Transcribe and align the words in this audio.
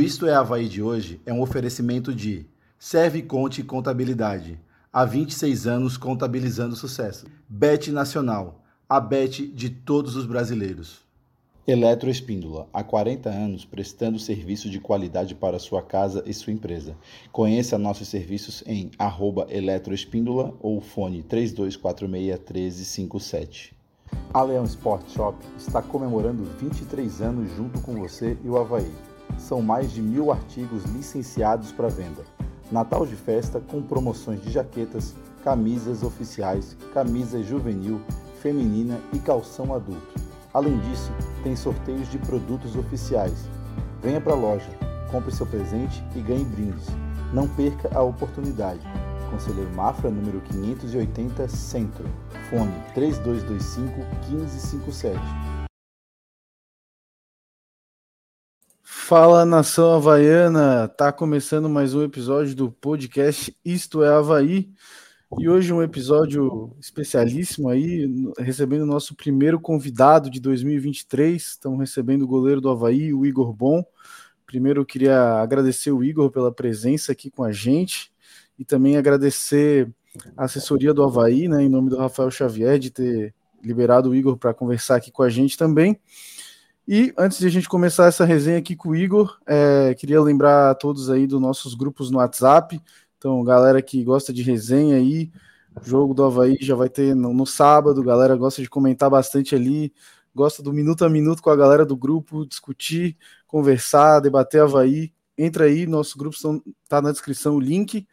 Isto 0.00 0.26
é 0.26 0.34
Havaí 0.34 0.68
de 0.68 0.82
hoje 0.82 1.20
é 1.26 1.32
um 1.32 1.40
oferecimento 1.40 2.14
de 2.14 2.46
Serve 2.78 3.22
Conte 3.22 3.62
Contabilidade. 3.62 4.58
Há 4.92 5.04
26 5.04 5.66
anos 5.66 5.96
contabilizando 5.96 6.74
sucesso. 6.74 7.26
Bet 7.48 7.90
Nacional, 7.90 8.62
a 8.88 8.98
bet 8.98 9.46
de 9.46 9.70
todos 9.70 10.16
os 10.16 10.26
brasileiros. 10.26 11.04
Eletroespíndola, 11.66 12.68
há 12.72 12.84
40 12.84 13.30
anos 13.30 13.64
prestando 13.64 14.18
serviço 14.18 14.68
de 14.68 14.78
qualidade 14.78 15.34
para 15.34 15.58
sua 15.58 15.82
casa 15.82 16.22
e 16.26 16.34
sua 16.34 16.52
empresa. 16.52 16.94
Conheça 17.32 17.78
nossos 17.78 18.08
serviços 18.08 18.62
em 18.66 18.90
arroba 18.98 19.46
eletroespíndola 19.48 20.54
ou 20.60 20.78
fone 20.80 21.22
3246-1357. 21.22 23.72
A 24.32 24.42
Leão 24.42 24.64
Sport 24.64 25.08
Shop 25.10 25.38
está 25.56 25.80
comemorando 25.80 26.44
23 26.58 27.22
anos 27.22 27.50
junto 27.56 27.80
com 27.80 27.94
você 27.94 28.36
e 28.44 28.48
o 28.48 28.58
Havaí. 28.58 28.92
São 29.38 29.60
mais 29.60 29.90
de 29.90 30.00
mil 30.00 30.30
artigos 30.30 30.84
licenciados 30.84 31.72
para 31.72 31.88
venda. 31.88 32.22
Natal 32.70 33.06
de 33.06 33.14
festa 33.14 33.60
com 33.60 33.82
promoções 33.82 34.42
de 34.42 34.50
jaquetas, 34.50 35.14
camisas 35.42 36.02
oficiais, 36.02 36.76
camisa 36.92 37.42
juvenil, 37.42 38.00
feminina 38.40 38.98
e 39.12 39.18
calção 39.18 39.74
adulto. 39.74 40.20
Além 40.52 40.78
disso, 40.78 41.10
tem 41.42 41.54
sorteios 41.56 42.10
de 42.10 42.18
produtos 42.18 42.76
oficiais. 42.76 43.48
Venha 44.00 44.20
para 44.20 44.32
a 44.32 44.36
loja, 44.36 44.70
compre 45.10 45.32
seu 45.32 45.46
presente 45.46 46.02
e 46.14 46.20
ganhe 46.20 46.44
brindes. 46.44 46.86
Não 47.32 47.48
perca 47.48 47.90
a 47.96 48.02
oportunidade. 48.02 48.80
Conselheiro 49.30 49.74
Mafra, 49.74 50.10
número 50.10 50.40
580, 50.42 51.48
Centro. 51.48 52.04
Fone 52.48 52.72
3225 52.94 53.90
1557. 54.30 55.63
Fala 59.06 59.44
nação 59.44 59.92
havaiana, 59.92 60.88
tá 60.88 61.12
começando 61.12 61.68
mais 61.68 61.94
um 61.94 62.02
episódio 62.02 62.54
do 62.54 62.70
podcast 62.70 63.54
Isto 63.62 64.02
é 64.02 64.08
Havaí. 64.08 64.70
E 65.38 65.46
hoje 65.46 65.74
um 65.74 65.82
episódio 65.82 66.74
especialíssimo 66.80 67.68
aí, 67.68 68.08
recebendo 68.38 68.80
o 68.80 68.86
nosso 68.86 69.14
primeiro 69.14 69.60
convidado 69.60 70.30
de 70.30 70.40
2023. 70.40 71.42
Estamos 71.42 71.80
recebendo 71.80 72.22
o 72.22 72.26
goleiro 72.26 72.62
do 72.62 72.70
Havaí, 72.70 73.12
o 73.12 73.26
Igor 73.26 73.52
Bom. 73.52 73.84
Primeiro 74.46 74.80
eu 74.80 74.86
queria 74.86 75.34
agradecer 75.34 75.92
o 75.92 76.02
Igor 76.02 76.30
pela 76.30 76.50
presença 76.50 77.12
aqui 77.12 77.30
com 77.30 77.44
a 77.44 77.52
gente 77.52 78.10
e 78.58 78.64
também 78.64 78.96
agradecer 78.96 79.86
a 80.34 80.46
assessoria 80.46 80.94
do 80.94 81.04
Havaí, 81.04 81.46
né, 81.46 81.62
em 81.62 81.68
nome 81.68 81.90
do 81.90 81.98
Rafael 81.98 82.30
Xavier, 82.30 82.78
de 82.78 82.90
ter 82.90 83.34
liberado 83.62 84.08
o 84.08 84.14
Igor 84.14 84.38
para 84.38 84.54
conversar 84.54 84.96
aqui 84.96 85.12
com 85.12 85.22
a 85.22 85.28
gente 85.28 85.58
também. 85.58 86.00
E 86.86 87.14
antes 87.16 87.38
de 87.38 87.46
a 87.46 87.50
gente 87.50 87.66
começar 87.66 88.06
essa 88.06 88.26
resenha 88.26 88.58
aqui 88.58 88.76
com 88.76 88.90
o 88.90 88.96
Igor, 88.96 89.38
é, 89.46 89.94
queria 89.94 90.20
lembrar 90.20 90.70
a 90.70 90.74
todos 90.74 91.08
aí 91.08 91.26
dos 91.26 91.40
nossos 91.40 91.74
grupos 91.74 92.10
no 92.10 92.18
WhatsApp. 92.18 92.78
Então, 93.16 93.42
galera 93.42 93.80
que 93.80 94.04
gosta 94.04 94.34
de 94.34 94.42
resenha 94.42 94.96
aí, 94.96 95.32
jogo 95.82 96.12
do 96.12 96.22
Havaí 96.22 96.58
já 96.60 96.74
vai 96.74 96.90
ter 96.90 97.14
no, 97.14 97.32
no 97.32 97.46
sábado, 97.46 98.02
galera 98.02 98.36
gosta 98.36 98.60
de 98.60 98.68
comentar 98.68 99.08
bastante 99.08 99.54
ali, 99.54 99.94
gosta 100.34 100.62
do 100.62 100.74
minuto 100.74 101.06
a 101.06 101.08
minuto 101.08 101.42
com 101.42 101.48
a 101.48 101.56
galera 101.56 101.86
do 101.86 101.96
grupo, 101.96 102.44
discutir, 102.44 103.16
conversar, 103.46 104.20
debater 104.20 104.60
Havaí. 104.60 105.10
Entra 105.38 105.64
aí, 105.64 105.86
nosso 105.86 106.18
grupo 106.18 106.36
está 106.82 107.00
na 107.00 107.12
descrição 107.12 107.56
o 107.56 107.60
link. 107.60 108.06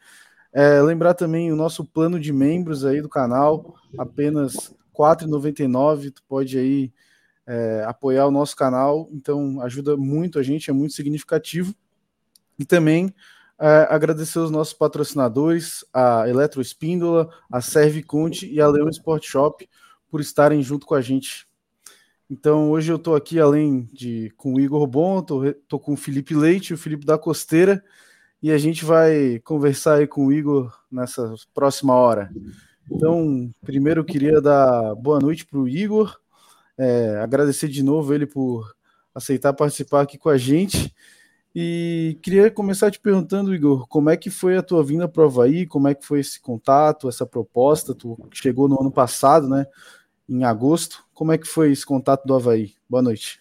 É, 0.54 0.82
lembrar 0.82 1.14
também 1.14 1.52
o 1.52 1.58
nosso 1.58 1.84
plano 1.84 2.18
de 2.18 2.32
membros 2.32 2.86
aí 2.86 3.02
do 3.02 3.10
canal, 3.10 3.76
apenas 3.98 4.70
R$ 4.70 4.76
4,99. 4.98 6.12
Tu 6.12 6.24
pode 6.24 6.58
aí 6.58 6.94
é, 7.52 7.84
apoiar 7.86 8.28
o 8.28 8.32
nosso 8.32 8.56
canal, 8.56 9.10
então 9.12 9.60
ajuda 9.62 9.98
muito 9.98 10.40
a 10.40 10.44
gente, 10.44 10.70
é 10.70 10.74
muito 10.74 10.94
significativo. 10.94 11.76
E 12.58 12.64
também 12.64 13.14
é, 13.60 13.88
agradecer 13.90 14.40
os 14.40 14.50
nossos 14.50 14.74
patrocinadores, 14.74 15.84
a 15.94 16.30
Eletroespíndola, 16.30 17.30
a 17.52 17.60
Serviconte 17.60 18.50
e 18.50 18.62
a 18.62 18.68
Leão 18.68 18.88
Sport 18.88 19.26
Shop, 19.26 19.70
por 20.10 20.22
estarem 20.22 20.64
junto 20.64 20.86
com 20.86 20.96
a 20.96 21.02
gente. 21.02 21.46
Então 22.30 22.72
hoje 22.72 22.90
eu 22.90 22.96
estou 22.96 23.16
aqui, 23.16 23.38
além 23.38 23.90
de 23.92 24.32
com 24.38 24.54
o 24.54 24.60
Igor 24.60 24.88
Bom, 24.88 25.20
estou 25.20 25.80
com 25.80 25.92
o 25.92 25.98
Felipe 25.98 26.34
Leite, 26.34 26.74
o 26.74 26.78
Felipe 26.78 27.06
da 27.06 27.18
Costeira 27.18 27.84
e 28.42 28.50
a 28.50 28.58
gente 28.58 28.86
vai 28.86 29.40
conversar 29.44 29.96
aí 29.96 30.08
com 30.08 30.26
o 30.26 30.32
Igor 30.32 30.74
nessa 30.90 31.34
próxima 31.54 31.94
hora. 31.94 32.32
Então, 32.90 33.52
primeiro 33.62 34.00
eu 34.00 34.06
queria 34.06 34.42
dar 34.42 34.96
boa 34.96 35.20
noite 35.20 35.46
para 35.46 35.60
o 35.60 35.68
Igor, 35.68 36.18
é, 36.82 37.20
agradecer 37.20 37.68
de 37.68 37.84
novo 37.84 38.12
ele 38.12 38.26
por 38.26 38.76
aceitar 39.14 39.54
participar 39.54 40.02
aqui 40.02 40.18
com 40.18 40.30
a 40.30 40.38
gente. 40.38 40.92
E 41.54 42.18
queria 42.24 42.50
começar 42.50 42.90
te 42.90 43.00
perguntando, 43.00 43.54
Igor, 43.54 43.88
como 43.88 44.10
é 44.10 44.18
que 44.18 44.32
foi 44.32 44.58
a 44.58 44.64
tua 44.64 44.84
vinda 44.84 45.08
para 45.08 45.22
o 45.22 45.26
Havaí, 45.26 45.68
como 45.68 45.88
é 45.88 45.94
que 45.94 46.04
foi 46.04 46.22
esse 46.22 46.40
contato, 46.40 47.08
essa 47.08 47.26
proposta? 47.26 47.94
Tu 47.94 48.18
chegou 48.32 48.68
no 48.68 48.80
ano 48.80 48.92
passado, 48.92 49.48
né? 49.48 49.68
Em 50.28 50.44
agosto. 50.44 51.04
Como 51.14 51.32
é 51.32 51.38
que 51.38 51.46
foi 51.46 51.72
esse 51.72 51.86
contato 51.86 52.26
do 52.26 52.34
Havaí? 52.34 52.74
Boa 52.90 53.04
noite. 53.04 53.40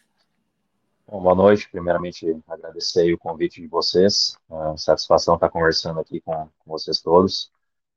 Bom, 1.09 1.23
boa 1.23 1.35
noite. 1.35 1.67
Primeiramente, 1.70 2.37
agradecer 2.47 3.11
o 3.15 3.19
convite 3.19 3.61
de 3.62 3.69
vocês. 3.69 4.37
Uh, 4.50 4.76
satisfação 4.76 5.37
estar 5.37 5.49
conversando 5.49 5.99
aqui 6.00 6.20
com, 6.20 6.35
com 6.35 6.70
vocês 6.73 7.00
todos. 7.00 7.50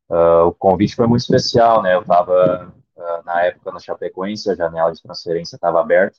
Uh, 0.10 0.48
o 0.48 0.54
convite 0.54 0.96
foi 0.96 1.08
muito 1.08 1.22
especial, 1.22 1.82
né? 1.82 1.96
Eu 1.96 2.02
estava, 2.02 2.72
uh, 2.98 3.24
na 3.26 3.44
época, 3.44 3.72
no 3.72 3.80
Chapecoense, 3.80 4.50
a 4.50 4.56
janela 4.56 4.92
de 4.92 5.02
transferência 5.02 5.56
estava 5.56 5.80
aberta. 5.80 6.18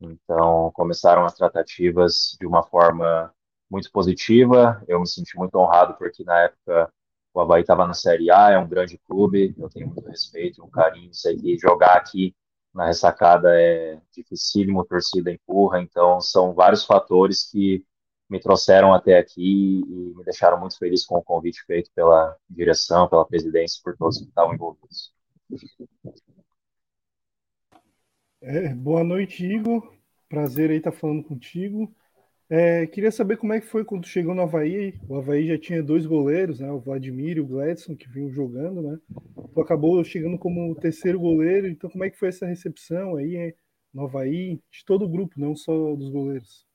Então, 0.00 0.70
começaram 0.74 1.24
as 1.24 1.34
tratativas 1.34 2.36
de 2.40 2.46
uma 2.46 2.62
forma 2.62 3.32
muito 3.70 3.90
positiva. 3.92 4.82
Eu 4.88 5.00
me 5.00 5.08
senti 5.08 5.36
muito 5.36 5.56
honrado 5.56 5.94
porque, 5.94 6.24
na 6.24 6.40
época, 6.40 6.92
o 7.34 7.40
Havaí 7.40 7.62
estava 7.62 7.86
na 7.86 7.94
Série 7.94 8.30
A, 8.30 8.50
é 8.50 8.58
um 8.58 8.68
grande 8.68 8.98
clube. 8.98 9.54
Eu 9.58 9.68
tenho 9.68 9.86
muito 9.86 10.06
respeito, 10.06 10.64
um 10.64 10.70
carinho. 10.70 11.10
Que 11.10 11.58
jogar 11.58 11.96
aqui 11.96 12.34
na 12.74 12.86
ressacada 12.86 13.48
é 13.60 14.00
dificílimo, 14.12 14.84
torcida 14.84 15.30
empurra, 15.30 15.80
então 15.80 16.20
são 16.20 16.54
vários 16.54 16.84
fatores 16.84 17.50
que 17.50 17.84
me 18.30 18.40
trouxeram 18.40 18.94
até 18.94 19.18
aqui 19.18 19.82
e 19.86 20.14
me 20.16 20.24
deixaram 20.24 20.58
muito 20.58 20.78
feliz 20.78 21.04
com 21.04 21.18
o 21.18 21.22
convite 21.22 21.62
feito 21.66 21.90
pela 21.94 22.34
direção, 22.48 23.08
pela 23.08 23.26
presidência, 23.26 23.80
por 23.84 23.96
todos 23.96 24.18
que 24.18 24.24
estavam 24.24 24.54
envolvidos. 24.54 25.12
É, 28.40 28.74
boa 28.74 29.04
noite, 29.04 29.46
Igor. 29.46 29.92
Prazer 30.28 30.70
aí 30.70 30.78
estar 30.78 30.92
falando 30.92 31.22
contigo. 31.22 31.94
É, 32.48 32.86
queria 32.86 33.10
saber 33.10 33.36
como 33.36 33.52
é 33.52 33.60
que 33.60 33.66
foi 33.66 33.84
quando 33.84 34.06
chegou 34.06 34.34
no 34.34 34.42
Havaí. 34.42 34.98
O 35.08 35.16
Havaí 35.16 35.46
já 35.46 35.58
tinha 35.58 35.82
dois 35.82 36.06
goleiros, 36.06 36.60
né? 36.60 36.70
O 36.70 36.80
Vladimir 36.80 37.36
e 37.36 37.40
o 37.40 37.46
Gladson, 37.46 37.96
que 37.96 38.08
vinham 38.08 38.30
jogando, 38.30 38.82
né? 38.82 38.98
Tu 39.54 39.60
acabou 39.60 40.02
chegando 40.04 40.38
como 40.38 40.74
terceiro 40.74 41.18
goleiro. 41.20 41.68
Então, 41.68 41.88
como 41.88 42.04
é 42.04 42.10
que 42.10 42.18
foi 42.18 42.28
essa 42.28 42.46
recepção 42.46 43.16
aí 43.16 43.54
no 43.92 44.04
Havaí, 44.04 44.60
de 44.70 44.84
todo 44.84 45.04
o 45.04 45.08
grupo, 45.08 45.34
não 45.38 45.54
só 45.54 45.94
dos 45.94 46.10
goleiros? 46.10 46.66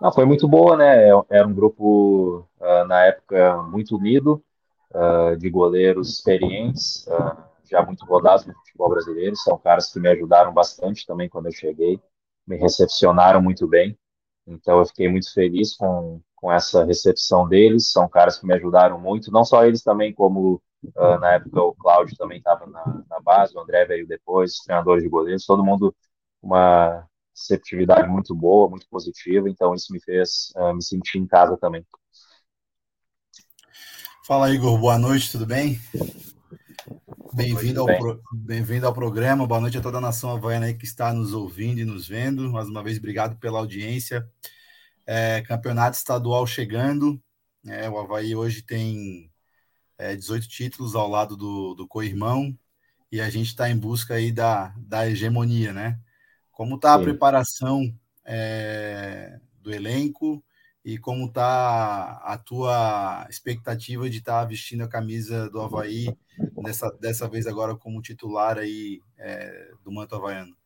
Não, 0.00 0.12
foi 0.12 0.24
muito 0.24 0.48
boa, 0.48 0.76
né? 0.76 1.08
Era 1.30 1.46
um 1.46 1.54
grupo, 1.54 2.48
uh, 2.60 2.84
na 2.86 3.06
época, 3.06 3.62
muito 3.64 3.96
unido, 3.96 4.42
uh, 4.90 5.36
de 5.36 5.50
goleiros 5.50 6.10
experientes, 6.10 7.06
uh, 7.06 7.48
já 7.68 7.84
muito 7.84 8.04
rodados 8.04 8.46
no 8.46 8.54
futebol 8.54 8.90
brasileiro. 8.90 9.36
São 9.36 9.58
caras 9.58 9.92
que 9.92 10.00
me 10.00 10.08
ajudaram 10.08 10.52
bastante 10.52 11.06
também 11.06 11.28
quando 11.28 11.46
eu 11.46 11.52
cheguei, 11.52 12.00
me 12.46 12.56
recepcionaram 12.56 13.42
muito 13.42 13.66
bem. 13.66 13.98
Então 14.46 14.78
eu 14.78 14.86
fiquei 14.86 15.08
muito 15.08 15.32
feliz 15.32 15.76
com, 15.76 16.20
com 16.36 16.52
essa 16.52 16.84
recepção 16.84 17.46
deles. 17.46 17.90
São 17.90 18.08
caras 18.08 18.38
que 18.38 18.46
me 18.46 18.54
ajudaram 18.54 18.98
muito, 18.98 19.30
não 19.30 19.44
só 19.44 19.64
eles 19.64 19.82
também, 19.82 20.12
como 20.12 20.62
uh, 20.96 21.18
na 21.20 21.34
época 21.34 21.62
o 21.62 21.74
Cláudio 21.74 22.16
também 22.16 22.38
estava 22.38 22.66
na, 22.66 23.04
na, 23.08 23.20
base, 23.20 23.56
o 23.56 23.60
André 23.60 23.84
veio 23.84 24.06
depois, 24.06 24.54
os 24.54 24.64
treinadores 24.64 25.02
de 25.02 25.08
goleiros, 25.08 25.44
todo 25.44 25.64
mundo 25.64 25.94
uma 26.42 27.06
receptividade 27.34 28.08
muito 28.08 28.34
boa, 28.34 28.68
muito 28.68 28.86
positiva. 28.88 29.48
Então 29.48 29.74
isso 29.74 29.92
me 29.92 30.00
fez 30.00 30.52
uh, 30.56 30.74
me 30.74 30.82
sentir 30.82 31.18
em 31.18 31.26
casa 31.26 31.56
também. 31.56 31.84
Fala 34.26 34.50
Igor, 34.50 34.78
boa 34.78 34.98
noite, 34.98 35.32
tudo 35.32 35.46
bem? 35.46 35.78
Bem-vindo 37.32 37.80
ao, 37.80 37.86
pro... 37.86 38.22
bem 38.32 38.64
ao 38.82 38.94
programa. 38.94 39.46
Boa 39.46 39.60
noite 39.60 39.76
a 39.76 39.80
toda 39.80 39.98
a 39.98 40.00
nação 40.00 40.30
havaiana 40.30 40.66
aí 40.66 40.74
que 40.74 40.84
está 40.84 41.12
nos 41.12 41.32
ouvindo 41.32 41.80
e 41.80 41.84
nos 41.84 42.08
vendo. 42.08 42.50
Mais 42.50 42.68
uma 42.68 42.82
vez, 42.82 42.98
obrigado 42.98 43.36
pela 43.38 43.58
audiência. 43.58 44.28
É, 45.06 45.42
campeonato 45.42 45.96
estadual 45.96 46.46
chegando. 46.46 47.20
É, 47.66 47.88
o 47.88 47.98
Havaí 47.98 48.34
hoje 48.34 48.62
tem 48.62 49.30
é, 49.98 50.16
18 50.16 50.48
títulos 50.48 50.94
ao 50.94 51.08
lado 51.08 51.36
do, 51.36 51.74
do 51.74 51.86
co-irmão 51.86 52.56
e 53.10 53.20
a 53.20 53.28
gente 53.28 53.48
está 53.48 53.68
em 53.68 53.76
busca 53.76 54.14
aí 54.14 54.32
da, 54.32 54.74
da 54.78 55.08
hegemonia, 55.08 55.72
né? 55.72 55.98
Como 56.50 56.76
está 56.76 56.94
a 56.94 56.98
preparação 56.98 57.94
é, 58.24 59.38
do 59.60 59.72
elenco 59.72 60.42
e 60.84 60.96
como 60.98 61.26
está 61.26 62.20
a 62.24 62.38
tua 62.38 63.26
expectativa 63.28 64.08
de 64.08 64.18
estar 64.18 64.40
tá 64.40 64.44
vestindo 64.44 64.82
a 64.82 64.88
camisa 64.88 65.50
do 65.50 65.60
Havaí 65.60 66.16
dessa, 66.62 66.90
dessa 67.00 67.28
vez 67.28 67.46
agora 67.46 67.76
como 67.76 68.02
titular 68.02 68.58
aí 68.58 69.00
é, 69.16 69.72
do 69.82 69.92
manto 69.92 70.14
havaiano? 70.14 70.56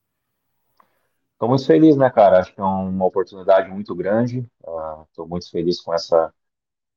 Estou 1.33 1.49
muito 1.49 1.67
feliz, 1.67 1.97
né, 1.97 2.09
cara? 2.09 2.39
Acho 2.39 2.55
que 2.55 2.61
é 2.61 2.65
uma 2.65 3.05
oportunidade 3.05 3.69
muito 3.69 3.95
grande. 3.97 4.49
Estou 5.09 5.27
uh, 5.27 5.29
muito 5.29 5.51
feliz 5.51 5.81
com 5.81 5.93
essa, 5.93 6.33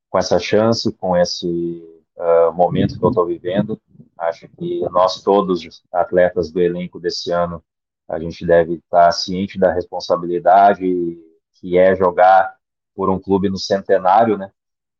com 0.08 0.20
essa 0.20 0.38
chance, 0.38 0.92
com 0.94 1.18
esse 1.18 1.84
uh, 2.16 2.54
momento 2.54 3.00
que 3.00 3.04
eu 3.04 3.10
estou 3.10 3.26
vivendo. 3.26 3.82
Acho 4.16 4.48
que 4.50 4.82
nós 4.92 5.24
todos, 5.24 5.84
atletas 5.92 6.52
do 6.52 6.62
elenco 6.62 7.00
desse 7.00 7.32
ano, 7.32 7.64
a 8.08 8.20
gente 8.20 8.46
deve 8.46 8.76
estar 8.76 9.12
ciente 9.12 9.58
da 9.58 9.74
responsabilidade 9.74 11.18
que 11.54 11.78
é 11.78 11.96
jogar 11.96 12.56
por 12.94 13.10
um 13.10 13.20
clube 13.20 13.50
no 13.50 13.58
centenário, 13.58 14.38
né? 14.38 14.52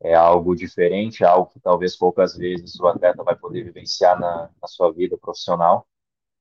É 0.02 0.14
algo 0.14 0.56
diferente, 0.56 1.24
é 1.24 1.28
algo 1.28 1.50
que 1.52 1.60
talvez 1.60 1.96
poucas 1.98 2.36
vezes 2.38 2.80
o 2.80 2.88
atleta 2.88 3.24
vai 3.24 3.36
poder 3.36 3.64
vivenciar 3.64 4.20
na, 4.20 4.50
na 4.62 4.68
sua 4.68 4.92
vida 4.92 5.18
profissional. 5.18 5.88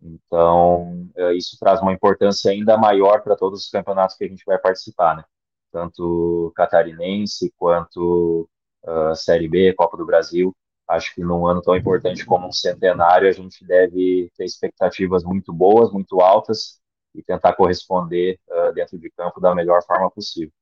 Então, 0.02 1.08
é, 1.16 1.34
isso 1.34 1.56
traz 1.58 1.80
uma 1.80 1.92
importância 1.92 2.50
ainda 2.50 2.76
maior 2.76 3.22
para 3.22 3.36
todos 3.36 3.64
os 3.64 3.70
campeonatos 3.70 4.16
que 4.16 4.24
a 4.24 4.28
gente 4.28 4.44
vai 4.44 4.58
participar, 4.58 5.16
né? 5.16 5.24
Tanto 5.72 6.52
catarinense 6.54 7.52
quanto 7.56 8.48
uh, 8.84 9.14
Série 9.16 9.48
B, 9.48 9.72
Copa 9.74 9.96
do 9.96 10.06
Brasil. 10.06 10.54
Acho 10.86 11.14
que 11.14 11.22
num 11.22 11.46
ano 11.46 11.62
tão 11.62 11.74
importante 11.74 12.26
como 12.26 12.46
um 12.46 12.52
centenário, 12.52 13.28
a 13.28 13.32
gente 13.32 13.64
deve 13.64 14.30
ter 14.36 14.44
expectativas 14.44 15.24
muito 15.24 15.52
boas, 15.52 15.90
muito 15.90 16.20
altas 16.20 16.78
e 17.14 17.22
tentar 17.22 17.54
corresponder 17.54 18.38
uh, 18.48 18.72
dentro 18.74 18.98
de 18.98 19.10
campo 19.10 19.40
da 19.40 19.54
melhor 19.54 19.82
forma 19.84 20.10
possível. 20.10 20.52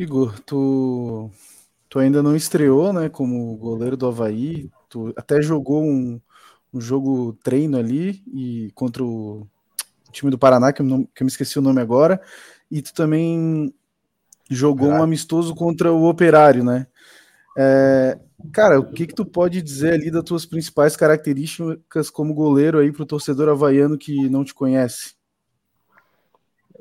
Igor, 0.00 0.40
tu, 0.40 1.30
tu 1.86 1.98
ainda 1.98 2.22
não 2.22 2.34
estreou, 2.34 2.90
né, 2.90 3.10
como 3.10 3.54
goleiro 3.58 3.98
do 3.98 4.06
Havaí, 4.06 4.70
tu 4.88 5.12
até 5.14 5.42
jogou 5.42 5.82
um, 5.82 6.18
um 6.72 6.80
jogo 6.80 7.34
treino 7.44 7.76
ali 7.76 8.22
e 8.32 8.70
contra 8.74 9.04
o 9.04 9.46
time 10.10 10.30
do 10.30 10.38
Paraná, 10.38 10.72
que 10.72 10.80
eu, 10.80 10.86
não, 10.86 11.04
que 11.04 11.22
eu 11.22 11.26
me 11.26 11.30
esqueci 11.30 11.58
o 11.58 11.62
nome 11.62 11.82
agora, 11.82 12.18
e 12.70 12.80
tu 12.80 12.94
também 12.94 13.74
jogou 14.50 14.88
um 14.88 15.02
amistoso 15.02 15.54
contra 15.54 15.92
o 15.92 16.08
Operário, 16.08 16.64
né? 16.64 16.86
É, 17.58 18.18
cara, 18.54 18.80
o 18.80 18.90
que 18.90 19.06
que 19.06 19.14
tu 19.14 19.26
pode 19.26 19.60
dizer 19.60 19.92
ali 19.92 20.10
das 20.10 20.24
tuas 20.24 20.46
principais 20.46 20.96
características 20.96 22.08
como 22.08 22.32
goleiro 22.32 22.78
aí 22.78 22.90
para 22.90 23.02
o 23.02 23.06
torcedor 23.06 23.50
havaiano 23.50 23.98
que 23.98 24.30
não 24.30 24.44
te 24.44 24.54
conhece? 24.54 25.14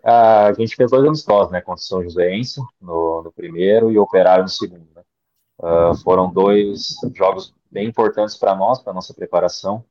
A 0.03 0.53
gente 0.53 0.75
fez 0.75 0.91
dois 0.91 1.05
amistosos, 1.05 1.51
né? 1.51 1.61
Contra 1.61 1.81
o 1.81 1.85
São 1.85 2.03
Joséense 2.03 2.61
no, 2.81 3.23
no 3.23 3.31
primeiro 3.31 3.91
e 3.91 3.99
Operário 3.99 4.43
no 4.43 4.49
segundo. 4.49 4.87
Né? 4.95 5.01
Uh, 5.59 5.95
foram 6.03 6.31
dois 6.31 6.95
jogos 7.13 7.53
bem 7.69 7.87
importantes 7.87 8.37
para 8.37 8.55
nós, 8.55 8.81
para 8.81 8.93
nossa 8.93 9.13
preparação. 9.13 9.83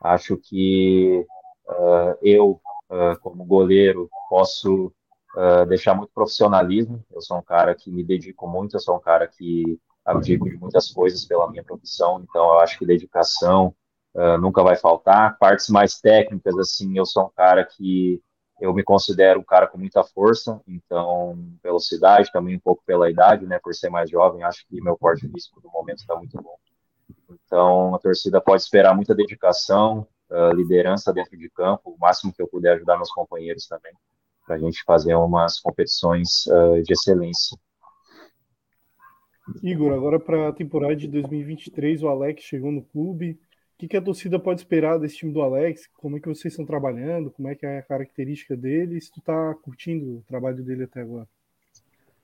Acho 0.00 0.36
que 0.36 1.26
uh, 1.68 2.16
eu, 2.22 2.60
uh, 2.90 3.18
como 3.20 3.44
goleiro, 3.44 4.08
posso 4.28 4.92
deixar 5.66 5.94
muito 5.94 6.12
profissionalismo. 6.12 7.02
Eu 7.10 7.22
sou 7.22 7.38
um 7.38 7.42
cara 7.42 7.74
que 7.74 7.90
me 7.90 8.04
dedico 8.04 8.46
muito, 8.46 8.76
eu 8.76 8.80
sou 8.80 8.96
um 8.96 9.00
cara 9.00 9.26
que 9.26 9.80
abdico 10.04 10.44
de 10.46 10.58
muitas 10.58 10.90
coisas 10.90 11.24
pela 11.24 11.50
minha 11.50 11.64
profissão, 11.64 12.20
então 12.22 12.52
eu 12.52 12.60
acho 12.60 12.78
que 12.78 12.84
dedicação 12.84 13.74
nunca 14.38 14.62
vai 14.62 14.76
faltar. 14.76 15.38
Partes 15.38 15.70
mais 15.70 15.98
técnicas, 15.98 16.58
assim, 16.58 16.98
eu 16.98 17.06
sou 17.06 17.24
um 17.24 17.30
cara 17.30 17.64
que 17.64 18.20
eu 18.62 18.72
me 18.72 18.84
considero 18.84 19.40
um 19.40 19.42
cara 19.42 19.66
com 19.66 19.76
muita 19.76 20.04
força, 20.04 20.60
então, 20.68 21.36
velocidade, 21.60 22.30
também 22.30 22.54
um 22.54 22.60
pouco 22.60 22.80
pela 22.86 23.10
idade, 23.10 23.44
né, 23.44 23.58
por 23.58 23.74
ser 23.74 23.90
mais 23.90 24.08
jovem, 24.08 24.44
acho 24.44 24.64
que 24.68 24.80
meu 24.80 24.96
porte 24.96 25.28
físico 25.28 25.60
no 25.64 25.68
momento 25.68 25.98
está 25.98 26.14
muito 26.14 26.40
bom. 26.40 26.54
Então, 27.28 27.92
a 27.92 27.98
torcida 27.98 28.40
pode 28.40 28.62
esperar 28.62 28.94
muita 28.94 29.16
dedicação, 29.16 30.06
uh, 30.30 30.54
liderança 30.54 31.12
dentro 31.12 31.36
de 31.36 31.50
campo, 31.50 31.90
o 31.90 31.98
máximo 31.98 32.32
que 32.32 32.40
eu 32.40 32.46
puder 32.46 32.74
ajudar 32.76 32.96
meus 32.96 33.10
companheiros 33.10 33.66
também, 33.66 33.92
para 34.46 34.54
a 34.54 34.58
gente 34.60 34.84
fazer 34.84 35.16
umas 35.16 35.58
competições 35.58 36.46
uh, 36.46 36.80
de 36.84 36.92
excelência. 36.92 37.58
Igor, 39.60 39.92
agora 39.92 40.20
para 40.20 40.50
a 40.50 40.52
temporada 40.52 40.94
de 40.94 41.08
2023, 41.08 42.04
o 42.04 42.08
Alex 42.08 42.44
chegou 42.44 42.70
no 42.70 42.84
clube, 42.84 43.40
que, 43.78 43.88
que 43.88 43.96
a 43.96 44.02
torcida 44.02 44.38
pode 44.38 44.60
esperar 44.60 44.98
desse 44.98 45.16
time 45.16 45.32
do 45.32 45.42
Alex? 45.42 45.88
Como 45.98 46.16
é 46.16 46.20
que 46.20 46.28
vocês 46.28 46.52
estão 46.52 46.64
trabalhando? 46.64 47.30
Como 47.30 47.48
é 47.48 47.54
que 47.54 47.66
é 47.66 47.78
a 47.78 47.82
característica 47.82 48.56
dele? 48.56 49.00
Se 49.00 49.10
tu 49.10 49.20
tá 49.20 49.54
curtindo 49.62 50.18
o 50.18 50.24
trabalho 50.28 50.62
dele 50.62 50.84
até 50.84 51.00
agora? 51.00 51.26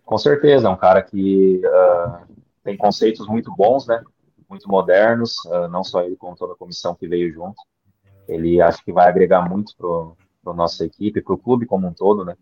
Com 0.05 0.17
certeza, 0.17 0.69
é 0.69 0.71
um 0.71 0.77
cara 0.77 1.03
que 1.03 1.61
uh, 1.65 2.27
tem 2.65 2.77
conceitos 2.77 3.27
muito 3.27 3.55
bons, 3.55 3.87
né? 3.87 4.03
Muito 4.49 4.69
modernos, 4.69 5.37
uh, 5.47 5.69
não 5.69 5.85
só 5.85 6.03
ele, 6.03 6.17
como 6.17 6.37
toda 6.37 6.55
a 6.55 6.57
comissão 6.57 6.95
que 6.95 7.07
veio 7.07 7.33
junto. 7.33 7.61
Ele 8.27 8.61
acho 8.61 8.85
que 8.85 8.93
vai 8.93 9.09
agregar 9.09 9.49
muito 9.49 9.75
para 9.77 10.53
a 10.53 10.57
nossa 10.57 10.85
equipe, 10.85 11.21
para 11.21 11.35
o 11.35 11.39
clube 11.39 11.67
como 11.67 11.87
um 11.87 11.93
todo, 11.93 12.25
né? 12.25 12.37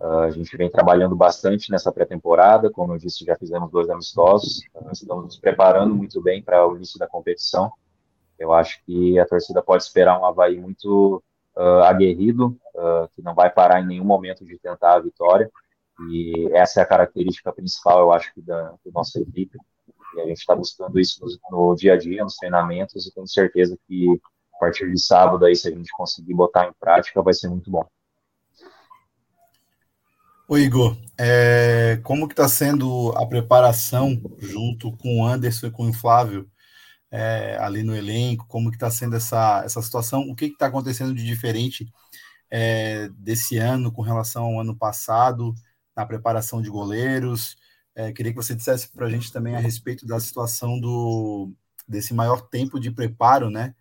Uh, 0.00 0.24
a 0.24 0.30
gente 0.30 0.56
vem 0.56 0.68
trabalhando 0.68 1.14
bastante 1.14 1.70
nessa 1.70 1.92
pré-temporada, 1.92 2.70
como 2.70 2.94
eu 2.94 2.98
disse, 2.98 3.24
já 3.24 3.36
fizemos 3.36 3.70
dois 3.70 3.88
amistosos, 3.88 4.62
estamos 4.90 5.24
nos 5.24 5.38
preparando 5.38 5.94
muito 5.94 6.20
bem 6.20 6.42
para 6.42 6.66
o 6.66 6.74
início 6.74 6.98
da 6.98 7.06
competição. 7.06 7.72
Eu 8.38 8.52
acho 8.52 8.82
que 8.84 9.18
a 9.18 9.26
torcida 9.26 9.62
pode 9.62 9.82
esperar 9.82 10.20
um 10.20 10.24
Havaí 10.24 10.58
muito 10.58 11.22
uh, 11.56 11.82
aguerrido, 11.84 12.58
uh, 12.74 13.08
que 13.14 13.22
não 13.22 13.34
vai 13.34 13.50
parar 13.50 13.80
em 13.80 13.86
nenhum 13.86 14.04
momento 14.04 14.44
de 14.44 14.58
tentar 14.58 14.94
a 14.94 15.00
vitória. 15.00 15.50
E 16.10 16.48
essa 16.52 16.80
é 16.80 16.82
a 16.82 16.86
característica 16.86 17.52
principal, 17.52 18.00
eu 18.00 18.12
acho, 18.12 18.30
da, 18.36 18.74
nossa 18.92 19.20
equipe. 19.20 19.58
E 20.16 20.20
a 20.20 20.26
gente 20.26 20.38
está 20.38 20.54
buscando 20.54 20.98
isso 20.98 21.24
no, 21.50 21.68
no, 21.68 21.74
dia 21.74 21.94
a 21.94 21.96
dia, 21.96 22.22
nos 22.22 22.36
treinamentos, 22.36 23.06
e 23.06 23.14
tenho 23.14 23.26
certeza 23.26 23.78
que 23.86 24.20
a 24.54 24.58
partir 24.58 24.90
de 24.90 25.00
sábado, 25.00 25.44
aí, 25.44 25.54
se 25.56 25.68
a 25.68 25.70
gente 25.70 25.90
conseguir 25.92 26.34
botar 26.34 26.66
em 26.66 26.72
prática, 26.78 27.22
vai 27.22 27.34
ser 27.34 27.48
muito 27.48 27.70
bom. 27.70 27.84
Ô 30.48 30.58
Igor, 30.58 30.96
é, 31.18 31.98
como 32.02 32.26
que 32.28 32.34
está 32.34 32.46
sendo 32.46 33.12
a 33.16 33.26
preparação 33.26 34.20
junto 34.38 34.94
com 34.98 35.20
o 35.20 35.26
Anderson 35.26 35.68
e 35.68 35.70
com 35.70 35.88
o 35.88 35.92
Flávio 35.94 36.46
é, 37.12 37.58
ali 37.60 37.82
no 37.82 37.94
elenco, 37.94 38.46
como 38.48 38.70
que 38.70 38.76
está 38.76 38.90
sendo 38.90 39.14
essa, 39.16 39.62
essa 39.64 39.82
situação, 39.82 40.22
o 40.22 40.34
que 40.34 40.46
está 40.46 40.66
acontecendo 40.66 41.14
de 41.14 41.22
diferente 41.24 41.92
é, 42.50 43.08
desse 43.10 43.58
ano 43.58 43.92
com 43.92 44.00
relação 44.00 44.44
ao 44.44 44.60
ano 44.60 44.74
passado, 44.74 45.54
na 45.94 46.06
preparação 46.06 46.62
de 46.62 46.70
goleiros. 46.70 47.56
É, 47.94 48.12
queria 48.12 48.32
que 48.32 48.36
você 48.36 48.54
dissesse 48.54 48.88
para 48.88 49.06
a 49.06 49.10
gente 49.10 49.30
também 49.30 49.54
a 49.54 49.60
respeito 49.60 50.06
da 50.06 50.18
situação 50.18 50.80
do 50.80 51.52
desse 51.86 52.14
maior 52.14 52.42
tempo 52.48 52.80
de 52.80 52.90
preparo, 52.90 53.50
né, 53.50 53.74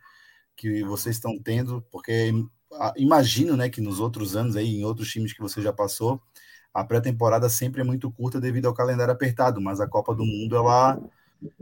que 0.57 0.83
vocês 0.83 1.15
estão 1.15 1.39
tendo, 1.39 1.81
porque 1.91 2.33
imagino, 2.97 3.55
né, 3.55 3.69
que 3.69 3.79
nos 3.79 3.99
outros 3.99 4.35
anos 4.35 4.55
aí, 4.55 4.75
em 4.77 4.83
outros 4.83 5.09
times 5.09 5.33
que 5.33 5.41
você 5.41 5.61
já 5.61 5.71
passou, 5.71 6.21
a 6.73 6.83
pré-temporada 6.83 7.49
sempre 7.49 7.81
é 7.81 7.83
muito 7.83 8.11
curta 8.11 8.41
devido 8.41 8.67
ao 8.67 8.73
calendário 8.73 9.13
apertado, 9.13 9.61
mas 9.61 9.79
a 9.79 9.87
Copa 9.87 10.15
do 10.15 10.25
Mundo 10.25 10.55
ela 10.55 10.99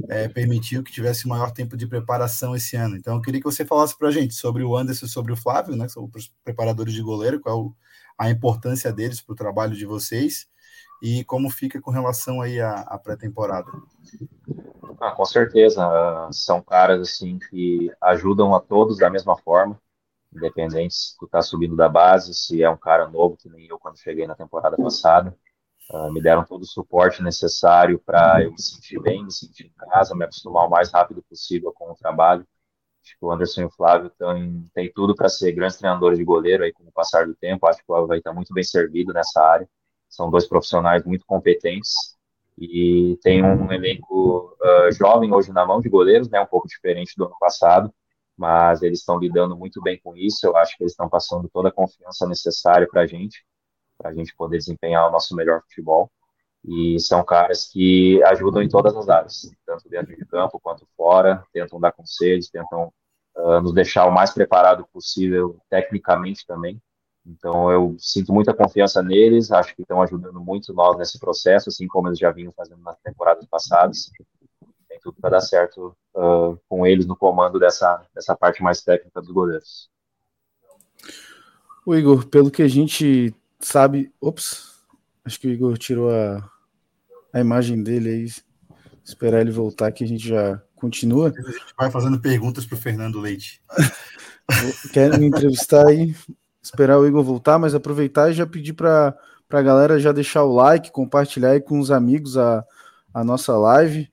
é, 0.10 0.28
permitiu 0.28 0.84
que 0.84 0.92
tivesse 0.92 1.28
maior 1.28 1.52
tempo 1.52 1.78
de 1.78 1.88
preparação 1.88 2.56
esse 2.56 2.76
ano. 2.76 2.96
Então, 2.96 3.16
eu 3.16 3.22
queria 3.22 3.40
que 3.40 3.46
você 3.46 3.66
falasse 3.66 3.98
para 3.98 4.10
a 4.10 4.12
gente 4.12 4.34
sobre 4.34 4.64
o 4.64 4.76
Anderson 4.76 5.06
e 5.06 5.10
sobre 5.10 5.32
o 5.32 5.38
Flávio, 5.38 5.76
né, 5.76 5.86
que 5.86 5.92
são 5.92 6.10
os 6.14 6.34
preparadores 6.44 6.94
de 6.94 7.02
goleiro, 7.02 7.40
qual 7.40 7.74
a 8.18 8.30
importância 8.30 8.92
deles 8.92 9.22
para 9.22 9.34
o 9.34 9.36
trabalho 9.36 9.76
de 9.76 9.86
vocês 9.86 10.48
e 11.02 11.24
como 11.24 11.50
fica 11.50 11.82
com 11.82 11.92
relação 11.92 12.42
aí 12.42 12.60
à, 12.60 12.82
à 12.82 12.98
pré-temporada. 12.98 13.72
Ah, 15.00 15.12
com 15.12 15.24
certeza, 15.24 15.82
são 16.32 16.62
caras 16.62 17.02
assim 17.02 17.40
que 17.40 17.90
ajudam 18.02 18.54
a 18.54 18.60
todos 18.60 18.98
da 18.98 19.10
mesma 19.10 19.38
forma, 19.38 19.80
independente 20.36 20.94
se 20.94 21.18
tu 21.18 21.26
tá 21.26 21.42
subindo 21.42 21.76
da 21.76 21.88
base, 21.88 22.34
se 22.34 22.62
é 22.62 22.70
um 22.70 22.76
cara 22.76 23.08
novo 23.08 23.38
que 23.38 23.50
nem 23.50 23.66
eu 23.68 23.80
quando 23.80 23.98
cheguei 23.98 24.28
na 24.28 24.36
temporada 24.36 24.76
passada. 24.76 25.34
Uh, 25.92 26.12
me 26.14 26.22
deram 26.22 26.46
todo 26.46 26.62
o 26.62 26.68
suporte 26.68 27.24
necessário 27.24 27.98
para 28.06 28.44
eu 28.44 28.52
me 28.52 28.62
sentir 28.62 29.02
bem, 29.02 29.24
me 29.26 29.32
sentir 29.32 29.66
em 29.66 29.88
casa, 29.90 30.14
me 30.14 30.24
acostumar 30.24 30.68
o 30.68 30.70
mais 30.70 30.92
rápido 30.92 31.24
possível 31.24 31.74
com 31.74 31.92
o 31.92 31.96
trabalho. 31.96 32.46
Acho 33.04 33.18
que 33.18 33.26
o 33.26 33.32
Anderson 33.32 33.62
e 33.62 33.66
o 33.66 33.72
Flávio 33.72 34.12
têm, 34.72 34.92
tudo 34.94 35.16
para 35.16 35.28
ser 35.30 35.52
grandes 35.52 35.78
treinadores 35.78 36.20
de 36.20 36.24
goleiro 36.24 36.64
aí 36.64 36.72
com 36.72 36.84
o 36.84 36.92
passar 36.92 37.26
do 37.26 37.34
tempo. 37.34 37.66
Acho 37.66 37.80
que 37.80 37.92
o 37.92 38.06
vai 38.06 38.20
estar 38.20 38.32
muito 38.34 38.54
bem 38.54 38.64
servido 38.64 39.12
nessa 39.14 39.42
área. 39.42 39.68
São 40.08 40.30
dois 40.30 40.48
profissionais 40.48 41.04
muito 41.04 41.26
competentes 41.26 41.92
e 42.56 43.18
tem 43.24 43.44
um 43.44 43.72
elenco 43.72 44.56
uh, 44.62 44.92
jovem 44.92 45.34
hoje 45.34 45.52
na 45.52 45.66
mão 45.66 45.80
de 45.80 45.90
goleiros, 45.90 46.30
né, 46.30 46.40
um 46.40 46.46
pouco 46.46 46.68
diferente 46.68 47.16
do 47.18 47.26
ano 47.26 47.36
passado, 47.40 47.92
mas 48.38 48.84
eles 48.84 49.00
estão 49.00 49.18
lidando 49.18 49.58
muito 49.58 49.82
bem 49.82 50.00
com 50.04 50.16
isso. 50.16 50.46
Eu 50.46 50.56
acho 50.56 50.78
que 50.78 50.84
eles 50.84 50.92
estão 50.92 51.10
passando 51.10 51.50
toda 51.50 51.70
a 51.70 51.72
confiança 51.72 52.28
necessária 52.28 52.88
para 52.88 53.02
a 53.02 53.06
gente 53.08 53.44
para 54.00 54.12
a 54.12 54.14
gente 54.14 54.34
poder 54.36 54.58
desempenhar 54.58 55.08
o 55.08 55.12
nosso 55.12 55.36
melhor 55.36 55.62
futebol. 55.62 56.10
E 56.66 57.00
são 57.00 57.24
caras 57.24 57.68
que 57.68 58.22
ajudam 58.24 58.62
em 58.62 58.70
todas 58.70 58.96
as 58.96 59.08
áreas, 59.08 59.52
tanto 59.66 59.88
dentro 59.88 60.16
de 60.16 60.26
campo 60.26 60.60
quanto 60.60 60.88
fora, 60.98 61.44
tentam 61.54 61.80
dar 61.80 61.92
conselhos, 61.92 62.50
tentam 62.50 62.92
uh, 63.38 63.62
nos 63.62 63.74
deixar 63.74 64.06
o 64.06 64.12
mais 64.12 64.32
preparado 64.32 64.86
possível 64.92 65.58
tecnicamente 65.70 66.46
também. 66.46 66.82
Então 67.26 67.72
eu 67.72 67.96
sinto 68.00 68.34
muita 68.34 68.54
confiança 68.54 69.02
neles, 69.04 69.52
acho 69.52 69.76
que 69.76 69.84
estão 69.84 70.02
ajudando 70.02 70.40
muito 70.42 70.74
nós 70.74 70.98
nesse 70.98 71.20
processo, 71.20 71.70
assim 71.70 71.88
como 71.88 72.08
eles 72.08 72.20
já 72.20 72.32
vinham 72.32 72.52
fazendo 72.52 72.82
nas 72.82 72.98
temporadas 73.00 73.46
passadas. 73.46 74.12
Tem 74.88 75.00
tudo 75.02 75.18
para 75.22 75.32
dar 75.32 75.42
certo 75.42 75.96
uh, 76.16 76.60
com 76.68 76.86
eles 76.86 77.06
no 77.06 77.16
comando 77.16 77.60
dessa, 77.60 78.06
dessa 78.14 78.36
parte 78.36 78.64
mais 78.64 78.82
técnica 78.82 79.22
dos 79.22 79.32
goleiros. 79.32 79.90
O 81.86 81.96
Igor, 81.96 82.28
pelo 82.28 82.52
que 82.52 82.62
a 82.62 82.68
gente 82.68 83.34
sabe. 83.60 84.12
Ops, 84.20 84.84
acho 85.26 85.40
que 85.40 85.48
o 85.48 85.52
Igor 85.52 85.78
tirou 85.78 86.10
a, 86.10 86.50
a 87.34 87.40
imagem 87.40 87.82
dele 87.84 88.10
aí. 88.10 88.26
Esperar 89.04 89.42
ele 89.42 89.52
voltar 89.52 89.92
que 89.92 90.04
a 90.04 90.08
gente 90.08 90.28
já 90.28 90.62
continua. 90.76 91.30
A 91.30 91.52
gente 91.52 91.74
vai 91.78 91.92
fazendo 91.92 92.20
perguntas 92.20 92.66
para 92.66 92.76
o 92.76 92.80
Fernando 92.80 93.20
Leite. 93.20 93.62
Quer 94.94 95.18
me 95.18 95.28
entrevistar 95.28 95.88
aí? 95.88 96.16
Esperar 96.62 97.00
o 97.00 97.08
Igor 97.08 97.24
voltar, 97.24 97.58
mas 97.58 97.74
aproveitar 97.74 98.30
e 98.30 98.34
já 98.34 98.46
pedir 98.46 98.74
para 98.74 99.16
a 99.50 99.62
galera 99.62 100.00
já 100.00 100.12
deixar 100.12 100.44
o 100.44 100.54
like, 100.54 100.92
compartilhar 100.92 101.52
aí 101.52 101.62
com 101.62 101.80
os 101.80 101.92
amigos 101.92 102.38
a, 102.38 102.64
a 103.14 103.24
nossa 103.24 103.58
live. 103.58 104.10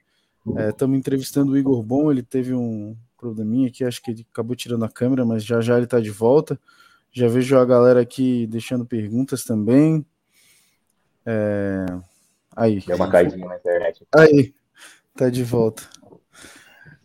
Estamos 0.71 0.95
é, 0.95 0.99
entrevistando 0.99 1.53
o 1.53 1.59
Igor 1.59 1.83
Bom, 1.83 2.11
ele 2.11 2.23
teve 2.23 2.55
um 2.55 2.97
probleminha 3.19 3.69
aqui, 3.69 3.85
acho 3.85 4.01
que 4.03 4.11
ele 4.13 4.27
acabou 4.33 4.55
tirando 4.55 4.85
a 4.85 4.89
câmera, 4.89 5.25
mas 5.25 5.45
já 5.45 5.61
já 5.61 5.77
ele 5.77 5.85
está 5.85 6.01
de 6.01 6.11
volta. 6.11 6.59
Já 7.17 7.29
vejo 7.29 7.57
a 7.57 7.65
galera 7.65 8.03
aqui 8.03 8.47
deixando 8.47 8.85
perguntas 8.85 9.43
também. 9.43 10.05
É... 11.25 11.87
Aí. 12.55 12.85
Deu 12.87 12.95
uma 12.95 13.11
caidinha 13.11 13.49
na 13.49 13.57
internet. 13.57 14.07
Aí, 14.15 14.53
tá 15.17 15.31
de 15.31 15.43
volta. 15.43 15.83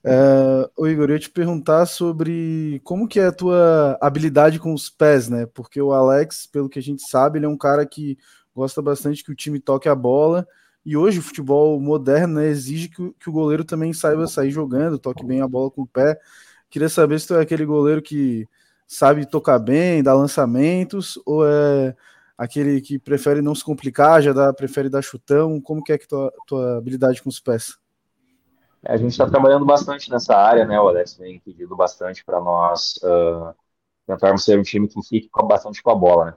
É, 0.04 0.70
o 0.76 0.86
Igor, 0.86 1.08
eu 1.10 1.14
ia 1.14 1.20
te 1.20 1.30
perguntar 1.30 1.86
sobre 1.86 2.82
como 2.84 3.08
que 3.08 3.22
é 3.22 3.28
a 3.28 3.32
tua 3.32 3.98
habilidade 4.02 4.60
com 4.60 4.74
os 4.74 4.90
pés, 4.90 5.30
né? 5.30 5.46
Porque 5.46 5.82
o 5.82 5.94
Alex, 5.94 6.46
pelo 6.46 6.68
que 6.68 6.80
a 6.80 6.82
gente 6.82 7.08
sabe, 7.08 7.40
ele 7.40 7.46
é 7.46 7.50
um 7.50 7.58
cara 7.58 7.86
que 7.86 8.18
gosta 8.54 8.82
bastante 8.82 9.24
que 9.24 9.32
o 9.32 9.36
time 9.36 9.62
toque 9.62 9.88
a 9.88 9.96
bola. 9.96 10.46
E 10.86 10.98
hoje 10.98 11.20
o 11.20 11.24
futebol 11.24 11.80
moderno 11.80 12.42
né, 12.42 12.48
exige 12.48 12.90
que, 12.90 13.14
que 13.18 13.30
o 13.30 13.32
goleiro 13.32 13.64
também 13.64 13.94
saiba 13.94 14.28
sair 14.28 14.52
jogando, 14.52 15.00
toque 15.00 15.26
bem 15.26 15.40
a 15.40 15.48
bola 15.48 15.72
com 15.72 15.84
o 15.84 15.88
pé. 15.88 16.20
Queria 16.70 16.90
saber 16.90 17.18
se 17.18 17.28
tu 17.28 17.36
é 17.36 17.42
aquele 17.42 17.64
goleiro 17.64 18.02
que 18.02 18.46
sabe 18.92 19.26
tocar 19.26 19.58
bem, 19.58 20.04
dar 20.04 20.16
lançamentos, 20.16 21.18
ou 21.26 21.48
é 21.48 21.96
aquele 22.38 22.82
que 22.82 23.00
prefere 23.00 23.42
não 23.42 23.56
se 23.56 23.64
complicar, 23.64 24.22
já 24.22 24.34
dá, 24.34 24.54
prefere 24.54 24.90
dar 24.90 25.02
chutão? 25.02 25.62
Como 25.62 25.82
que 25.82 25.94
é 25.94 25.98
que 25.98 26.06
tua, 26.06 26.32
tua 26.46 26.78
habilidade 26.78 27.24
com 27.24 27.30
os 27.30 27.40
pés? 27.40 27.78
A 28.84 28.98
gente 28.98 29.12
está 29.12 29.30
trabalhando 29.30 29.66
bastante 29.66 30.12
nessa 30.12 30.36
área, 30.36 30.66
né? 30.66 30.78
O 30.78 30.90
Alex 30.90 31.16
vem 31.16 31.40
pedindo 31.40 31.74
bastante 31.74 32.26
para 32.26 32.42
nós 32.42 33.00
uh, 33.04 33.56
tentarmos 34.06 34.44
ser 34.44 34.60
um 34.60 34.64
time 34.64 34.90
que 34.90 35.02
fique 35.08 35.30
bastante 35.46 35.82
com 35.82 35.92
a 35.92 35.96
bola, 35.96 36.26
né? 36.26 36.34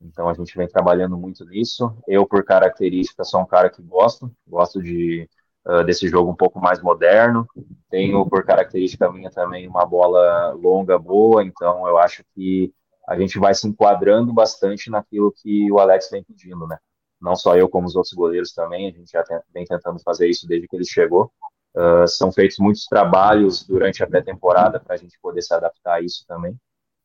Então 0.00 0.28
a 0.28 0.32
gente 0.32 0.56
vem 0.56 0.66
trabalhando 0.66 1.18
muito 1.18 1.44
nisso. 1.44 1.94
Eu, 2.06 2.26
por 2.26 2.42
característica, 2.42 3.22
sou 3.22 3.42
um 3.42 3.46
cara 3.46 3.68
que 3.68 3.82
gosto, 3.82 4.30
gosto 4.46 4.80
de 4.80 5.28
uh, 5.66 5.84
desse 5.84 6.08
jogo 6.08 6.30
um 6.30 6.36
pouco 6.36 6.60
mais 6.60 6.80
moderno. 6.82 7.46
Tenho 7.90 8.24
por 8.28 8.44
característica 8.44 9.10
minha 9.10 9.30
também 9.30 9.68
uma 9.68 9.84
bola 9.86 10.52
longa 10.52 10.98
boa, 10.98 11.42
então 11.44 11.86
eu 11.88 11.98
acho 11.98 12.24
que 12.34 12.72
a 13.08 13.18
gente 13.18 13.38
vai 13.38 13.54
se 13.54 13.66
enquadrando 13.66 14.32
bastante 14.32 14.90
naquilo 14.90 15.32
que 15.32 15.70
o 15.72 15.78
Alex 15.78 16.10
vem 16.10 16.22
pedindo, 16.22 16.66
né? 16.66 16.76
Não 17.20 17.34
só 17.34 17.56
eu, 17.56 17.68
como 17.68 17.86
os 17.86 17.96
outros 17.96 18.12
goleiros 18.12 18.52
também, 18.52 18.86
a 18.86 18.90
gente 18.90 19.10
já 19.10 19.24
vem 19.52 19.64
tentando 19.64 19.98
fazer 20.00 20.28
isso 20.28 20.46
desde 20.46 20.68
que 20.68 20.76
ele 20.76 20.84
chegou. 20.84 21.32
Uh, 21.74 22.06
são 22.06 22.30
feitos 22.30 22.58
muitos 22.58 22.84
trabalhos 22.84 23.64
durante 23.66 24.02
a 24.02 24.06
pré-temporada 24.06 24.78
para 24.78 24.94
a 24.94 24.98
gente 24.98 25.18
poder 25.20 25.42
se 25.42 25.52
adaptar 25.54 25.94
a 25.94 26.00
isso 26.00 26.24
também. 26.26 26.56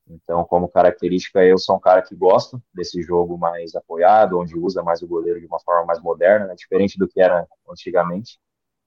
Então, 0.08 0.44
como 0.44 0.68
característica, 0.68 1.42
eu 1.42 1.58
sou 1.58 1.76
um 1.76 1.80
cara 1.80 2.02
que 2.02 2.14
gosta 2.14 2.60
desse 2.74 3.00
jogo 3.02 3.38
mais 3.38 3.74
apoiado, 3.74 4.38
onde 4.38 4.58
usa 4.58 4.82
mais 4.82 5.02
o 5.02 5.06
goleiro 5.06 5.40
de 5.40 5.46
uma 5.46 5.60
forma 5.60 5.86
mais 5.86 6.00
moderna, 6.00 6.46
né? 6.46 6.54
diferente 6.54 6.98
do 6.98 7.08
que 7.08 7.20
era 7.20 7.46
antigamente 7.68 8.38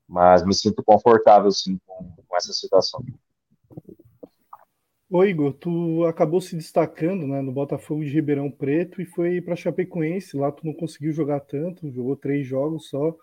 mas 0.07 0.45
me 0.45 0.53
sinto 0.53 0.83
confortável 0.83 1.51
sim 1.51 1.77
com, 1.85 2.13
com 2.25 2.37
essa 2.37 2.53
situação. 2.53 3.03
Ô 5.09 5.23
Igor, 5.23 5.53
tu 5.53 6.05
acabou 6.05 6.41
se 6.41 6.55
destacando 6.55 7.27
né, 7.27 7.41
no 7.41 7.51
Botafogo 7.51 8.03
de 8.03 8.09
Ribeirão 8.09 8.49
Preto 8.49 9.01
e 9.01 9.05
foi 9.05 9.41
para 9.41 9.55
Chapecoense. 9.55 10.37
Lá 10.37 10.51
tu 10.51 10.65
não 10.65 10.73
conseguiu 10.73 11.11
jogar 11.11 11.41
tanto, 11.41 11.91
jogou 11.91 12.15
três 12.15 12.45
jogos 12.45 12.89
só. 12.89 13.09
O 13.09 13.17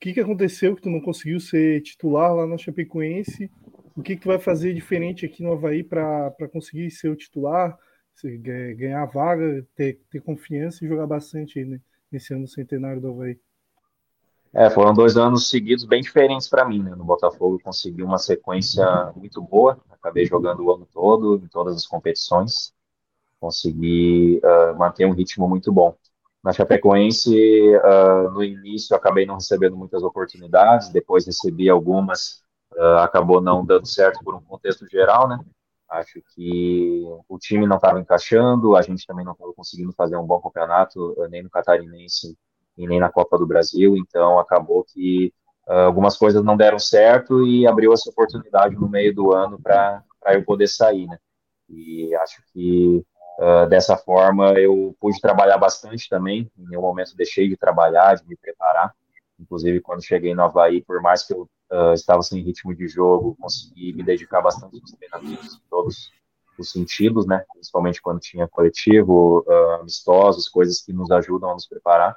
que, 0.00 0.12
que 0.12 0.20
aconteceu 0.20 0.74
que 0.74 0.82
tu 0.82 0.90
não 0.90 1.00
conseguiu 1.00 1.40
ser 1.40 1.80
titular 1.82 2.34
lá 2.34 2.46
na 2.46 2.58
Chapecoense? 2.58 3.50
O 3.98 4.02
que, 4.02 4.16
que 4.16 4.28
vai 4.28 4.38
fazer 4.38 4.72
diferente 4.74 5.26
aqui 5.26 5.42
no 5.42 5.52
Havaí 5.52 5.82
para 5.82 6.30
conseguir 6.52 6.88
ser 6.88 7.08
o 7.08 7.16
titular, 7.16 7.76
ganhar 8.76 9.02
a 9.02 9.06
vaga, 9.06 9.66
ter, 9.74 10.00
ter 10.08 10.20
confiança 10.20 10.84
e 10.84 10.88
jogar 10.88 11.08
bastante 11.08 11.64
né, 11.64 11.80
nesse 12.08 12.32
ano 12.32 12.46
centenário 12.46 13.00
do 13.00 13.08
Havaí? 13.08 13.40
É, 14.54 14.70
foram 14.70 14.94
dois 14.94 15.16
anos 15.16 15.50
seguidos 15.50 15.84
bem 15.84 16.00
diferentes 16.00 16.46
para 16.46 16.64
mim, 16.64 16.80
né? 16.80 16.94
No 16.94 17.04
Botafogo 17.04 17.58
consegui 17.60 18.04
uma 18.04 18.18
sequência 18.18 18.86
muito 19.16 19.42
boa, 19.42 19.76
acabei 19.90 20.24
jogando 20.24 20.64
o 20.64 20.72
ano 20.72 20.86
todo, 20.92 21.42
em 21.44 21.48
todas 21.48 21.74
as 21.74 21.84
competições, 21.84 22.72
consegui 23.40 24.40
uh, 24.44 24.78
manter 24.78 25.06
um 25.06 25.12
ritmo 25.12 25.48
muito 25.48 25.72
bom. 25.72 25.96
Na 26.42 26.52
Chapecoense, 26.52 27.34
uh, 27.78 28.30
no 28.30 28.44
início 28.44 28.94
acabei 28.94 29.26
não 29.26 29.34
recebendo 29.34 29.76
muitas 29.76 30.04
oportunidades, 30.04 30.88
depois 30.90 31.26
recebi 31.26 31.68
algumas, 31.68 32.44
uh, 32.78 32.98
acabou 32.98 33.40
não 33.40 33.64
dando 33.64 33.86
certo 33.86 34.22
por 34.24 34.34
um 34.34 34.40
contexto 34.40 34.86
geral, 34.88 35.28
né? 35.28 35.38
Acho 35.90 36.22
que 36.34 37.02
o 37.28 37.38
time 37.38 37.66
não 37.66 37.76
estava 37.76 37.98
encaixando, 37.98 38.76
a 38.76 38.82
gente 38.82 39.06
também 39.06 39.24
não 39.24 39.32
estava 39.32 39.52
conseguindo 39.54 39.92
fazer 39.92 40.16
um 40.16 40.26
bom 40.26 40.38
campeonato, 40.38 41.16
nem 41.30 41.42
no 41.42 41.50
Catarinense 41.50 42.36
e 42.76 42.86
nem 42.86 43.00
na 43.00 43.10
Copa 43.10 43.38
do 43.38 43.46
Brasil, 43.46 43.96
então 43.96 44.38
acabou 44.38 44.84
que 44.84 45.32
uh, 45.66 45.86
algumas 45.86 46.16
coisas 46.16 46.44
não 46.44 46.58
deram 46.58 46.78
certo 46.78 47.44
e 47.46 47.66
abriu 47.66 47.92
essa 47.92 48.10
oportunidade 48.10 48.76
no 48.76 48.88
meio 48.88 49.14
do 49.14 49.32
ano 49.32 49.58
para 49.60 50.04
eu 50.28 50.44
poder 50.44 50.68
sair, 50.68 51.06
né? 51.06 51.18
E 51.70 52.14
acho 52.16 52.42
que 52.52 53.02
uh, 53.40 53.66
dessa 53.68 53.96
forma 53.96 54.52
eu 54.60 54.94
pude 55.00 55.18
trabalhar 55.20 55.56
bastante 55.56 56.06
também, 56.08 56.50
em 56.56 56.68
nenhum 56.68 56.82
momento 56.82 57.16
deixei 57.16 57.48
de 57.48 57.56
trabalhar, 57.56 58.14
de 58.16 58.28
me 58.28 58.36
preparar, 58.36 58.92
inclusive 59.40 59.80
quando 59.80 60.04
cheguei 60.04 60.34
no 60.34 60.42
Havaí, 60.42 60.82
por 60.82 61.00
mais 61.00 61.26
que 61.26 61.32
eu 61.32 61.48
uh, 61.70 61.92
estava 61.92 62.22
sem 62.22 62.42
ritmo 62.42 62.74
de 62.74 62.88
jogo, 62.88 63.36
consegui 63.40 63.92
me 63.92 64.02
dedicar 64.02 64.40
bastante 64.40 64.80
aos 64.80 64.92
treinamentos 64.92 65.54
em 65.54 65.60
todos 65.70 66.10
os 66.58 66.70
sentidos, 66.70 67.26
né? 67.26 67.44
Principalmente 67.52 68.02
quando 68.02 68.18
tinha 68.18 68.48
coletivo, 68.48 69.44
amistosos, 69.80 70.48
coisas 70.48 70.82
que 70.82 70.92
nos 70.92 71.08
ajudam 71.10 71.50
a 71.50 71.54
nos 71.54 71.68
preparar. 71.68 72.16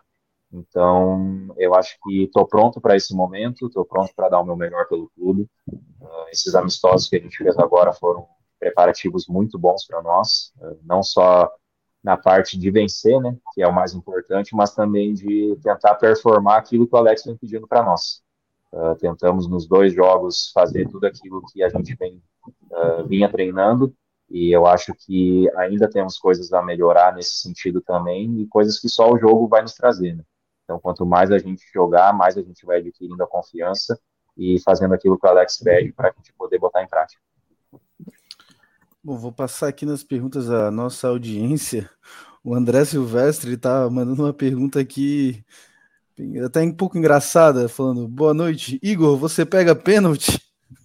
Então, 0.53 1.53
eu 1.58 1.74
acho 1.74 1.98
que 2.03 2.24
estou 2.24 2.46
pronto 2.46 2.81
para 2.81 2.96
esse 2.96 3.15
momento, 3.15 3.67
estou 3.67 3.86
pronto 3.86 4.13
para 4.13 4.29
dar 4.29 4.41
o 4.41 4.46
meu 4.46 4.55
melhor 4.55 4.88
pelo 4.88 5.10
clube. 5.15 5.48
Uh, 5.67 6.27
esses 6.31 6.53
amistosos 6.55 7.08
que 7.08 7.15
a 7.15 7.20
gente 7.20 7.38
fez 7.38 7.58
agora 7.58 7.93
foram 7.93 8.27
preparativos 8.60 9.27
muito 9.27 9.58
bons 9.58 9.86
para 9.86 10.01
nós, 10.01 10.51
uh, 10.58 10.77
não 10.84 11.01
só 11.01 11.50
na 12.03 12.17
parte 12.17 12.58
de 12.58 12.70
vencer, 12.70 13.20
né, 13.22 13.38
que 13.53 13.62
é 13.62 13.67
o 13.67 13.74
mais 13.74 13.93
importante, 13.93 14.55
mas 14.55 14.74
também 14.74 15.13
de 15.13 15.55
tentar 15.63 15.96
performar 15.96 16.58
aquilo 16.58 16.88
que 16.88 16.96
o 16.96 16.98
Alex 16.98 17.24
vem 17.24 17.38
pedindo 17.38 17.67
para 17.67 17.84
nós. 17.84 18.22
Uh, 18.73 18.95
tentamos 18.95 19.47
nos 19.47 19.67
dois 19.67 19.93
jogos 19.93 20.49
fazer 20.53 20.87
tudo 20.89 21.05
aquilo 21.05 21.43
que 21.51 21.61
a 21.61 21.69
gente 21.69 21.93
vem 21.95 22.21
vinha 23.05 23.29
treinando 23.29 23.93
e 24.31 24.49
eu 24.49 24.65
acho 24.65 24.93
que 24.95 25.49
ainda 25.57 25.89
temos 25.89 26.17
coisas 26.17 26.53
a 26.53 26.61
melhorar 26.61 27.13
nesse 27.13 27.41
sentido 27.41 27.81
também 27.81 28.39
e 28.39 28.47
coisas 28.47 28.79
que 28.79 28.87
só 28.87 29.11
o 29.11 29.19
jogo 29.19 29.45
vai 29.47 29.61
nos 29.61 29.73
trazer. 29.73 30.15
Né? 30.15 30.23
Então, 30.63 30.79
quanto 30.79 31.05
mais 31.05 31.31
a 31.31 31.37
gente 31.37 31.63
jogar, 31.73 32.13
mais 32.13 32.37
a 32.37 32.41
gente 32.41 32.65
vai 32.65 32.79
adquirindo 32.79 33.21
a 33.21 33.27
confiança 33.27 33.99
e 34.37 34.57
fazendo 34.61 34.93
aquilo 34.93 35.19
que 35.19 35.27
o 35.27 35.29
Alex 35.29 35.57
pede 35.57 35.91
para 35.91 36.09
a 36.09 36.13
gente 36.13 36.33
poder 36.33 36.57
botar 36.59 36.81
em 36.81 36.87
prática. 36.87 37.21
Bom, 39.03 39.17
vou 39.17 39.33
passar 39.33 39.67
aqui 39.67 39.85
nas 39.85 40.01
perguntas 40.01 40.47
da 40.47 40.71
nossa 40.71 41.09
audiência. 41.09 41.89
O 42.41 42.55
André 42.55 42.85
Silvestre 42.85 43.53
está 43.53 43.89
mandando 43.89 44.23
uma 44.23 44.33
pergunta 44.33 44.79
aqui, 44.79 45.43
até 46.45 46.61
um 46.61 46.73
pouco 46.73 46.97
engraçada, 46.97 47.67
falando: 47.69 48.07
Boa 48.07 48.33
noite, 48.33 48.79
Igor, 48.81 49.17
você 49.17 49.45
pega 49.45 49.75
pênalti? 49.75 50.39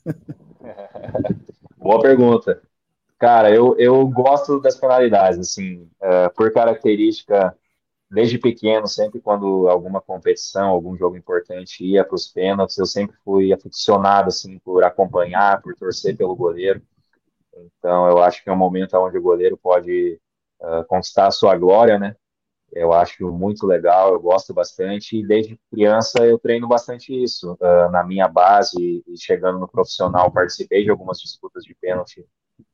Boa 1.77 2.01
pergunta. 2.01 2.61
Cara, 3.19 3.51
eu, 3.51 3.75
eu 3.79 4.07
gosto 4.09 4.61
das 4.61 4.77
penalidades, 4.77 5.39
assim, 5.39 5.89
uh, 6.03 6.35
por 6.35 6.53
característica 6.53 7.57
desde 8.11 8.39
pequeno, 8.39 8.87
sempre 8.87 9.21
quando 9.21 9.69
alguma 9.69 10.01
competição, 10.01 10.69
algum 10.69 10.97
jogo 10.97 11.17
importante 11.17 11.85
ia 11.85 12.05
para 12.05 12.15
os 12.15 12.29
pênaltis, 12.29 12.79
eu 12.79 12.87
sempre 12.87 13.17
fui 13.25 13.53
aficionado 13.53 14.29
assim 14.29 14.59
por 14.61 14.85
acompanhar, 14.85 15.61
por 15.61 15.75
torcer 15.75 16.17
pelo 16.17 16.37
goleiro. 16.37 16.81
Então, 17.79 18.09
eu 18.09 18.19
acho 18.23 18.43
que 18.45 18.51
é 18.51 18.53
um 18.53 18.57
momento 18.57 18.97
onde 18.97 19.17
o 19.17 19.23
goleiro 19.23 19.57
pode 19.57 20.21
uh, 20.61 20.85
conquistar 20.87 21.27
a 21.27 21.33
sua 21.33 21.57
glória, 21.57 21.99
né? 21.99 22.15
Eu 22.73 22.93
acho 22.93 23.33
muito 23.33 23.67
legal, 23.67 24.13
eu 24.13 24.21
gosto 24.21 24.53
bastante 24.53 25.19
e 25.19 25.27
desde 25.27 25.59
criança 25.71 26.25
eu 26.27 26.39
treino 26.39 26.69
bastante 26.69 27.13
isso. 27.13 27.55
Uh, 27.55 27.91
na 27.91 28.05
minha 28.05 28.29
base 28.29 29.03
e 29.07 29.17
chegando 29.19 29.59
no 29.59 29.69
profissional, 29.69 30.31
participei 30.31 30.85
de 30.85 30.91
algumas 30.91 31.19
disputas 31.19 31.65
de 31.65 31.75
pênalti 31.75 32.27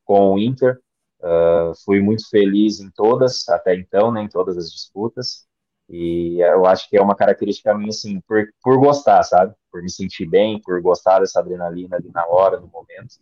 com 0.05 0.33
o 0.33 0.39
Inter. 0.39 0.81
Uh, 1.21 1.73
fui 1.85 2.01
muito 2.01 2.29
feliz 2.29 2.81
em 2.81 2.91
todas, 2.91 3.49
até 3.49 3.77
então, 3.77 4.11
né, 4.11 4.23
em 4.23 4.29
todas 4.29 4.57
as 4.57 4.73
disputas. 4.73 5.47
E 5.89 6.41
eu 6.41 6.65
acho 6.67 6.89
que 6.89 6.97
é 6.97 7.03
uma 7.03 7.15
característica 7.15 7.75
minha, 7.77 7.91
assim, 7.91 8.21
por, 8.23 8.49
por 8.63 8.79
gostar, 8.79 9.23
sabe? 9.23 9.55
Por 9.71 9.83
me 9.83 9.91
sentir 9.91 10.27
bem, 10.27 10.61
por 10.61 10.81
gostar 10.81 11.21
dessa 11.21 11.39
adrenalina 11.39 11.97
ali 11.97 12.11
na 12.13 12.27
hora, 12.27 12.59
no 12.59 12.67
momento, 12.67 13.17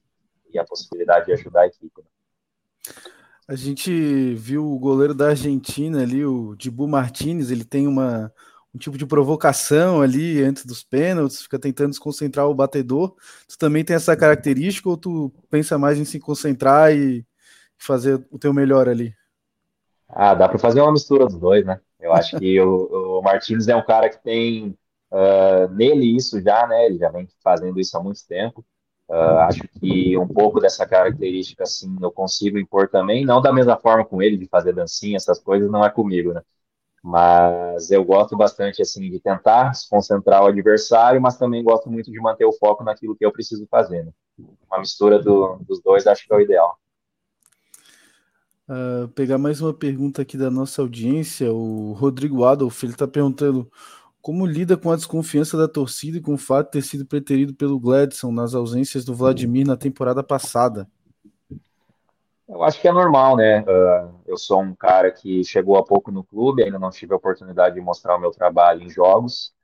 e 0.52 0.58
a 0.58 0.64
possibilidade 0.64 1.26
de 1.26 1.32
ajudar 1.32 1.62
a 1.62 1.66
equipe. 1.66 2.00
Né? 2.00 2.04
A 3.50 3.56
gente 3.56 4.32
viu 4.36 4.64
o 4.64 4.78
goleiro 4.78 5.12
da 5.12 5.30
Argentina 5.30 6.02
ali, 6.02 6.24
o 6.24 6.54
Dibu 6.54 6.86
Martinez, 6.86 7.50
ele 7.50 7.64
tem 7.64 7.88
uma, 7.88 8.32
um 8.72 8.78
tipo 8.78 8.96
de 8.96 9.04
provocação 9.04 10.00
ali 10.00 10.40
antes 10.40 10.64
dos 10.64 10.84
pênaltis, 10.84 11.42
fica 11.42 11.58
tentando 11.58 11.92
se 11.92 11.98
concentrar 11.98 12.46
o 12.46 12.54
batedor. 12.54 13.16
Tu 13.48 13.58
também 13.58 13.84
tem 13.84 13.96
essa 13.96 14.16
característica 14.16 14.88
ou 14.88 14.96
tu 14.96 15.32
pensa 15.50 15.76
mais 15.76 15.98
em 15.98 16.04
se 16.04 16.20
concentrar 16.20 16.94
e 16.94 17.26
fazer 17.76 18.24
o 18.30 18.38
teu 18.38 18.54
melhor 18.54 18.88
ali? 18.88 19.12
Ah, 20.08 20.32
dá 20.32 20.48
para 20.48 20.60
fazer 20.60 20.80
uma 20.80 20.92
mistura 20.92 21.26
dos 21.26 21.36
dois, 21.36 21.66
né? 21.66 21.80
Eu 21.98 22.12
acho 22.12 22.38
que 22.38 22.60
o, 22.60 23.18
o 23.18 23.20
Martins 23.20 23.66
é 23.66 23.74
um 23.74 23.84
cara 23.84 24.08
que 24.08 24.22
tem 24.22 24.78
uh, 25.10 25.68
nele 25.74 26.16
isso 26.16 26.40
já, 26.40 26.68
né? 26.68 26.86
Ele 26.86 26.98
já 26.98 27.10
vem 27.10 27.26
fazendo 27.42 27.80
isso 27.80 27.96
há 27.98 28.00
muito 28.00 28.24
tempo. 28.28 28.64
Uh, 29.10 29.40
acho 29.40 29.66
que 29.80 30.16
um 30.16 30.28
pouco 30.28 30.60
dessa 30.60 30.86
característica, 30.86 31.64
assim, 31.64 31.96
eu 32.00 32.12
consigo 32.12 32.56
impor 32.56 32.88
também, 32.88 33.24
não 33.24 33.42
da 33.42 33.52
mesma 33.52 33.76
forma 33.76 34.04
com 34.04 34.22
ele, 34.22 34.36
de 34.36 34.46
fazer 34.46 34.72
dancinha, 34.72 35.16
essas 35.16 35.40
coisas, 35.40 35.68
não 35.68 35.84
é 35.84 35.90
comigo, 35.90 36.32
né? 36.32 36.42
Mas 37.02 37.90
eu 37.90 38.04
gosto 38.04 38.36
bastante, 38.36 38.80
assim, 38.80 39.10
de 39.10 39.18
tentar 39.18 39.74
se 39.74 39.90
concentrar 39.90 40.44
o 40.44 40.46
adversário, 40.46 41.20
mas 41.20 41.36
também 41.36 41.64
gosto 41.64 41.90
muito 41.90 42.08
de 42.08 42.20
manter 42.20 42.44
o 42.44 42.52
foco 42.52 42.84
naquilo 42.84 43.16
que 43.16 43.26
eu 43.26 43.32
preciso 43.32 43.66
fazer, 43.68 44.04
né? 44.04 44.12
Uma 44.70 44.78
mistura 44.78 45.20
do, 45.20 45.56
dos 45.66 45.82
dois 45.82 46.06
acho 46.06 46.24
que 46.24 46.32
é 46.32 46.36
o 46.36 46.40
ideal. 46.40 46.78
Uh, 48.68 49.08
pegar 49.08 49.38
mais 49.38 49.60
uma 49.60 49.74
pergunta 49.74 50.22
aqui 50.22 50.36
da 50.36 50.48
nossa 50.52 50.82
audiência, 50.82 51.52
o 51.52 51.94
Rodrigo 51.94 52.44
Adolf, 52.44 52.80
ele 52.84 52.92
está 52.92 53.08
perguntando 53.08 53.68
como 54.22 54.46
lida 54.46 54.76
com 54.76 54.90
a 54.90 54.96
desconfiança 54.96 55.56
da 55.56 55.66
torcida 55.66 56.18
e 56.18 56.20
com 56.20 56.34
o 56.34 56.38
fato 56.38 56.66
de 56.66 56.72
ter 56.72 56.82
sido 56.82 57.06
preterido 57.06 57.54
pelo 57.54 57.78
Gladson 57.78 58.30
nas 58.30 58.54
ausências 58.54 59.04
do 59.04 59.14
Vladimir 59.14 59.66
na 59.66 59.76
temporada 59.76 60.22
passada? 60.22 60.88
Eu 62.48 62.64
acho 62.64 62.80
que 62.80 62.88
é 62.88 62.92
normal, 62.92 63.36
né? 63.36 63.60
Uh, 63.62 64.20
eu 64.26 64.36
sou 64.36 64.60
um 64.60 64.74
cara 64.74 65.10
que 65.12 65.44
chegou 65.44 65.76
há 65.76 65.84
pouco 65.84 66.10
no 66.10 66.24
clube, 66.24 66.64
ainda 66.64 66.80
não 66.80 66.90
tive 66.90 67.14
a 67.14 67.16
oportunidade 67.16 67.76
de 67.76 67.80
mostrar 67.80 68.16
o 68.16 68.20
meu 68.20 68.32
trabalho 68.32 68.82
em 68.82 68.90
jogos, 68.90 69.54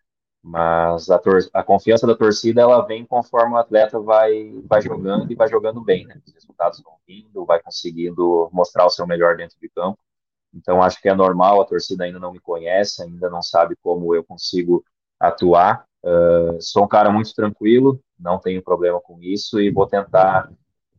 mas 0.41 1.11
a, 1.11 1.21
a 1.53 1.65
confiança 1.65 2.07
da 2.07 2.15
torcida 2.15 2.63
ela 2.63 2.87
vem 2.87 3.05
conforme 3.05 3.55
o 3.55 3.57
atleta 3.57 3.99
vai, 3.99 4.55
vai 4.65 4.81
jogando 4.81 5.31
e 5.31 5.35
vai 5.35 5.49
jogando 5.49 5.83
bem, 5.83 6.07
né? 6.07 6.21
Os 6.25 6.33
resultados 6.33 6.81
vão 6.81 6.95
vindo, 7.07 7.45
vai 7.45 7.61
conseguindo 7.61 8.49
mostrar 8.53 8.87
o 8.87 8.91
seu 8.91 9.05
melhor 9.05 9.37
dentro 9.37 9.59
de 9.61 9.69
campo. 9.69 9.99
Então, 10.57 10.83
acho 10.83 11.01
que 11.01 11.09
é 11.09 11.15
normal, 11.15 11.61
a 11.61 11.65
torcida 11.67 12.05
ainda 12.05 12.19
não 12.19 12.33
me 12.33 12.41
conhece, 12.41 13.03
ainda 13.03 13.29
não 13.29 13.43
sabe 13.43 13.77
como 13.83 14.15
eu 14.15 14.25
consigo 14.25 14.85
atuar. 15.21 15.85
Uh, 16.03 16.61
sou 16.61 16.85
um 16.85 16.89
cara 16.89 17.11
muito 17.11 17.35
tranquilo, 17.35 18.01
não 18.19 18.39
tenho 18.39 18.63
problema 18.63 19.01
com 19.01 19.21
isso 19.21 19.61
e 19.61 19.71
vou 19.71 19.87
tentar, 19.87 20.51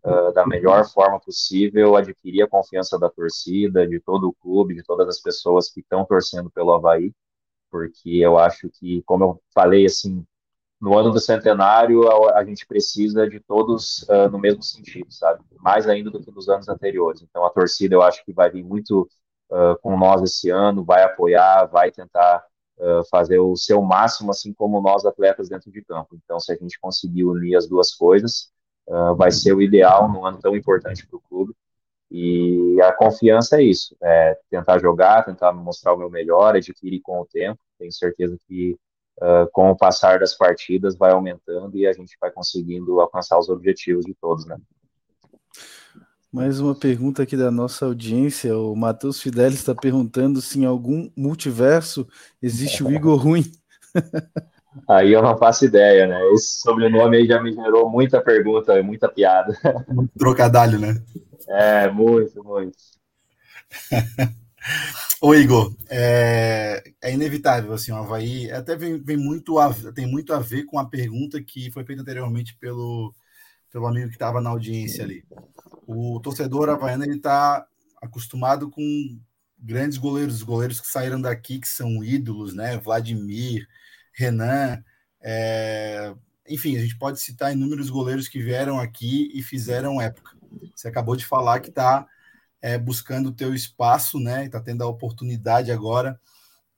uh, 0.04 0.34
da 0.34 0.46
melhor 0.46 0.86
forma 0.86 1.20
possível, 1.20 1.96
adquirir 1.96 2.43
a 2.43 2.48
confiança 2.48 3.00
da 3.00 3.10
torcida, 3.10 3.88
de 3.88 4.00
todo 4.00 4.28
o 4.30 4.34
clube, 4.34 4.76
de 4.76 4.84
todas 4.84 5.08
as 5.08 5.22
pessoas 5.22 5.72
que 5.72 5.80
estão 5.80 6.06
torcendo 6.06 6.50
pelo 6.52 6.74
Havaí, 6.74 7.13
porque 7.72 8.10
eu 8.17 8.38
acho 8.38 8.70
que, 8.70 9.02
como 9.04 9.24
eu 9.24 9.41
falei, 9.54 9.86
assim, 9.86 10.26
no 10.80 10.98
ano 10.98 11.12
do 11.12 11.20
centenário, 11.20 12.08
a, 12.08 12.39
a 12.39 12.46
gente 12.46 12.65
precisa 12.67 13.28
de 13.28 13.39
todos 13.39 14.04
uh, 14.04 14.30
no 14.32 14.38
mesmo 14.39 14.62
sentido, 14.62 15.12
sabe? 15.12 15.43
Mais 15.60 15.88
ainda 15.88 16.12
do 16.12 16.22
que 16.22 16.32
nos 16.32 16.48
anos 16.50 16.70
anteriores. 16.70 17.22
Então, 17.22 17.46
a 17.46 17.50
torcida, 17.50 17.96
eu 17.96 18.02
acho 18.02 18.24
que 18.24 18.32
vai 18.32 18.50
vir 18.52 18.63
muito 18.63 19.10
uh, 19.49 19.77
com 19.81 19.97
nós 19.97 20.21
esse 20.21 20.49
ano, 20.49 20.83
vai 20.83 21.03
apoiar, 21.03 21.65
vai 21.65 21.91
tentar 21.91 22.45
uh, 22.77 23.03
fazer 23.10 23.39
o 23.39 23.55
seu 23.55 23.81
máximo, 23.81 24.31
assim 24.31 24.53
como 24.53 24.81
nós 24.81 25.05
atletas 25.05 25.49
dentro 25.49 25.71
de 25.71 25.83
campo. 25.83 26.17
Então, 26.23 26.39
se 26.39 26.51
a 26.51 26.55
gente 26.55 26.79
conseguir 26.79 27.25
unir 27.25 27.55
as 27.55 27.67
duas 27.67 27.93
coisas, 27.93 28.51
uh, 28.88 29.15
vai 29.15 29.31
ser 29.31 29.53
o 29.53 29.62
ideal 29.62 30.10
num 30.12 30.25
ano 30.25 30.39
tão 30.39 30.55
importante 30.55 31.05
para 31.07 31.17
o 31.17 31.21
clube. 31.21 31.53
E 32.10 32.79
a 32.81 32.93
confiança 32.93 33.60
é 33.60 33.63
isso, 33.63 33.95
é 34.01 34.39
tentar 34.49 34.79
jogar, 34.79 35.25
tentar 35.25 35.51
mostrar 35.51 35.93
o 35.93 35.97
meu 35.97 36.10
melhor, 36.10 36.55
adquirir 36.55 37.01
com 37.01 37.19
o 37.19 37.25
tempo. 37.25 37.60
Tenho 37.77 37.91
certeza 37.91 38.38
que 38.47 38.77
Uh, 39.19 39.49
com 39.51 39.71
o 39.71 39.75
passar 39.75 40.19
das 40.19 40.36
partidas 40.36 40.95
vai 40.95 41.12
aumentando 41.12 41.75
e 41.75 41.88
a 41.88 41.91
gente 41.91 42.15
vai 42.21 42.29
conseguindo 42.29 42.99
alcançar 42.99 43.39
os 43.39 43.49
objetivos 43.49 44.05
de 44.05 44.13
todos, 44.13 44.45
né? 44.45 44.55
Mais 46.32 46.60
uma 46.60 46.76
pergunta 46.76 47.24
aqui 47.24 47.38
da 47.38 47.50
nossa 47.50 47.86
audiência. 47.86 48.58
O 48.58 48.76
Matheus 48.76 49.22
Fidelis 49.22 49.60
está 49.60 49.74
perguntando 49.74 50.42
se 50.42 50.60
em 50.60 50.66
algum 50.66 51.10
multiverso 51.16 52.08
existe 52.42 52.84
o 52.84 52.92
Igor 52.92 53.18
ruim. 53.18 53.50
Aí 54.88 55.13
eu 55.13 55.24
não 55.24 55.38
faço 55.38 55.66
ideia, 55.66 56.06
né? 56.06 56.22
Esse 56.34 56.62
sobrenome 56.62 57.18
aí 57.18 57.26
já 57.26 57.42
me 57.42 57.52
gerou 57.52 57.90
muita 57.90 58.22
pergunta, 58.22 58.82
muita 58.84 59.10
piada. 59.10 59.58
Muito 59.88 60.12
trocadilho, 60.20 60.78
né? 60.78 61.02
É, 61.48 61.90
muito, 61.90 62.44
muito. 62.44 62.78
Ô 65.20 65.34
Igor, 65.34 65.76
é, 65.90 66.84
é, 67.02 67.12
inevitável, 67.12 67.74
assim, 67.74 67.92
o 67.92 67.96
Havaí 67.96 68.52
até 68.52 68.76
vem, 68.76 69.02
vem 69.02 69.18
muito 69.18 69.58
a, 69.58 69.74
tem 69.96 70.06
muito 70.06 70.32
a 70.32 70.40
ver 70.40 70.66
com 70.66 70.78
a 70.78 70.88
pergunta 70.88 71.42
que 71.42 71.72
foi 71.72 71.84
feita 71.84 72.04
anteriormente 72.04 72.56
pelo, 72.60 73.16
pelo 73.71 73.88
amigo 73.88 74.08
que 74.08 74.15
estava 74.15 74.41
na 74.41 74.49
audiência 74.49 75.03
ali. 75.03 75.23
O 75.86 76.19
torcedor 76.19 76.69
havaiano 76.69 77.03
ele 77.03 77.15
está 77.15 77.65
acostumado 78.01 78.69
com 78.69 79.19
grandes 79.58 79.97
goleiros, 79.97 80.43
goleiros 80.43 80.80
que 80.80 80.88
saíram 80.88 81.19
daqui, 81.19 81.60
que 81.60 81.67
são 81.67 82.03
ídolos, 82.03 82.53
né? 82.53 82.77
Vladimir, 82.77 83.67
Renan, 84.13 84.84
é... 85.21 86.13
enfim, 86.47 86.77
a 86.77 86.82
gente 86.82 86.97
pode 86.97 87.19
citar 87.19 87.51
inúmeros 87.51 87.89
goleiros 87.89 88.27
que 88.27 88.41
vieram 88.41 88.80
aqui 88.80 89.32
e 89.34 89.41
fizeram 89.41 90.01
época. 90.01 90.38
Você 90.75 90.88
acabou 90.88 91.15
de 91.15 91.25
falar 91.25 91.60
que 91.60 91.69
está 91.69 92.08
é, 92.62 92.77
buscando 92.77 93.30
o 93.30 93.34
teu 93.34 93.53
espaço, 93.53 94.19
né? 94.19 94.45
Está 94.45 94.60
tendo 94.60 94.84
a 94.84 94.88
oportunidade 94.88 95.71
agora 95.71 96.19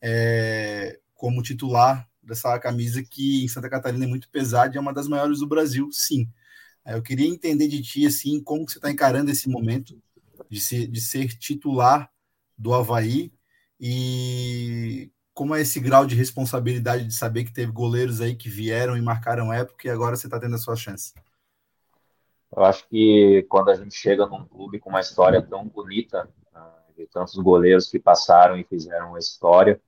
é, 0.02 1.00
como 1.14 1.42
titular 1.42 2.08
dessa 2.22 2.58
camisa 2.60 3.04
que 3.04 3.44
em 3.44 3.48
Santa 3.48 3.70
Catarina 3.70 4.06
é 4.06 4.08
muito 4.08 4.30
pesada 4.30 4.74
e 4.74 4.78
é 4.78 4.82
uma 4.82 4.94
das 4.94 5.08
maiores 5.08 5.40
do 5.40 5.48
Brasil, 5.48 5.90
sim. 5.92 6.30
Eu 6.86 7.02
queria 7.02 7.28
entender 7.28 7.68
de 7.68 7.82
ti, 7.82 8.06
assim, 8.06 8.42
como 8.44 8.68
você 8.68 8.78
está 8.78 8.90
encarando 8.90 9.30
esse 9.30 9.48
momento 9.48 10.02
de 10.50 10.60
ser, 10.60 10.88
de 10.88 11.02
ser 11.02 11.28
titular 11.38 12.10
do 12.58 12.74
Havaí 12.74 13.32
e 13.80 15.12
como 15.34 15.56
é 15.56 15.62
esse 15.62 15.80
grau 15.80 16.06
de 16.06 16.16
responsabilidade 16.16 17.06
de 17.06 17.14
saber 17.14 17.46
que 17.46 17.54
teve 17.54 17.72
goleiros 17.72 18.20
aí 18.20 18.36
que 18.36 18.50
vieram 18.50 18.98
e 18.98 19.02
marcaram 19.02 19.54
época 19.54 19.88
e 19.88 19.90
agora 19.90 20.18
você 20.18 20.28
está 20.28 20.40
tendo 20.40 20.56
a 20.56 20.58
sua 20.58 20.76
chance? 20.76 21.14
Eu 22.56 22.64
acho 22.64 22.88
que 22.90 23.46
quando 23.48 23.70
a 23.70 23.76
gente 23.76 23.96
chega 23.96 24.26
num 24.26 24.46
clube 24.46 24.80
com 24.80 24.90
uma 24.90 25.00
história 25.00 25.42
tão 25.42 25.66
bonita, 25.68 26.28
ah, 26.54 26.84
de 26.98 27.06
tantos 27.06 27.36
goleiros 27.36 27.90
que 27.90 28.00
passaram 28.00 28.58
e 28.58 28.66
fizeram 28.66 29.16
a 29.16 29.20
história, 29.20 29.80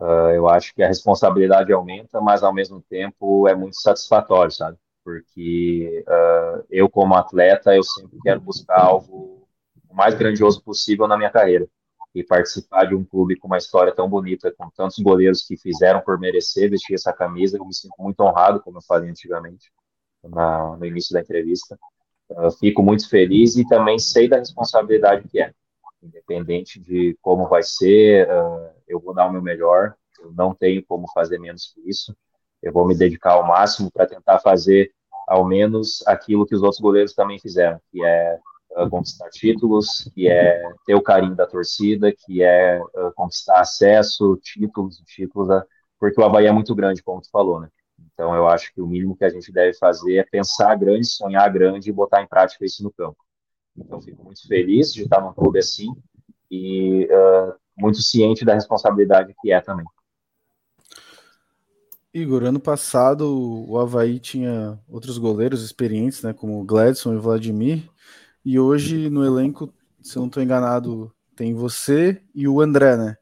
ah, 0.00 0.32
eu 0.34 0.48
acho 0.48 0.74
que 0.74 0.82
a 0.82 0.88
responsabilidade 0.88 1.72
aumenta, 1.72 2.20
mas 2.20 2.42
ao 2.42 2.52
mesmo 2.52 2.82
tempo 2.82 3.46
é 3.46 3.54
muito 3.54 3.80
satisfatório, 3.80 4.50
sabe? 4.50 4.78
Porque 5.06 6.04
uh, 6.08 6.66
eu, 6.68 6.90
como 6.90 7.14
atleta, 7.14 7.72
eu 7.72 7.84
sempre 7.84 8.18
quero 8.24 8.40
buscar 8.40 8.80
algo 8.80 9.46
o 9.88 9.94
mais 9.94 10.16
grandioso 10.16 10.60
possível 10.60 11.06
na 11.06 11.16
minha 11.16 11.30
carreira. 11.30 11.68
E 12.12 12.24
participar 12.24 12.86
de 12.86 12.94
um 12.96 13.04
clube 13.04 13.36
com 13.36 13.46
uma 13.46 13.56
história 13.56 13.94
tão 13.94 14.08
bonita, 14.08 14.52
com 14.58 14.68
tantos 14.70 14.98
goleiros 14.98 15.46
que 15.46 15.56
fizeram 15.56 16.00
por 16.00 16.18
merecer 16.18 16.68
vestir 16.68 16.94
essa 16.94 17.12
camisa, 17.12 17.56
eu 17.56 17.64
me 17.64 17.72
sinto 17.72 17.94
muito 18.00 18.18
honrado, 18.20 18.60
como 18.60 18.78
eu 18.78 18.82
falei 18.82 19.08
antigamente, 19.08 19.70
na, 20.24 20.76
no 20.76 20.84
início 20.84 21.12
da 21.12 21.20
entrevista. 21.20 21.78
Uh, 22.28 22.50
fico 22.50 22.82
muito 22.82 23.08
feliz 23.08 23.54
e 23.54 23.64
também 23.64 24.00
sei 24.00 24.28
da 24.28 24.38
responsabilidade 24.38 25.28
que 25.28 25.40
é. 25.40 25.52
Independente 26.02 26.80
de 26.80 27.16
como 27.22 27.48
vai 27.48 27.62
ser, 27.62 28.28
uh, 28.28 28.70
eu 28.88 28.98
vou 28.98 29.14
dar 29.14 29.28
o 29.28 29.32
meu 29.32 29.40
melhor, 29.40 29.94
eu 30.18 30.32
não 30.32 30.52
tenho 30.52 30.84
como 30.84 31.08
fazer 31.12 31.38
menos 31.38 31.72
que 31.72 31.88
isso. 31.88 32.12
Eu 32.66 32.72
vou 32.72 32.84
me 32.84 32.96
dedicar 32.96 33.34
ao 33.34 33.46
máximo 33.46 33.92
para 33.92 34.08
tentar 34.08 34.40
fazer 34.40 34.92
ao 35.28 35.44
menos 35.44 36.02
aquilo 36.04 36.44
que 36.44 36.54
os 36.54 36.62
outros 36.62 36.80
goleiros 36.80 37.14
também 37.14 37.38
fizeram, 37.38 37.80
que 37.92 38.04
é 38.04 38.40
uh, 38.72 38.90
conquistar 38.90 39.30
títulos, 39.30 40.10
que 40.12 40.26
é 40.28 40.60
ter 40.84 40.96
o 40.96 41.00
carinho 41.00 41.36
da 41.36 41.46
torcida, 41.46 42.12
que 42.12 42.42
é 42.42 42.80
uh, 42.80 43.12
conquistar 43.14 43.60
acesso, 43.60 44.36
títulos, 44.42 45.00
títulos, 45.06 45.48
uh, 45.48 45.64
porque 45.96 46.20
o 46.20 46.24
Havaí 46.24 46.46
é 46.46 46.52
muito 46.52 46.74
grande, 46.74 47.04
como 47.04 47.20
tu 47.20 47.30
falou, 47.30 47.60
né? 47.60 47.68
Então 48.12 48.34
eu 48.34 48.48
acho 48.48 48.74
que 48.74 48.80
o 48.80 48.86
mínimo 48.86 49.16
que 49.16 49.24
a 49.24 49.30
gente 49.30 49.52
deve 49.52 49.78
fazer 49.78 50.16
é 50.16 50.24
pensar 50.24 50.74
grande, 50.74 51.06
sonhar 51.06 51.48
grande 51.52 51.88
e 51.88 51.92
botar 51.92 52.20
em 52.20 52.26
prática 52.26 52.64
isso 52.64 52.82
no 52.82 52.90
campo. 52.90 53.16
Então 53.76 54.00
fico 54.00 54.24
muito 54.24 54.44
feliz 54.48 54.92
de 54.92 55.04
estar 55.04 55.20
num 55.20 55.32
clube 55.32 55.60
assim 55.60 55.94
e 56.50 57.08
muito 57.76 58.02
ciente 58.02 58.44
da 58.44 58.54
responsabilidade 58.54 59.34
que 59.40 59.52
é 59.52 59.60
também. 59.60 59.86
Igor, 62.16 62.44
ano 62.44 62.58
passado 62.58 63.28
o 63.68 63.78
Havaí 63.78 64.18
tinha 64.18 64.78
outros 64.88 65.18
goleiros 65.18 65.62
experientes, 65.62 66.22
né, 66.22 66.32
como 66.32 66.64
Gladson 66.64 67.12
e 67.12 67.18
Vladimir, 67.18 67.86
e 68.42 68.58
hoje 68.58 69.10
no 69.10 69.22
elenco, 69.22 69.70
se 70.00 70.16
eu 70.16 70.20
não 70.20 70.28
estou 70.28 70.42
enganado, 70.42 71.12
tem 71.36 71.52
você 71.52 72.22
e 72.34 72.48
o 72.48 72.62
André, 72.62 72.96
né, 72.96 73.18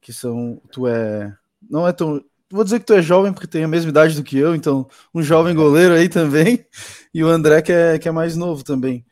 que 0.00 0.12
são, 0.12 0.62
tu 0.70 0.86
é, 0.86 1.36
não 1.68 1.86
é 1.88 1.92
tão, 1.92 2.24
vou 2.48 2.62
dizer 2.62 2.78
que 2.78 2.86
tu 2.86 2.92
é 2.94 3.02
jovem 3.02 3.32
porque 3.32 3.48
tem 3.48 3.64
a 3.64 3.68
mesma 3.68 3.90
idade 3.90 4.14
do 4.14 4.22
que 4.22 4.38
eu, 4.38 4.54
então 4.54 4.88
um 5.12 5.20
jovem 5.20 5.52
goleiro 5.52 5.94
aí 5.94 6.08
também, 6.08 6.64
e 7.12 7.24
o 7.24 7.28
André 7.28 7.60
que 7.60 7.72
é, 7.72 7.98
que 7.98 8.08
é 8.08 8.12
mais 8.12 8.36
novo 8.36 8.62
também. 8.62 9.04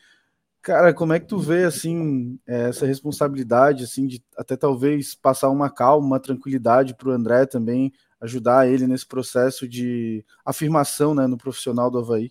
Cara, 0.63 0.95
como 0.95 1.13
é 1.13 1.21
que 1.21 1.27
tu 1.27 1.39
vê 1.39 1.65
assim 1.65 2.39
essa 2.47 2.87
responsabilidade 2.87 3.85
assim 3.85 4.07
de 4.07 4.23
até 4.37 4.57
talvez 4.57 5.17
passar 5.17 5.51
uma 5.51 5.71
calma, 5.71 6.07
uma 6.07 6.21
tranquilidade 6.21 6.95
para 6.95 7.09
o 7.09 7.13
André 7.13 7.47
também 7.47 7.93
ajudar 8.21 8.69
ele 8.69 8.87
nesse 8.87 9.07
processo 9.07 9.69
de 9.69 10.25
afirmação, 10.45 11.15
né, 11.15 11.27
no 11.27 11.37
profissional 11.37 11.91
do 11.91 11.99
Havaí? 11.99 12.31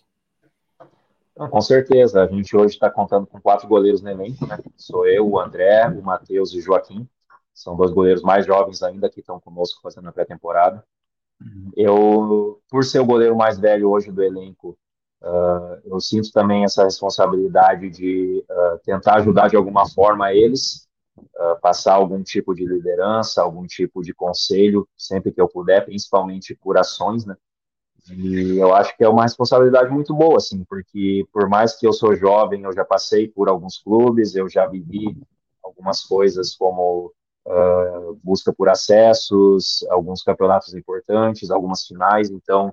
com 1.50 1.60
certeza, 1.60 2.22
a 2.22 2.26
gente 2.26 2.56
hoje 2.56 2.74
está 2.74 2.88
contando 2.88 3.26
com 3.26 3.38
quatro 3.38 3.68
goleiros 3.68 4.00
no 4.00 4.08
elenco, 4.08 4.46
né? 4.46 4.58
Sou 4.74 5.06
eu, 5.06 5.28
o 5.28 5.38
André, 5.38 5.86
o 5.88 6.02
Matheus 6.02 6.54
e 6.54 6.58
o 6.58 6.62
Joaquim. 6.62 7.06
São 7.52 7.76
dois 7.76 7.90
goleiros 7.90 8.22
mais 8.22 8.46
jovens 8.46 8.82
ainda 8.82 9.10
que 9.10 9.20
estão 9.20 9.38
conosco 9.38 9.82
fazendo 9.82 10.08
a 10.08 10.12
pré-temporada. 10.12 10.82
Eu, 11.76 12.60
por 12.70 12.84
ser 12.84 13.00
o 13.00 13.06
goleiro 13.06 13.36
mais 13.36 13.58
velho 13.58 13.90
hoje 13.90 14.10
do 14.10 14.22
elenco, 14.22 14.78
uh, 15.22 15.78
eu 15.84 16.00
sinto 16.00 16.32
também 16.32 16.64
essa 16.64 16.84
responsabilidade 16.84 17.90
de 17.90 18.44
uh, 18.48 18.78
tentar 18.84 19.16
ajudar 19.16 19.48
de 19.48 19.56
alguma 19.56 19.88
forma 19.88 20.32
eles, 20.32 20.85
uh, 21.16 21.60
passar 21.60 21.94
algum 21.94 22.22
tipo 22.22 22.54
de 22.54 22.64
liderança, 22.66 23.42
algum 23.42 23.66
tipo 23.66 24.02
de 24.02 24.12
conselho, 24.14 24.88
sempre 24.96 25.32
que 25.32 25.40
eu 25.40 25.48
puder, 25.48 25.84
principalmente 25.84 26.54
por 26.54 26.76
ações, 26.76 27.24
né? 27.24 27.36
E 28.10 28.58
eu 28.58 28.72
acho 28.74 28.96
que 28.96 29.02
é 29.02 29.08
uma 29.08 29.24
responsabilidade 29.24 29.90
muito 29.90 30.14
boa, 30.14 30.36
assim, 30.36 30.64
porque 30.64 31.26
por 31.32 31.48
mais 31.48 31.76
que 31.76 31.86
eu 31.86 31.92
sou 31.92 32.14
jovem, 32.14 32.62
eu 32.62 32.72
já 32.72 32.84
passei 32.84 33.26
por 33.26 33.48
alguns 33.48 33.78
clubes, 33.78 34.36
eu 34.36 34.48
já 34.48 34.66
vivi 34.66 35.16
algumas 35.62 36.04
coisas 36.04 36.54
como 36.54 37.12
uh, 37.46 38.20
busca 38.22 38.52
por 38.52 38.68
acessos, 38.68 39.84
alguns 39.90 40.22
campeonatos 40.22 40.72
importantes, 40.74 41.50
algumas 41.50 41.84
finais, 41.84 42.30
então 42.30 42.72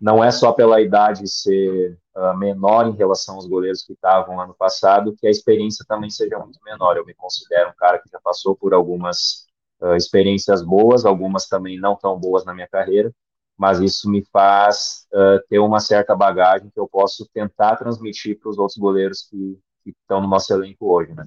não 0.00 0.22
é 0.22 0.30
só 0.30 0.52
pela 0.52 0.80
idade 0.80 1.28
ser 1.28 1.98
uh, 2.16 2.36
menor 2.36 2.88
em 2.88 2.96
relação 2.96 3.36
aos 3.36 3.46
goleiros 3.46 3.82
que 3.82 3.92
estavam 3.92 4.40
ano 4.40 4.54
passado, 4.54 5.14
que 5.18 5.26
a 5.26 5.30
experiência 5.30 5.84
também 5.86 6.10
seja 6.10 6.38
muito 6.38 6.58
menor. 6.64 6.96
Eu 6.96 7.04
me 7.04 7.14
considero 7.14 7.70
um 7.70 7.74
cara 7.74 7.98
que 7.98 8.08
já 8.10 8.18
passou 8.20 8.56
por 8.56 8.72
algumas 8.72 9.46
uh, 9.80 9.94
experiências 9.94 10.62
boas, 10.62 11.04
algumas 11.04 11.46
também 11.46 11.78
não 11.78 11.96
tão 11.96 12.18
boas 12.18 12.44
na 12.44 12.54
minha 12.54 12.68
carreira, 12.68 13.12
mas 13.56 13.80
isso 13.80 14.10
me 14.10 14.24
faz 14.32 15.06
uh, 15.12 15.40
ter 15.48 15.58
uma 15.58 15.80
certa 15.80 16.16
bagagem 16.16 16.70
que 16.70 16.80
eu 16.80 16.88
posso 16.88 17.28
tentar 17.32 17.76
transmitir 17.76 18.38
para 18.38 18.50
os 18.50 18.58
outros 18.58 18.78
goleiros 18.78 19.22
que, 19.28 19.58
estão 19.84 20.20
no 20.20 20.28
nosso 20.28 20.52
elenco 20.52 20.94
hoje, 20.94 21.12
né? 21.12 21.24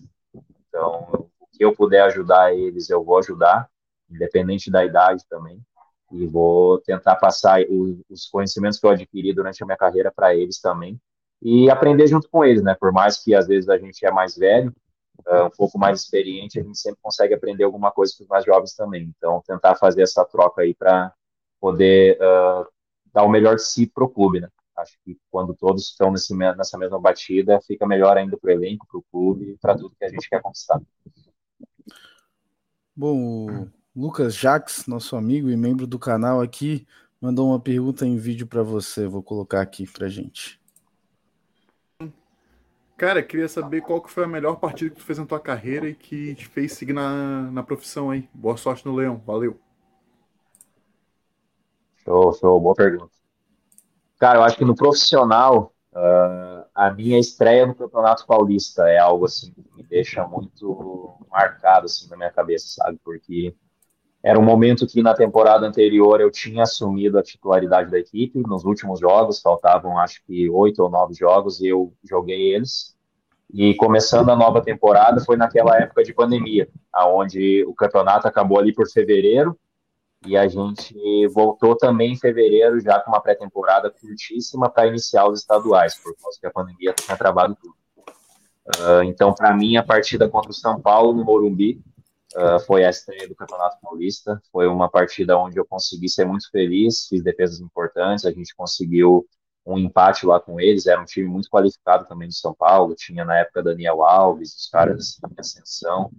Então, 0.69 1.27
o 1.41 1.47
que 1.51 1.63
eu 1.63 1.75
puder 1.75 2.03
ajudar 2.03 2.53
eles, 2.53 2.89
eu 2.89 3.03
vou 3.03 3.17
ajudar, 3.17 3.69
independente 4.09 4.71
da 4.71 4.85
idade 4.85 5.25
também, 5.29 5.61
e 6.11 6.25
vou 6.25 6.79
tentar 6.79 7.15
passar 7.15 7.61
os, 7.69 7.97
os 8.09 8.27
conhecimentos 8.27 8.79
que 8.79 8.85
eu 8.85 8.91
adquiri 8.91 9.33
durante 9.33 9.61
a 9.61 9.65
minha 9.65 9.77
carreira 9.77 10.11
para 10.11 10.35
eles 10.35 10.59
também, 10.59 10.99
e 11.41 11.69
aprender 11.69 12.07
junto 12.07 12.29
com 12.29 12.43
eles, 12.43 12.63
né? 12.63 12.75
Por 12.79 12.91
mais 12.91 13.23
que 13.23 13.35
às 13.35 13.47
vezes 13.47 13.69
a 13.69 13.77
gente 13.77 14.05
é 14.05 14.11
mais 14.11 14.35
velho, 14.35 14.73
uh, 15.27 15.45
um 15.45 15.49
pouco 15.49 15.77
mais 15.77 16.01
experiente, 16.01 16.59
a 16.59 16.63
gente 16.63 16.77
sempre 16.77 16.99
consegue 17.01 17.33
aprender 17.33 17.63
alguma 17.63 17.91
coisa 17.91 18.13
com 18.17 18.23
os 18.23 18.29
mais 18.29 18.45
jovens 18.45 18.75
também. 18.75 19.13
Então, 19.17 19.41
tentar 19.45 19.75
fazer 19.75 20.01
essa 20.01 20.25
troca 20.25 20.61
aí 20.61 20.73
para 20.73 21.13
poder 21.59 22.17
uh, 22.17 22.65
dar 23.13 23.23
o 23.23 23.29
melhor 23.29 23.55
de 23.55 23.63
si 23.63 23.87
para 23.87 24.03
o 24.03 24.09
clube, 24.09 24.41
né? 24.41 24.49
Acho 24.77 24.97
que 25.05 25.17
quando 25.31 25.53
todos 25.55 25.89
estão 25.89 26.11
nesse, 26.11 26.35
nessa 26.35 26.77
mesma 26.77 26.99
batida, 26.99 27.61
fica 27.61 27.87
melhor 27.87 28.17
ainda 28.17 28.37
para 28.37 28.49
o 28.49 28.51
elenco, 28.51 28.85
para 28.87 28.99
o 28.99 29.05
clube 29.09 29.57
para 29.61 29.77
tudo 29.77 29.95
que 29.97 30.03
a 30.03 30.09
gente 30.09 30.29
quer 30.29 30.41
conquistar. 30.41 30.81
Bom, 32.93 33.67
Lucas 33.95 34.35
Jax, 34.35 34.87
nosso 34.87 35.15
amigo 35.15 35.49
e 35.49 35.55
membro 35.55 35.87
do 35.87 35.97
canal 35.97 36.41
aqui, 36.41 36.85
mandou 37.21 37.47
uma 37.47 37.59
pergunta 37.59 38.05
em 38.05 38.17
vídeo 38.17 38.45
para 38.45 38.61
você. 38.61 39.07
Vou 39.07 39.23
colocar 39.23 39.61
aqui 39.61 39.89
para 39.89 40.09
gente. 40.09 40.59
Cara, 42.97 43.23
queria 43.23 43.47
saber 43.47 43.81
qual 43.81 44.01
que 44.01 44.11
foi 44.11 44.25
a 44.25 44.27
melhor 44.27 44.57
partida 44.57 44.89
que 44.89 44.97
tu 44.97 45.03
fez 45.03 45.17
na 45.17 45.25
tua 45.25 45.39
carreira 45.39 45.87
e 45.87 45.95
que 45.95 46.35
te 46.35 46.45
fez 46.45 46.73
seguir 46.73 46.91
na, 46.91 47.49
na 47.51 47.63
profissão 47.63 48.09
aí. 48.09 48.27
Boa 48.33 48.57
sorte 48.57 48.85
no 48.85 48.93
Leão. 48.93 49.21
Valeu. 49.25 49.57
Show, 52.03 52.33
show, 52.33 52.59
boa 52.59 52.75
pergunta. 52.75 53.11
Cara, 54.19 54.39
eu 54.39 54.43
acho 54.43 54.57
que 54.57 54.65
no 54.65 54.75
profissional, 54.75 55.73
uh, 55.93 56.65
a 56.73 56.91
minha 56.91 57.17
estreia 57.17 57.65
no 57.65 57.75
Campeonato 57.75 58.25
Paulista 58.27 58.89
é 58.89 58.97
algo 58.97 59.25
assim 59.25 59.53
que 59.53 59.63
me 59.73 59.83
deixa 59.83 60.27
muito 60.27 61.17
marcado 61.29 61.85
assim 61.85 62.09
na 62.09 62.17
minha 62.17 62.31
cabeça, 62.31 62.67
sabe? 62.67 62.99
Porque 63.03 63.55
era 64.25 64.39
um 64.39 64.43
momento 64.43 64.87
que 64.87 65.03
na 65.03 65.13
temporada 65.13 65.67
anterior 65.67 66.19
eu 66.19 66.31
tinha 66.31 66.63
assumido 66.63 67.19
a 67.19 67.21
titularidade 67.21 67.91
da 67.91 67.99
equipe. 67.99 68.39
Nos 68.39 68.65
últimos 68.65 68.99
jogos, 68.99 69.39
faltavam 69.39 69.99
acho 69.99 70.19
que 70.25 70.49
oito 70.49 70.81
ou 70.81 70.89
nove 70.89 71.13
jogos 71.13 71.61
e 71.61 71.67
eu 71.67 71.93
joguei 72.03 72.55
eles. 72.55 72.95
E 73.53 73.75
começando 73.75 74.29
a 74.29 74.35
nova 74.35 74.63
temporada 74.63 75.23
foi 75.23 75.37
naquela 75.37 75.77
época 75.77 76.03
de 76.03 76.11
pandemia, 76.11 76.67
aonde 76.91 77.63
o 77.65 77.75
campeonato 77.75 78.27
acabou 78.27 78.57
ali 78.57 78.73
por 78.73 78.89
fevereiro 78.89 79.55
e 80.25 80.35
a 80.35 80.47
gente 80.47 81.27
voltou 81.27 81.77
também 81.77 82.13
em 82.13 82.17
fevereiro, 82.17 82.79
já 82.79 82.99
com 82.99 83.11
uma 83.11 83.21
pré-temporada 83.21 83.91
curtíssima 83.91 84.67
para 84.71 84.87
iniciar 84.87 85.27
os 85.27 85.41
estaduais, 85.41 85.99
por 85.99 86.15
causa 86.19 86.39
que 86.39 86.47
a 86.47 86.51
pandemia 86.51 86.93
tinha 86.93 87.15
travado 87.15 87.55
tudo. 87.61 87.75
Uh, 88.79 89.03
então, 89.03 89.31
para 89.35 89.53
mim, 89.53 89.77
a 89.77 89.83
partida 89.83 90.27
contra 90.27 90.49
o 90.49 90.55
São 90.55 90.81
Paulo, 90.81 91.13
no 91.13 91.23
Morumbi, 91.23 91.79
uh, 92.35 92.59
foi 92.65 92.85
a 92.85 92.89
estreia 92.89 93.27
do 93.27 93.35
Campeonato 93.35 93.77
Paulista. 93.81 94.41
Foi 94.51 94.67
uma 94.67 94.89
partida 94.89 95.37
onde 95.37 95.57
eu 95.57 95.65
consegui 95.65 96.09
ser 96.09 96.25
muito 96.25 96.49
feliz, 96.51 97.07
fiz 97.07 97.23
defesas 97.23 97.59
importantes, 97.59 98.25
a 98.25 98.31
gente 98.31 98.55
conseguiu 98.55 99.25
um 99.65 99.77
empate 99.77 100.25
lá 100.25 100.39
com 100.39 100.59
eles. 100.59 100.85
Era 100.85 101.01
um 101.01 101.05
time 101.05 101.27
muito 101.27 101.49
qualificado 101.49 102.05
também 102.07 102.27
do 102.27 102.33
São 102.33 102.53
Paulo, 102.53 102.95
tinha 102.95 103.25
na 103.25 103.39
época 103.39 103.63
Daniel 103.63 104.03
Alves, 104.03 104.55
os 104.55 104.69
caras 104.69 105.17
em 105.23 105.39
ascensão. 105.39 106.11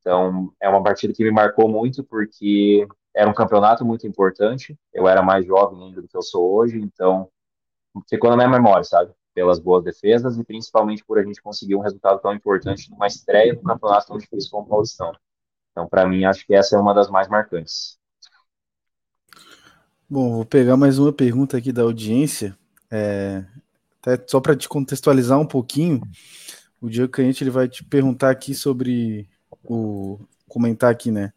Então, 0.00 0.52
é 0.60 0.68
uma 0.68 0.82
partida 0.82 1.12
que 1.12 1.22
me 1.22 1.30
marcou 1.30 1.68
muito, 1.68 2.02
porque 2.02 2.86
era 3.14 3.28
um 3.30 3.34
campeonato 3.34 3.84
muito 3.84 4.06
importante. 4.06 4.76
Eu 4.92 5.06
era 5.06 5.22
mais 5.22 5.46
jovem 5.46 5.84
ainda 5.84 6.02
do 6.02 6.08
que 6.08 6.16
eu 6.16 6.22
sou 6.22 6.54
hoje, 6.54 6.80
então 6.80 7.28
ficou 8.08 8.30
na 8.30 8.36
minha 8.36 8.48
memória, 8.48 8.84
sabe? 8.84 9.12
Pelas 9.34 9.58
boas 9.58 9.84
defesas 9.84 10.38
e 10.38 10.44
principalmente 10.44 11.04
por 11.04 11.18
a 11.18 11.22
gente 11.22 11.40
conseguir 11.42 11.76
um 11.76 11.80
resultado 11.80 12.20
tão 12.20 12.34
importante 12.34 12.90
numa 12.90 13.06
estreia 13.06 13.54
no 13.54 13.62
campeonato 13.62 14.08
tão 14.08 14.18
difícil 14.18 14.50
como 14.50 14.64
o 14.64 14.68
Paulistão. 14.68 15.12
Então, 15.72 15.88
para 15.88 16.06
mim, 16.06 16.24
acho 16.24 16.46
que 16.46 16.54
essa 16.54 16.76
é 16.76 16.78
uma 16.78 16.94
das 16.94 17.10
mais 17.10 17.28
marcantes. 17.28 17.98
Bom, 20.08 20.34
vou 20.34 20.44
pegar 20.44 20.76
mais 20.76 20.98
uma 20.98 21.12
pergunta 21.12 21.56
aqui 21.56 21.72
da 21.72 21.82
audiência. 21.82 22.56
É, 22.90 23.42
até 24.00 24.22
só 24.26 24.40
para 24.40 24.54
te 24.54 24.68
contextualizar 24.68 25.40
um 25.40 25.46
pouquinho, 25.46 26.02
o 26.80 26.90
Diego 26.90 27.10
Canhete 27.10 27.42
ele 27.42 27.50
vai 27.50 27.66
te 27.66 27.82
perguntar 27.82 28.30
aqui 28.30 28.54
sobre 28.54 29.28
o 29.64 30.20
comentar 30.46 30.90
aqui, 30.90 31.10
né? 31.10 31.32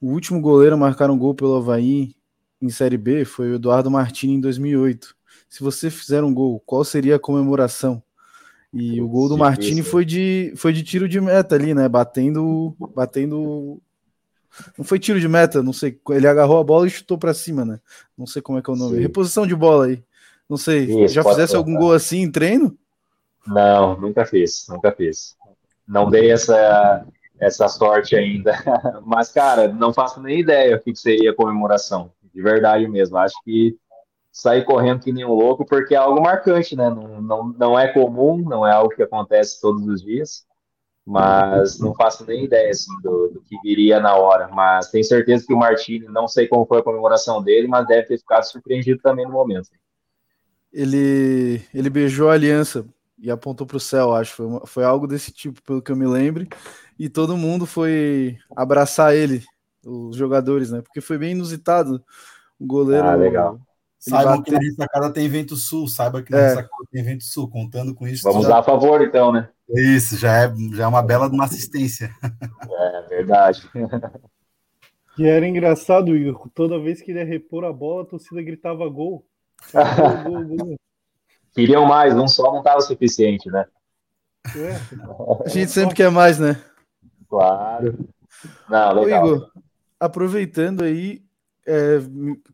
O 0.00 0.12
último 0.12 0.40
goleiro 0.40 0.76
a 0.76 0.78
marcar 0.78 1.10
um 1.10 1.18
gol 1.18 1.34
pelo 1.34 1.56
Havaí 1.56 2.14
em 2.60 2.70
Série 2.70 2.96
B 2.96 3.24
foi 3.24 3.50
o 3.50 3.54
Eduardo 3.56 3.90
Martini 3.90 4.34
em 4.34 4.40
2008. 4.40 5.16
Se 5.48 5.62
você 5.62 5.90
fizer 5.90 6.22
um 6.22 6.32
gol, 6.32 6.60
qual 6.60 6.84
seria 6.84 7.16
a 7.16 7.20
comemoração? 7.20 8.02
E 8.72 9.00
o 9.02 9.08
gol 9.08 9.28
do 9.28 9.36
Martini 9.36 9.82
foi 9.82 10.04
de, 10.04 10.54
foi 10.56 10.72
de 10.72 10.82
tiro 10.82 11.06
de 11.06 11.20
meta 11.20 11.54
ali, 11.54 11.74
né? 11.74 11.88
Batendo. 11.88 12.74
Batendo. 12.94 13.80
Não 14.78 14.84
foi 14.84 14.98
tiro 14.98 15.20
de 15.20 15.28
meta, 15.28 15.62
não 15.62 15.72
sei. 15.72 15.98
Ele 16.10 16.26
agarrou 16.26 16.58
a 16.58 16.64
bola 16.64 16.86
e 16.86 16.90
chutou 16.90 17.18
para 17.18 17.34
cima, 17.34 17.64
né? 17.64 17.80
Não 18.16 18.26
sei 18.26 18.40
como 18.40 18.58
é 18.58 18.62
que 18.62 18.70
é 18.70 18.72
o 18.72 18.76
nome. 18.76 18.96
Sim. 18.96 19.02
Reposição 19.02 19.46
de 19.46 19.54
bola 19.54 19.86
aí. 19.86 20.02
Não 20.48 20.56
sei. 20.56 20.84
Isso, 21.04 21.14
já 21.14 21.22
fizesse 21.22 21.54
algum 21.54 21.74
gol 21.74 21.92
assim 21.92 22.22
em 22.22 22.30
treino? 22.30 22.76
Não, 23.46 24.00
nunca 24.00 24.24
fiz, 24.24 24.66
nunca 24.68 24.90
fiz. 24.92 25.36
Não 25.86 26.08
dei 26.08 26.30
essa 26.30 27.06
essa 27.42 27.66
sorte 27.68 28.14
ainda. 28.14 28.52
Mas, 29.04 29.32
cara, 29.32 29.68
não 29.68 29.92
faço 29.92 30.22
nem 30.22 30.38
ideia 30.38 30.76
o 30.76 30.80
que 30.80 30.94
seria 30.94 31.32
a 31.32 31.34
comemoração. 31.34 32.12
De 32.32 32.40
verdade 32.40 32.86
mesmo. 32.86 33.16
Acho 33.18 33.34
que 33.44 33.76
sair 34.32 34.64
correndo 34.64 35.02
que 35.02 35.12
nem 35.12 35.26
um 35.26 35.34
louco, 35.34 35.64
porque 35.66 35.94
é 35.94 35.98
algo 35.98 36.22
marcante, 36.22 36.74
né? 36.74 36.88
Não, 36.88 37.20
não, 37.20 37.48
não 37.52 37.78
é 37.78 37.92
comum, 37.92 38.38
não 38.38 38.66
é 38.66 38.72
algo 38.72 38.94
que 38.94 39.02
acontece 39.02 39.60
todos 39.60 39.86
os 39.86 40.02
dias. 40.02 40.46
Mas 41.04 41.80
não 41.80 41.94
faço 41.94 42.24
nem 42.24 42.44
ideia 42.44 42.70
assim, 42.70 42.92
do, 43.02 43.28
do 43.28 43.42
que 43.42 43.60
viria 43.60 43.98
na 44.00 44.14
hora. 44.14 44.48
Mas 44.48 44.88
tenho 44.88 45.04
certeza 45.04 45.44
que 45.44 45.52
o 45.52 45.58
Martini, 45.58 46.06
não 46.06 46.28
sei 46.28 46.46
como 46.46 46.64
foi 46.64 46.78
a 46.78 46.82
comemoração 46.82 47.42
dele, 47.42 47.66
mas 47.66 47.86
deve 47.86 48.06
ter 48.06 48.18
ficado 48.18 48.44
surpreendido 48.44 49.00
também 49.02 49.26
no 49.26 49.32
momento. 49.32 49.68
Ele, 50.72 51.60
ele 51.74 51.90
beijou 51.90 52.30
a 52.30 52.34
aliança 52.34 52.86
e 53.18 53.30
apontou 53.30 53.66
para 53.66 53.76
o 53.76 53.80
céu, 53.80 54.14
acho. 54.14 54.34
Foi, 54.34 54.46
uma, 54.46 54.66
foi 54.66 54.84
algo 54.84 55.08
desse 55.08 55.32
tipo, 55.32 55.60
pelo 55.62 55.82
que 55.82 55.90
eu 55.90 55.96
me 55.96 56.06
lembro 56.06 56.46
e 56.98 57.08
todo 57.08 57.36
mundo 57.36 57.66
foi 57.66 58.38
abraçar 58.56 59.14
ele, 59.14 59.42
os 59.84 60.16
jogadores, 60.16 60.70
né? 60.70 60.80
Porque 60.82 61.00
foi 61.00 61.18
bem 61.18 61.32
inusitado. 61.32 62.02
O 62.60 62.64
goleiro. 62.64 63.04
Ah, 63.04 63.16
Saiba 64.02 64.42
que 64.42 64.50
na 64.50 64.58
ressacada 64.58 65.12
tem 65.12 65.28
vento 65.28 65.54
sul, 65.54 65.86
saiba 65.86 66.22
que 66.24 66.32
na 66.32 66.38
é. 66.38 66.48
ressacada 66.48 66.84
tem 66.90 67.04
vento 67.04 67.22
sul, 67.22 67.48
contando 67.48 67.94
com 67.94 68.04
isso. 68.04 68.24
Vamos 68.24 68.42
já... 68.42 68.48
dar 68.48 68.58
a 68.58 68.62
favor, 68.64 69.00
então, 69.00 69.30
né? 69.30 69.48
Isso, 69.68 70.18
já 70.18 70.38
é, 70.38 70.52
já 70.72 70.84
é 70.84 70.86
uma 70.88 71.02
bela 71.02 71.28
de 71.28 71.34
uma 71.34 71.44
assistência. 71.44 72.10
É 72.70 73.02
verdade. 73.08 73.62
E 75.18 75.26
era 75.26 75.46
engraçado, 75.46 76.16
Igor, 76.16 76.48
toda 76.54 76.80
vez 76.80 77.02
que 77.02 77.10
ele 77.10 77.18
ia 77.18 77.24
repor 77.26 77.64
a 77.64 77.72
bola, 77.72 78.02
a 78.02 78.06
torcida 78.06 78.40
gritava 78.40 78.88
gol. 78.88 79.26
gol, 79.70 80.22
gol, 80.24 80.56
gol. 80.56 80.76
Queriam 81.54 81.84
mais, 81.84 82.16
um 82.16 82.26
só 82.26 82.50
não 82.50 82.60
estava 82.60 82.80
suficiente, 82.80 83.50
né? 83.50 83.66
É. 84.56 84.72
A 85.44 85.48
gente 85.50 85.70
sempre 85.70 85.94
quer 85.94 86.10
mais, 86.10 86.38
né? 86.38 86.58
Claro. 87.28 88.08
Não, 88.70 88.94
legal. 88.94 89.22
Ô, 89.22 89.34
Igor, 89.34 89.50
aproveitando 90.00 90.82
aí 90.82 91.22
é, 91.66 91.98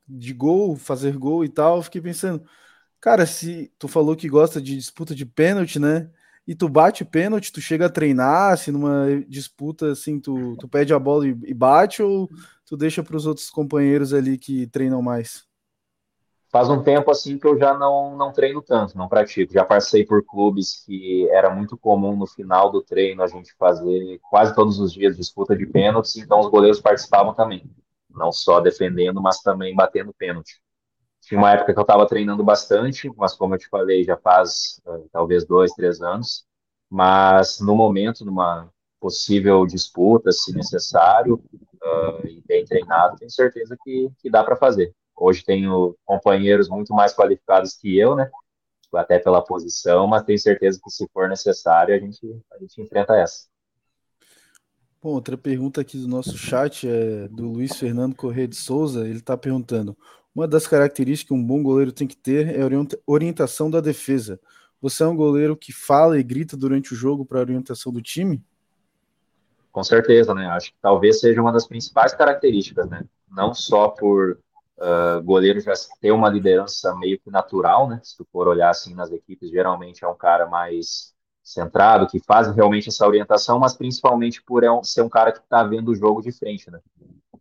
de 0.06 0.32
gol, 0.32 0.76
fazer 0.76 1.16
gol 1.16 1.44
e 1.44 1.48
tal, 1.48 1.82
fiquei 1.82 2.00
pensando, 2.00 2.42
cara, 3.00 3.26
se 3.26 3.72
tu 3.78 3.88
falou 3.88 4.16
que 4.16 4.28
gosta 4.28 4.60
de 4.60 4.76
disputa 4.76 5.14
de 5.14 5.24
pênalti, 5.26 5.78
né? 5.78 6.10
E 6.46 6.54
tu 6.54 6.66
bate 6.68 7.04
pênalti, 7.04 7.52
tu 7.52 7.60
chega 7.60 7.86
a 7.86 7.90
treinar, 7.90 8.56
se 8.56 8.72
numa 8.72 9.06
disputa 9.28 9.92
assim, 9.92 10.18
tu, 10.18 10.56
tu 10.56 10.66
pede 10.66 10.94
a 10.94 10.98
bola 10.98 11.26
e, 11.28 11.36
e 11.44 11.52
bate, 11.52 12.02
ou 12.02 12.28
tu 12.64 12.76
deixa 12.76 13.02
para 13.02 13.16
os 13.16 13.26
outros 13.26 13.50
companheiros 13.50 14.14
ali 14.14 14.38
que 14.38 14.66
treinam 14.66 15.02
mais? 15.02 15.46
Faz 16.50 16.70
um 16.70 16.82
tempo 16.82 17.10
assim 17.10 17.38
que 17.38 17.46
eu 17.46 17.58
já 17.58 17.76
não, 17.76 18.16
não 18.16 18.32
treino 18.32 18.62
tanto, 18.62 18.96
não 18.96 19.06
pratico. 19.06 19.52
Já 19.52 19.64
passei 19.64 20.06
por 20.06 20.24
clubes 20.24 20.82
que 20.86 21.28
era 21.30 21.54
muito 21.54 21.76
comum 21.76 22.16
no 22.16 22.26
final 22.26 22.72
do 22.72 22.82
treino 22.82 23.22
a 23.22 23.26
gente 23.26 23.54
fazer 23.58 24.18
quase 24.30 24.54
todos 24.54 24.80
os 24.80 24.90
dias 24.90 25.16
disputa 25.16 25.54
de 25.54 25.66
pênaltis, 25.66 26.16
então 26.16 26.40
os 26.40 26.48
goleiros 26.48 26.80
participavam 26.80 27.34
também, 27.34 27.70
não 28.10 28.32
só 28.32 28.60
defendendo, 28.60 29.20
mas 29.22 29.40
também 29.40 29.74
batendo 29.74 30.12
pênalti. 30.12 30.60
Tinha 31.20 31.38
uma 31.38 31.52
época 31.52 31.72
que 31.74 31.78
eu 31.78 31.82
estava 31.82 32.06
treinando 32.06 32.42
bastante, 32.44 33.10
mas 33.16 33.34
como 33.34 33.54
eu 33.54 33.58
te 33.58 33.68
falei, 33.68 34.04
já 34.04 34.16
faz 34.16 34.80
uh, 34.86 35.08
talvez 35.12 35.46
dois, 35.46 35.72
três 35.72 36.00
anos. 36.00 36.44
Mas 36.90 37.60
no 37.60 37.76
momento, 37.76 38.24
numa 38.24 38.70
possível 39.00 39.66
disputa, 39.66 40.32
se 40.32 40.54
necessário, 40.54 41.34
uh, 41.34 42.26
e 42.26 42.42
bem 42.46 42.64
treinado, 42.64 43.16
tenho 43.16 43.30
certeza 43.30 43.76
que, 43.82 44.10
que 44.18 44.30
dá 44.30 44.42
para 44.42 44.56
fazer. 44.56 44.94
Hoje 45.16 45.44
tenho 45.44 45.96
companheiros 46.04 46.68
muito 46.68 46.94
mais 46.94 47.14
qualificados 47.14 47.74
que 47.74 47.98
eu, 47.98 48.16
né? 48.16 48.30
Até 48.94 49.18
pela 49.18 49.44
posição, 49.44 50.06
mas 50.06 50.22
tenho 50.22 50.38
certeza 50.38 50.80
que 50.82 50.90
se 50.90 51.06
for 51.12 51.28
necessário, 51.28 51.94
a 51.94 51.98
gente, 51.98 52.20
a 52.52 52.58
gente 52.58 52.80
enfrenta 52.80 53.14
essa. 53.16 53.46
Bom, 55.00 55.10
outra 55.10 55.38
pergunta 55.38 55.80
aqui 55.80 55.96
do 55.96 56.08
nosso 56.08 56.36
chat 56.36 56.88
é 56.88 57.28
do 57.28 57.52
Luiz 57.52 57.76
Fernando 57.78 58.16
Corrêa 58.16 58.48
de 58.48 58.56
Souza. 58.56 59.06
Ele 59.06 59.18
está 59.18 59.36
perguntando: 59.36 59.96
uma 60.34 60.48
das 60.48 60.66
características 60.66 61.28
que 61.28 61.34
um 61.34 61.44
bom 61.44 61.62
goleiro 61.62 61.92
tem 61.92 62.06
que 62.06 62.16
ter 62.16 62.48
é 62.48 62.62
a 62.62 62.66
orientação 63.06 63.70
da 63.70 63.80
defesa. 63.80 64.40
Você 64.80 65.04
é 65.04 65.06
um 65.06 65.14
goleiro 65.14 65.56
que 65.56 65.72
fala 65.72 66.18
e 66.18 66.22
grita 66.22 66.56
durante 66.56 66.92
o 66.92 66.96
jogo 66.96 67.24
para 67.24 67.38
a 67.38 67.42
orientação 67.42 67.92
do 67.92 68.02
time? 68.02 68.42
Com 69.70 69.84
certeza, 69.84 70.34
né? 70.34 70.46
Acho 70.48 70.72
que 70.72 70.78
talvez 70.82 71.20
seja 71.20 71.40
uma 71.40 71.52
das 71.52 71.66
principais 71.66 72.12
características, 72.12 72.88
né? 72.88 73.04
Não 73.30 73.54
só 73.54 73.88
por 73.88 74.40
uh, 74.78 75.22
goleiro 75.22 75.60
já 75.60 75.74
ter 76.00 76.10
uma 76.10 76.28
liderança 76.28 76.92
meio 76.96 77.20
que 77.20 77.30
natural, 77.30 77.88
né? 77.88 78.00
Se 78.02 78.16
tu 78.16 78.26
for 78.32 78.48
olhar 78.48 78.70
assim 78.70 78.94
nas 78.94 79.12
equipes, 79.12 79.50
geralmente 79.50 80.04
é 80.04 80.08
um 80.08 80.16
cara 80.16 80.46
mais 80.46 81.14
centrado, 81.48 82.06
que 82.06 82.20
faz 82.20 82.54
realmente 82.54 82.90
essa 82.90 83.06
orientação, 83.06 83.58
mas 83.58 83.74
principalmente 83.74 84.42
por 84.42 84.62
é 84.62 84.68
ser 84.82 85.02
um 85.02 85.08
cara 85.08 85.32
que 85.32 85.38
está 85.38 85.62
vendo 85.62 85.88
o 85.88 85.94
jogo 85.94 86.20
de 86.20 86.30
frente, 86.30 86.70
né? 86.70 86.78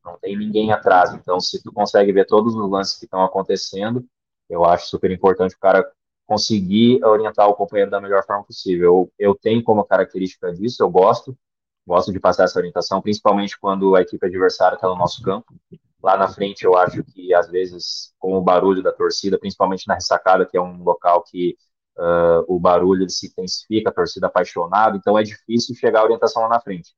Não 0.04 0.18
tem 0.18 0.38
ninguém 0.38 0.72
atrás. 0.72 1.14
Então, 1.14 1.40
se 1.42 1.62
tu 1.62 1.74
consegue 1.74 2.14
ver 2.14 2.26
todos 2.26 2.56
os 2.56 2.70
lances 2.70 2.98
que 2.98 3.04
estão 3.04 3.22
acontecendo, 3.22 4.06
eu 4.50 4.64
acho 4.64 4.88
super 4.88 5.12
importante 5.12 5.56
o 5.56 5.60
cara 5.60 5.86
conseguir 6.26 7.04
orientar 7.04 7.50
o 7.50 7.56
companheiro 7.56 7.92
da 7.92 8.00
melhor 8.00 8.24
forma 8.26 8.46
possível. 8.46 8.86
Eu, 9.20 9.32
eu 9.32 9.36
tenho 9.36 9.62
como 9.62 9.84
característica 9.84 10.54
disso, 10.54 10.82
eu 10.82 10.90
gosto, 10.90 11.38
gosto 11.86 12.14
de 12.14 12.20
passar 12.20 12.46
essa 12.46 12.60
orientação, 12.60 13.02
principalmente 13.02 13.60
quando 13.60 13.94
a 13.94 14.02
equipe 14.02 14.26
adversária 14.26 14.76
está 14.76 14.88
no 14.88 14.96
nosso 14.96 15.22
campo. 15.22 15.54
Lá 16.02 16.16
na 16.16 16.30
frente, 16.30 16.64
eu 16.64 16.78
acho 16.78 17.04
que, 17.04 17.34
às 17.34 17.50
vezes, 17.50 18.14
com 18.20 18.38
o 18.38 18.42
barulho 18.42 18.82
da 18.82 18.94
torcida, 18.94 19.38
principalmente 19.38 19.86
na 19.86 19.96
ressacada, 19.96 20.46
que 20.46 20.56
é 20.56 20.62
um 20.62 20.82
local 20.84 21.24
que 21.24 21.58
uh, 21.98 22.46
o 22.48 22.60
barulho 22.60 23.10
se 23.10 23.28
intensifica, 23.28 23.90
a 23.90 23.94
torcida 23.94 24.28
apaixonada, 24.28 24.98
então 24.98 25.18
é 25.18 25.24
difícil 25.24 25.76
chegar 25.76 26.02
a 26.02 26.04
orientação 26.04 26.44
lá 26.44 26.50
na 26.50 26.60
frente. 26.60 26.94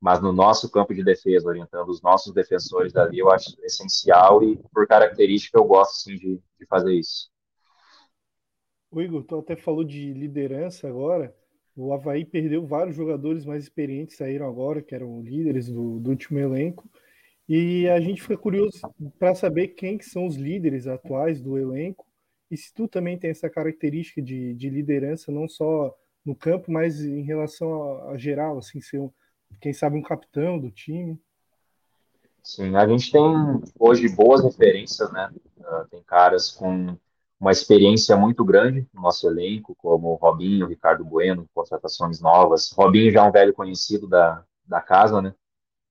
Mas 0.00 0.20
no 0.20 0.32
nosso 0.32 0.70
campo 0.70 0.94
de 0.94 1.04
defesa, 1.04 1.48
orientando 1.48 1.88
os 1.88 2.00
nossos 2.00 2.32
defensores 2.32 2.96
ali, 2.96 3.18
eu 3.18 3.30
acho 3.30 3.54
essencial 3.62 4.42
e, 4.42 4.56
por 4.72 4.86
característica, 4.86 5.58
eu 5.58 5.64
gosto, 5.64 6.02
sim, 6.02 6.16
de, 6.16 6.40
de 6.58 6.66
fazer 6.66 6.94
isso. 6.94 7.30
O 8.90 9.00
Igor, 9.00 9.22
tu 9.24 9.38
até 9.38 9.54
falou 9.54 9.84
de 9.84 10.12
liderança 10.14 10.88
agora. 10.88 11.34
O 11.76 11.92
Havaí 11.92 12.24
perdeu 12.24 12.66
vários 12.66 12.96
jogadores 12.96 13.44
mais 13.44 13.62
experientes, 13.62 14.16
saíram 14.16 14.48
agora, 14.48 14.82
que 14.82 14.94
eram 14.94 15.22
líderes 15.22 15.68
do, 15.68 16.00
do 16.00 16.10
último 16.10 16.38
elenco. 16.38 16.88
E 17.46 17.86
a 17.88 18.00
gente 18.00 18.22
fica 18.22 18.38
curioso 18.38 18.80
para 19.18 19.34
saber 19.34 19.68
quem 19.68 19.98
que 19.98 20.04
são 20.04 20.26
os 20.26 20.36
líderes 20.36 20.86
atuais 20.86 21.40
do 21.40 21.58
elenco 21.58 22.09
e 22.50 22.56
se 22.56 22.74
tu 22.74 22.88
também 22.88 23.18
tem 23.18 23.30
essa 23.30 23.48
característica 23.48 24.20
de, 24.20 24.54
de 24.54 24.68
liderança, 24.68 25.30
não 25.30 25.48
só 25.48 25.96
no 26.24 26.34
campo, 26.34 26.70
mas 26.70 27.00
em 27.00 27.22
relação 27.22 28.00
a, 28.00 28.12
a 28.12 28.18
geral, 28.18 28.58
assim, 28.58 28.80
ser, 28.80 28.98
um, 28.98 29.10
quem 29.60 29.72
sabe, 29.72 29.96
um 29.96 30.02
capitão 30.02 30.58
do 30.58 30.70
time. 30.70 31.18
Sim, 32.42 32.74
a 32.74 32.86
gente 32.86 33.12
tem 33.12 33.22
hoje 33.78 34.08
boas 34.08 34.42
referências, 34.42 35.12
né? 35.12 35.30
Uh, 35.58 35.88
tem 35.90 36.02
caras 36.02 36.50
com 36.50 36.96
uma 37.38 37.52
experiência 37.52 38.16
muito 38.16 38.44
grande 38.44 38.86
no 38.92 39.02
nosso 39.02 39.26
elenco, 39.28 39.74
como 39.76 40.14
Robinho, 40.14 40.66
Ricardo 40.66 41.04
Bueno, 41.04 41.48
contratações 41.54 42.20
novas. 42.20 42.70
Robinho 42.72 43.10
já 43.10 43.24
é 43.24 43.28
um 43.28 43.32
velho 43.32 43.54
conhecido 43.54 44.06
da, 44.08 44.44
da 44.66 44.80
casa, 44.80 45.22
né? 45.22 45.34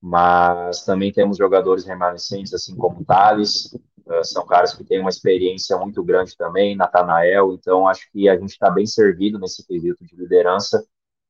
Mas 0.00 0.84
também 0.84 1.12
temos 1.12 1.36
jogadores 1.36 1.84
remanescentes, 1.84 2.54
assim 2.54 2.76
como 2.76 3.04
Thales, 3.04 3.72
uh, 3.72 3.80
são 4.22 4.46
caras 4.46 4.74
que 4.74 4.84
têm 4.84 5.00
uma 5.00 5.10
experiência 5.10 5.76
muito 5.76 6.02
grande 6.02 6.36
também, 6.36 6.76
Natanael, 6.76 7.52
então 7.52 7.86
acho 7.88 8.10
que 8.12 8.28
a 8.28 8.36
gente 8.36 8.50
está 8.50 8.70
bem 8.70 8.86
servido 8.86 9.38
nesse 9.38 9.66
quesito 9.66 10.04
de 10.04 10.16
liderança, 10.16 10.84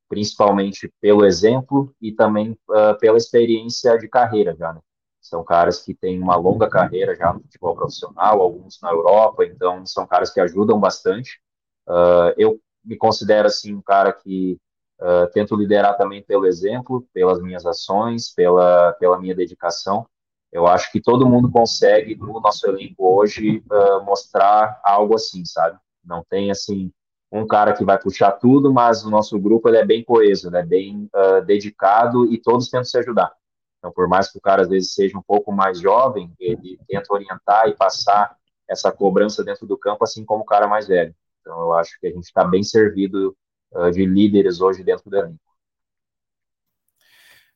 principalmente 0.09 0.93
pelo 1.01 1.25
exemplo 1.25 1.95
e 2.01 2.11
também 2.11 2.59
uh, 2.69 2.99
pela 2.99 3.17
experiência 3.17 3.97
de 3.97 4.09
carreira 4.09 4.55
já, 4.57 4.73
né? 4.73 4.81
São 5.21 5.45
caras 5.45 5.83
que 5.83 5.95
têm 5.95 6.21
uma 6.21 6.35
longa 6.35 6.69
carreira 6.69 7.15
já 7.15 7.33
no 7.33 7.41
futebol 7.41 7.77
profissional, 7.77 8.41
alguns 8.41 8.81
na 8.81 8.91
Europa, 8.91 9.45
então 9.45 9.87
são 9.87 10.07
caras 10.07 10.31
que 10.31 10.41
ajudam 10.41 10.81
bastante. 10.81 11.41
Uh, 11.87 12.35
eu 12.37 12.59
me 12.85 12.97
considero 12.97 13.47
assim 13.47 13.75
um 13.75 13.83
cara 13.83 14.13
que 14.13 14.59
uh, 15.01 15.31
tento 15.33 15.55
liderar 15.55 15.97
também 15.97 16.23
pelo 16.23 16.47
exemplo, 16.47 17.07
pelas 17.13 17.41
minhas 17.41 17.65
ações, 17.67 18.33
pela, 18.35 18.93
pela 18.95 19.19
minha 19.19 19.35
dedicação. 19.35 20.07
Eu 20.53 20.67
acho 20.67 20.91
que 20.91 21.01
todo 21.01 21.29
mundo 21.29 21.51
consegue 21.51 22.17
no 22.17 22.41
nosso 22.41 22.67
elenco 22.67 23.17
hoje 23.17 23.63
uh, 23.71 24.05
mostrar 24.05 24.81
algo 24.85 25.15
assim, 25.15 25.45
sabe? 25.45 25.79
Não 26.05 26.25
tem 26.29 26.51
assim 26.51 26.93
um 27.31 27.47
cara 27.47 27.73
que 27.73 27.85
vai 27.85 27.99
puxar 27.99 28.33
tudo, 28.33 28.73
mas 28.73 29.05
o 29.05 29.11
nosso 29.11 29.39
grupo 29.39 29.69
ele 29.69 29.79
é 29.79 29.85
bem 29.85 30.03
coeso, 30.03 30.55
é 30.55 30.65
bem 30.65 31.09
dedicado 31.47 32.27
e 32.33 32.37
todos 32.37 32.69
tentam 32.69 32.85
se 32.85 32.99
ajudar. 32.99 33.33
Então, 33.81 33.91
por 33.91 34.07
mais 34.07 34.31
que 34.31 34.37
o 34.37 34.41
cara 34.41 34.63
às 34.63 34.69
vezes 34.69 34.93
seja 34.93 35.17
um 35.17 35.23
pouco 35.23 35.51
mais 35.51 35.81
jovem, 35.81 36.33
ele 36.39 36.79
tenta 36.87 37.13
orientar 37.13 37.67
e 37.69 37.75
passar 37.77 38.37
essa 38.69 38.93
cobrança 38.93 39.43
dentro 39.43 39.67
do 39.67 39.77
campo, 39.77 40.05
assim 40.05 40.25
como 40.25 40.43
o 40.43 40.47
cara 40.47 40.69
mais 40.69 40.87
velho. 40.87 41.15
Então, 41.41 41.59
eu 41.59 41.73
acho 41.73 41.99
que 41.99 42.07
a 42.07 42.11
gente 42.11 42.25
está 42.25 42.45
bem 42.45 42.63
servido 42.63 43.37
uh, 43.73 43.91
de 43.91 44.05
líderes 44.05 44.61
hoje 44.61 44.85
dentro 44.85 45.09
do 45.09 45.17
elenco. 45.17 45.41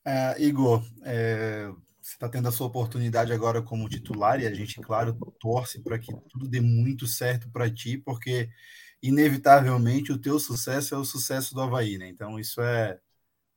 É, 0.07 0.43
Igor, 0.43 0.83
é, 1.05 1.71
você 2.05 2.17
está 2.17 2.29
tendo 2.29 2.47
a 2.49 2.53
sua 2.53 2.67
oportunidade 2.67 3.33
agora 3.33 3.63
como 3.63 3.89
titular 3.89 4.39
e 4.39 4.47
a 4.47 4.53
gente, 4.53 4.79
claro, 4.83 5.15
torce 5.41 5.81
para 5.81 5.99
que 5.99 6.13
tudo 6.29 6.47
dê 6.47 6.61
muito 6.61 7.07
certo 7.07 7.49
para 7.49 7.71
ti, 7.71 7.97
porque 7.97 8.51
inevitavelmente 9.03 10.13
o 10.13 10.19
teu 10.19 10.39
sucesso 10.39 10.95
é 10.95 10.99
o 10.99 11.05
sucesso 11.05 11.55
do 11.55 11.63
Havaí, 11.63 11.97
né? 11.97 12.07
Então, 12.07 12.39
isso 12.39 12.61
é 12.61 13.01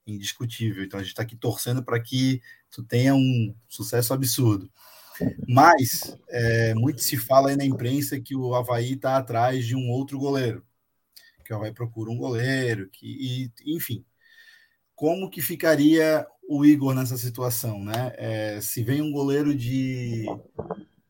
indiscutível. 0.08 0.82
Então 0.86 0.98
a 0.98 1.04
gente 1.04 1.12
está 1.12 1.24
aqui 1.24 1.36
torcendo 1.36 1.84
para 1.84 2.02
que 2.02 2.42
tu 2.72 2.82
tenha 2.84 3.14
um 3.14 3.54
sucesso 3.68 4.14
absurdo. 4.14 4.72
Mas 5.46 6.16
é, 6.30 6.74
muito 6.74 7.02
se 7.02 7.18
fala 7.18 7.50
aí 7.50 7.58
na 7.58 7.66
imprensa 7.66 8.18
que 8.18 8.34
o 8.34 8.56
Havaí 8.56 8.94
está 8.94 9.18
atrás 9.18 9.66
de 9.66 9.76
um 9.76 9.90
outro 9.90 10.18
goleiro, 10.18 10.66
que 11.44 11.52
o 11.52 11.58
Havaí 11.58 11.74
procura 11.74 12.12
um 12.12 12.18
goleiro, 12.18 12.90
que, 12.90 13.52
e, 13.66 13.76
enfim. 13.76 14.06
Como 14.96 15.30
que 15.30 15.42
ficaria 15.42 16.26
o 16.48 16.66
Igor 16.66 16.96
nessa 16.96 17.18
situação, 17.18 17.84
né? 17.84 18.14
É, 18.16 18.62
se 18.62 18.82
vem 18.82 19.02
um 19.02 19.12
goleiro 19.12 19.54
de 19.54 20.26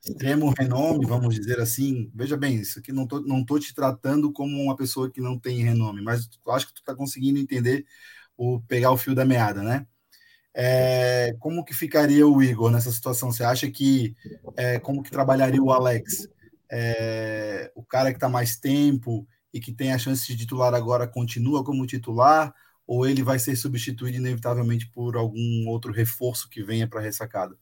extremo 0.01 0.53
renome, 0.57 1.05
vamos 1.05 1.35
dizer 1.35 1.59
assim, 1.59 2.09
veja 2.15 2.35
bem, 2.35 2.55
isso 2.55 2.79
aqui 2.79 2.91
não 2.91 3.05
tô, 3.05 3.19
não 3.21 3.43
tô 3.45 3.59
te 3.59 3.73
tratando 3.73 4.31
como 4.31 4.61
uma 4.61 4.75
pessoa 4.75 5.11
que 5.11 5.21
não 5.21 5.37
tem 5.37 5.63
renome, 5.63 6.01
mas 6.01 6.27
acho 6.49 6.67
que 6.67 6.73
tu 6.73 6.79
está 6.79 6.95
conseguindo 6.95 7.37
entender 7.37 7.85
o 8.35 8.59
pegar 8.61 8.91
o 8.91 8.97
fio 8.97 9.13
da 9.13 9.25
meada, 9.25 9.61
né? 9.61 9.85
É, 10.53 11.35
como 11.39 11.63
que 11.63 11.73
ficaria 11.73 12.27
o 12.27 12.41
Igor 12.41 12.71
nessa 12.71 12.91
situação? 12.91 13.31
Você 13.31 13.43
acha 13.43 13.69
que 13.69 14.15
é, 14.55 14.79
como 14.79 15.03
que 15.03 15.11
trabalharia 15.11 15.61
o 15.61 15.71
Alex? 15.71 16.27
É, 16.71 17.71
o 17.75 17.83
cara 17.83 18.09
que 18.09 18.17
está 18.17 18.27
mais 18.27 18.57
tempo 18.57 19.27
e 19.53 19.59
que 19.59 19.71
tem 19.71 19.93
a 19.93 19.99
chance 19.99 20.25
de 20.25 20.35
titular 20.35 20.73
agora 20.73 21.07
continua 21.07 21.63
como 21.63 21.85
titular 21.85 22.53
ou 22.87 23.05
ele 23.05 23.21
vai 23.21 23.37
ser 23.37 23.55
substituído 23.57 24.17
inevitavelmente 24.17 24.89
por 24.89 25.17
algum 25.17 25.67
outro 25.67 25.91
reforço 25.91 26.49
que 26.49 26.63
venha 26.63 26.87
para 26.87 27.01
a 27.01 27.03
ressacada? 27.03 27.55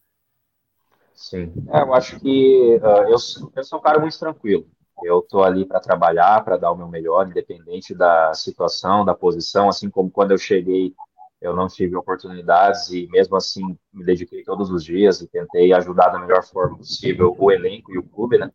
Sim, 1.16 1.52
é, 1.70 1.82
eu 1.82 1.94
acho 1.94 2.20
que 2.20 2.80
uh, 2.82 3.10
eu, 3.10 3.18
eu 3.56 3.64
sou 3.64 3.80
um 3.80 3.82
cara 3.82 4.00
muito 4.00 4.20
tranquilo. 4.20 4.68
Eu 5.04 5.20
estou 5.20 5.44
ali 5.44 5.66
para 5.66 5.80
trabalhar, 5.80 6.44
para 6.44 6.58
dar 6.58 6.72
o 6.72 6.78
meu 6.78 6.88
melhor, 6.88 7.28
independente 7.28 7.94
da 7.94 8.34
situação, 8.34 9.04
da 9.04 9.16
posição, 9.16 9.68
assim 9.68 9.90
como 9.90 10.12
quando 10.12 10.32
eu 10.32 10.38
cheguei, 10.38 10.94
eu 11.42 11.56
não 11.56 11.68
tive 11.68 11.96
oportunidades 11.96 12.90
e 12.90 13.08
mesmo 13.08 13.36
assim 13.36 13.78
me 13.94 14.06
dediquei 14.06 14.44
todos 14.44 14.70
os 14.70 14.84
dias 14.84 15.22
e 15.22 15.28
tentei 15.28 15.74
ajudar 15.74 16.10
da 16.10 16.20
melhor 16.20 16.44
forma 16.44 16.78
possível 16.78 17.36
o 17.38 17.52
elenco 17.52 17.92
e 17.92 17.98
o 17.98 18.04
clube, 18.04 18.38
né? 18.38 18.52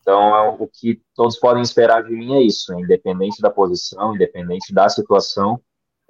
Então, 0.00 0.56
o 0.58 0.66
que 0.66 1.00
todos 1.14 1.38
podem 1.38 1.62
esperar 1.62 2.02
de 2.02 2.12
mim 2.12 2.34
é 2.34 2.42
isso, 2.42 2.72
independente 2.78 3.40
da 3.40 3.50
posição, 3.50 4.14
independente 4.14 4.74
da 4.74 4.88
situação, 4.88 5.60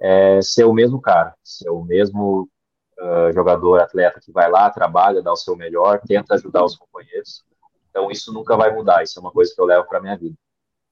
é 0.03 0.41
ser 0.41 0.65
o 0.65 0.73
mesmo 0.73 0.99
cara, 0.99 1.33
ser 1.41 1.69
o 1.69 1.81
mesmo 1.81 2.49
uh, 2.99 3.31
jogador, 3.33 3.79
atleta 3.79 4.19
que 4.19 4.33
vai 4.33 4.51
lá, 4.51 4.69
trabalha, 4.69 5.23
dá 5.23 5.31
o 5.31 5.37
seu 5.37 5.55
melhor, 5.55 6.01
tenta 6.05 6.35
ajudar 6.35 6.65
os 6.65 6.75
companheiros. 6.75 7.41
Então, 7.89 8.11
isso 8.11 8.33
nunca 8.33 8.57
vai 8.57 8.69
mudar, 8.75 9.01
isso 9.01 9.17
é 9.17 9.21
uma 9.21 9.31
coisa 9.31 9.53
que 9.55 9.61
eu 9.61 9.65
levo 9.65 9.87
para 9.87 10.01
minha 10.01 10.17
vida. 10.17 10.35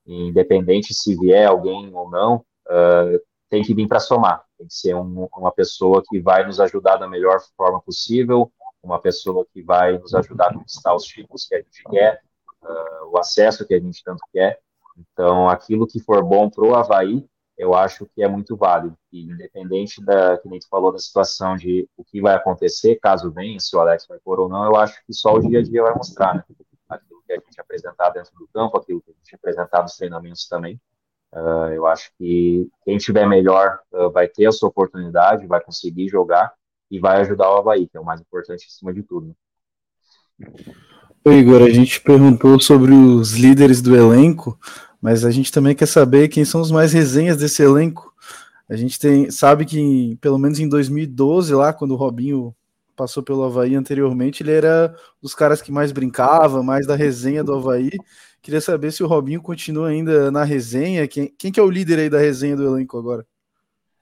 Independente 0.07 0.93
se 0.93 1.13
vier 1.17 1.45
alguém 1.45 1.93
ou 1.93 2.09
não, 2.09 2.37
uh, 2.67 3.21
tem 3.49 3.61
que 3.61 3.73
vir 3.73 3.85
para 3.85 3.99
somar, 3.99 4.45
tem 4.57 4.65
que 4.65 4.73
ser 4.73 4.95
um, 4.95 5.27
uma 5.35 5.51
pessoa 5.51 6.01
que 6.07 6.21
vai 6.21 6.45
nos 6.45 6.61
ajudar 6.61 6.95
da 6.95 7.07
melhor 7.07 7.37
forma 7.57 7.81
possível, 7.81 8.49
uma 8.81 8.97
pessoa 8.97 9.45
que 9.51 9.61
vai 9.61 9.97
nos 9.97 10.15
ajudar 10.15 10.47
a 10.47 10.53
conquistar 10.53 10.95
os 10.95 11.03
títulos 11.03 11.45
que 11.45 11.55
a 11.55 11.57
gente 11.57 11.83
quer, 11.89 12.21
uh, 12.63 13.11
o 13.11 13.17
acesso 13.17 13.67
que 13.67 13.73
a 13.73 13.79
gente 13.79 14.01
tanto 14.05 14.23
quer. 14.31 14.57
Então, 14.97 15.49
aquilo 15.49 15.85
que 15.85 15.99
for 15.99 16.23
bom 16.23 16.49
para 16.49 16.63
o 16.63 16.73
Havaí, 16.73 17.25
eu 17.61 17.75
acho 17.75 18.07
que 18.07 18.23
é 18.23 18.27
muito 18.27 18.57
válido. 18.57 18.97
E 19.11 19.21
independente 19.21 20.03
da, 20.03 20.35
que 20.39 20.49
nem 20.49 20.59
tu 20.59 20.67
falou, 20.67 20.91
da 20.91 20.97
situação 20.97 21.55
de 21.55 21.87
o 21.95 22.03
que 22.03 22.19
vai 22.19 22.33
acontecer, 22.33 22.99
caso 22.99 23.31
venha, 23.31 23.59
se 23.59 23.75
o 23.75 23.79
Alex 23.79 24.07
vai 24.07 24.17
pôr 24.17 24.39
ou 24.39 24.49
não, 24.49 24.65
eu 24.65 24.75
acho 24.75 24.99
que 25.05 25.13
só 25.13 25.35
o 25.35 25.39
dia 25.39 25.59
a 25.59 25.61
dia 25.61 25.83
vai 25.83 25.93
mostrar, 25.93 26.33
né? 26.33 26.43
Aquilo 26.89 27.21
que 27.23 27.33
a 27.33 27.35
gente 27.35 27.61
apresentar 27.61 28.09
dentro 28.09 28.31
do 28.35 28.47
campo, 28.47 28.77
aquilo 28.77 28.99
que 28.99 29.11
a 29.11 29.13
gente 29.13 29.35
apresentar 29.35 29.83
nos 29.83 29.95
treinamentos 29.95 30.47
também. 30.47 30.81
Uh, 31.31 31.71
eu 31.71 31.85
acho 31.85 32.11
que 32.17 32.67
quem 32.83 32.97
tiver 32.97 33.27
melhor 33.27 33.79
uh, 33.93 34.09
vai 34.09 34.27
ter 34.27 34.47
a 34.47 34.51
sua 34.51 34.69
oportunidade, 34.69 35.45
vai 35.45 35.61
conseguir 35.61 36.09
jogar 36.09 36.51
e 36.89 36.99
vai 36.99 37.21
ajudar 37.21 37.51
o 37.51 37.57
Havaí, 37.57 37.87
que 37.87 37.95
é 37.95 37.99
o 37.99 38.03
mais 38.03 38.19
importante 38.19 38.65
acima 38.67 38.91
de 38.91 39.03
tudo. 39.03 39.27
Né? 39.27 39.35
Igor, 41.37 41.61
a 41.61 41.69
gente 41.69 42.01
perguntou 42.01 42.59
sobre 42.59 42.91
os 42.91 43.33
líderes 43.33 43.83
do 43.83 43.95
elenco, 43.95 44.57
mas 45.01 45.25
a 45.25 45.31
gente 45.31 45.51
também 45.51 45.75
quer 45.75 45.87
saber 45.87 46.27
quem 46.27 46.45
são 46.45 46.61
os 46.61 46.71
mais 46.71 46.93
resenhas 46.93 47.37
desse 47.37 47.63
elenco. 47.63 48.13
A 48.69 48.75
gente 48.75 48.99
tem, 48.99 49.31
sabe 49.31 49.65
que, 49.65 50.17
pelo 50.21 50.37
menos 50.37 50.59
em 50.59 50.69
2012, 50.69 51.53
lá, 51.55 51.73
quando 51.73 51.91
o 51.91 51.97
Robinho 51.97 52.55
passou 52.95 53.23
pelo 53.23 53.43
Havaí 53.43 53.75
anteriormente, 53.75 54.43
ele 54.43 54.51
era 54.51 54.95
dos 55.21 55.33
caras 55.33 55.61
que 55.61 55.71
mais 55.71 55.91
brincava, 55.91 56.61
mais 56.61 56.85
da 56.85 56.95
resenha 56.95 57.43
do 57.43 57.55
Havaí. 57.55 57.89
Queria 58.41 58.61
saber 58.61 58.91
se 58.91 59.03
o 59.03 59.07
Robinho 59.07 59.41
continua 59.41 59.89
ainda 59.89 60.29
na 60.29 60.43
resenha. 60.43 61.07
Quem, 61.07 61.33
quem 61.37 61.51
que 61.51 61.59
é 61.59 61.63
o 61.63 61.69
líder 61.69 61.99
aí 61.99 62.09
da 62.09 62.19
resenha 62.19 62.55
do 62.55 62.65
elenco 62.65 62.97
agora? 62.97 63.25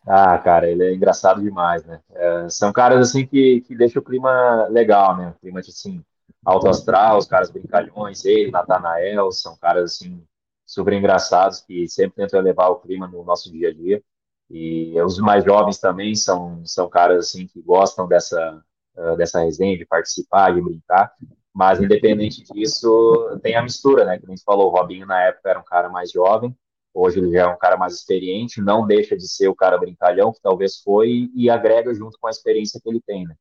Ah, 0.06 0.38
cara, 0.38 0.70
ele 0.70 0.84
é 0.84 0.94
engraçado 0.94 1.42
demais, 1.42 1.84
né? 1.86 2.00
É, 2.14 2.50
são 2.50 2.72
caras 2.74 3.10
assim 3.10 3.26
que, 3.26 3.62
que 3.62 3.76
deixam 3.76 4.02
o 4.02 4.06
clima 4.06 4.68
legal, 4.70 5.16
né? 5.16 5.34
O 5.36 5.40
clima 5.40 5.62
de 5.62 5.70
assim, 5.70 6.04
alto 6.46 6.68
astral, 6.68 7.18
os 7.18 7.28
caras 7.28 7.50
brincalhões, 7.50 8.24
ele, 8.26 8.52
Natanael, 8.52 9.32
são 9.32 9.58
caras 9.58 9.92
assim 9.92 10.22
super 10.70 10.94
engraçados 10.94 11.62
que 11.62 11.88
sempre 11.88 12.18
tentam 12.18 12.40
elevar 12.40 12.70
o 12.70 12.76
clima 12.76 13.08
no 13.08 13.24
nosso 13.24 13.52
dia 13.52 13.70
a 13.70 13.74
dia. 13.74 14.04
E 14.50 15.00
os 15.02 15.18
mais 15.18 15.44
jovens 15.44 15.80
também 15.80 16.14
são 16.16 16.64
são 16.64 16.88
caras 16.88 17.28
assim 17.28 17.48
que 17.48 17.60
gostam 17.62 18.08
dessa 18.08 18.64
uh, 18.96 19.18
dessa 19.18 19.42
resenha, 19.42 19.78
de 19.78 19.86
participar, 19.86 20.54
de 20.54 20.62
brincar. 20.62 21.12
Mas 21.54 21.82
independente 21.82 22.44
disso, 22.54 23.40
tem 23.42 23.56
a 23.56 23.64
mistura, 23.64 24.06
né? 24.06 24.20
Que 24.20 24.26
a 24.26 24.30
gente 24.30 24.44
falou, 24.44 24.68
o 24.68 24.76
Robinho 24.76 25.08
na 25.08 25.22
época 25.24 25.50
era 25.50 25.60
um 25.60 25.64
cara 25.64 25.90
mais 25.90 26.12
jovem, 26.12 26.56
hoje 26.94 27.20
ele 27.20 27.32
já 27.32 27.42
é 27.42 27.48
um 27.48 27.58
cara 27.58 27.76
mais 27.76 27.96
experiente, 27.96 28.62
não 28.62 28.86
deixa 28.86 29.18
de 29.18 29.28
ser 29.28 29.48
o 29.48 29.56
cara 29.56 29.78
brincalhão 29.78 30.32
que 30.32 30.42
talvez 30.42 30.78
foi 30.82 31.32
e 31.34 31.50
agrega 31.50 31.94
junto 31.96 32.18
com 32.20 32.28
a 32.28 32.32
experiência 32.32 32.80
que 32.82 32.88
ele 32.88 33.02
tem, 33.02 33.26
né? 33.26 33.36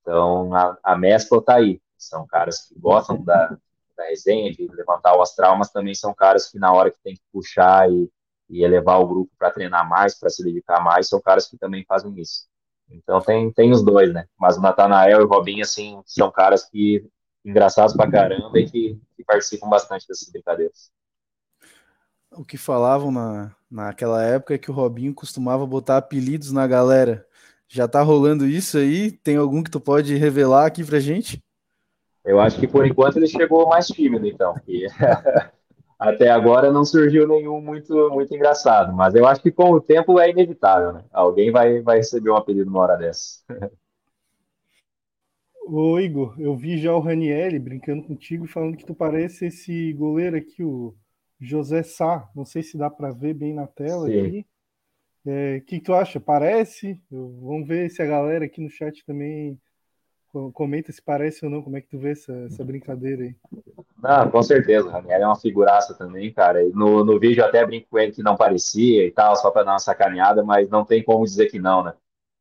Então 0.00 0.54
a, 0.54 0.78
a 0.84 0.96
mescla 0.96 1.38
está 1.38 1.56
aí. 1.56 1.80
São 1.98 2.24
caras 2.26 2.66
que 2.68 2.78
gostam 2.78 3.22
da, 3.22 3.56
da 3.96 4.04
resenha, 4.04 4.52
de 4.52 4.66
levantar 4.68 5.16
o 5.16 5.22
astral, 5.22 5.56
mas 5.56 5.70
também 5.70 5.94
são 5.94 6.14
caras 6.14 6.50
que 6.50 6.58
na 6.58 6.72
hora 6.72 6.90
que 6.90 7.00
tem 7.02 7.14
que 7.14 7.22
puxar 7.32 7.90
e, 7.90 8.10
e 8.48 8.64
elevar 8.64 9.00
o 9.00 9.06
grupo 9.06 9.30
para 9.38 9.50
treinar 9.50 9.88
mais, 9.88 10.18
para 10.18 10.30
se 10.30 10.42
dedicar 10.42 10.82
mais, 10.82 11.08
são 11.08 11.20
caras 11.20 11.46
que 11.46 11.56
também 11.56 11.84
fazem 11.86 12.18
isso. 12.20 12.46
Então 12.90 13.20
tem, 13.20 13.50
tem 13.52 13.70
os 13.70 13.82
dois, 13.82 14.12
né? 14.12 14.26
Mas 14.38 14.56
o 14.56 14.60
Natanael 14.60 15.20
e 15.20 15.24
o 15.24 15.28
Robinho, 15.28 15.62
assim, 15.62 16.00
são 16.04 16.30
caras 16.30 16.68
que 16.68 17.06
engraçados 17.44 17.94
pra 17.94 18.10
caramba 18.10 18.58
e 18.58 18.70
que, 18.70 19.00
que 19.16 19.24
participam 19.24 19.68
bastante 19.68 20.06
dessas 20.06 20.30
brincadeiras. 20.30 20.90
O 22.30 22.44
que 22.44 22.56
falavam 22.56 23.10
na, 23.10 23.54
naquela 23.70 24.22
época 24.22 24.54
é 24.54 24.58
que 24.58 24.70
o 24.70 24.74
Robinho 24.74 25.14
costumava 25.14 25.66
botar 25.66 25.98
apelidos 25.98 26.52
na 26.52 26.66
galera. 26.66 27.26
Já 27.68 27.88
tá 27.88 28.02
rolando 28.02 28.46
isso 28.46 28.78
aí? 28.78 29.10
Tem 29.10 29.36
algum 29.36 29.62
que 29.62 29.70
tu 29.70 29.80
pode 29.80 30.14
revelar 30.14 30.66
aqui 30.66 30.84
pra 30.84 31.00
gente? 31.00 31.42
Eu 32.24 32.40
acho 32.40 32.58
que 32.58 32.68
por 32.68 32.86
enquanto 32.86 33.16
ele 33.16 33.26
chegou 33.26 33.68
mais 33.68 33.86
tímido, 33.88 34.26
então, 34.26 34.54
porque 34.54 34.86
até 35.98 36.30
agora 36.30 36.70
não 36.70 36.84
surgiu 36.84 37.26
nenhum 37.26 37.60
muito, 37.60 38.10
muito 38.10 38.34
engraçado, 38.34 38.92
mas 38.92 39.14
eu 39.14 39.26
acho 39.26 39.42
que 39.42 39.50
com 39.50 39.70
o 39.72 39.80
tempo 39.80 40.18
é 40.20 40.30
inevitável, 40.30 40.92
né? 40.92 41.04
Alguém 41.12 41.50
vai, 41.50 41.80
vai 41.80 41.96
receber 41.98 42.30
um 42.30 42.36
apelido 42.36 42.66
numa 42.66 42.80
hora 42.80 42.96
dessa. 42.96 43.40
Ô 45.64 45.98
Igor, 45.98 46.34
eu 46.40 46.56
vi 46.56 46.76
já 46.76 46.92
o 46.94 47.00
Ranielli 47.00 47.58
brincando 47.58 48.02
contigo 48.02 48.46
falando 48.46 48.76
que 48.76 48.84
tu 48.84 48.94
parece 48.94 49.46
esse 49.46 49.92
goleiro 49.92 50.36
aqui, 50.36 50.62
o 50.62 50.94
José 51.40 51.82
Sá. 51.82 52.28
Não 52.34 52.44
sei 52.44 52.62
se 52.62 52.76
dá 52.76 52.90
para 52.90 53.12
ver 53.12 53.34
bem 53.34 53.54
na 53.54 53.66
tela 53.66 54.06
Sim. 54.06 54.26
aqui. 54.26 54.46
O 55.24 55.30
é, 55.30 55.60
que, 55.60 55.78
que 55.78 55.84
tu 55.84 55.94
acha? 55.94 56.18
Parece? 56.18 57.00
Vamos 57.08 57.66
ver 57.66 57.88
se 57.90 58.02
a 58.02 58.06
galera 58.06 58.44
aqui 58.44 58.60
no 58.60 58.68
chat 58.68 59.04
também 59.06 59.58
Comenta 60.54 60.90
se 60.90 61.02
parece 61.02 61.44
ou 61.44 61.50
não, 61.50 61.62
como 61.62 61.76
é 61.76 61.80
que 61.80 61.88
tu 61.88 61.98
vê 61.98 62.12
essa, 62.12 62.32
essa 62.46 62.64
brincadeira 62.64 63.22
aí. 63.22 63.36
Não, 64.02 64.30
com 64.30 64.42
certeza, 64.42 64.86
o 64.86 64.90
Ranieri 64.90 65.22
é 65.22 65.26
uma 65.26 65.38
figuraça 65.38 65.94
também, 65.94 66.32
cara. 66.32 66.64
No, 66.72 67.04
no 67.04 67.20
vídeo 67.20 67.42
eu 67.42 67.46
até 67.46 67.64
brinco 67.66 67.88
com 67.90 67.98
ele 67.98 68.12
que 68.12 68.22
não 68.22 68.34
parecia 68.34 69.06
e 69.06 69.10
tal, 69.10 69.36
só 69.36 69.50
para 69.50 69.64
dar 69.64 69.72
uma 69.72 69.78
sacaneada, 69.78 70.42
mas 70.42 70.70
não 70.70 70.84
tem 70.86 71.04
como 71.04 71.24
dizer 71.24 71.46
que 71.50 71.58
não, 71.58 71.84
né? 71.84 71.92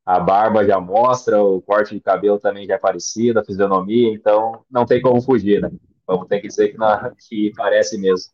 A 0.05 0.19
barba 0.19 0.65
já 0.65 0.79
mostra, 0.79 1.43
o 1.43 1.61
corte 1.61 1.93
de 1.93 2.01
cabelo 2.01 2.39
também 2.39 2.65
já 2.65 2.75
é 2.75 2.77
parecido, 2.77 3.39
a 3.39 3.43
fisionomia, 3.43 4.13
então 4.13 4.63
não 4.71 4.85
tem 4.85 5.01
como 5.01 5.21
fugir, 5.21 5.61
né? 5.61 5.69
Vamos 6.07 6.27
ter 6.27 6.39
que 6.39 6.47
dizer 6.47 6.69
que, 6.69 6.77
não, 6.77 6.87
que 7.27 7.51
parece 7.55 7.97
mesmo. 7.97 8.31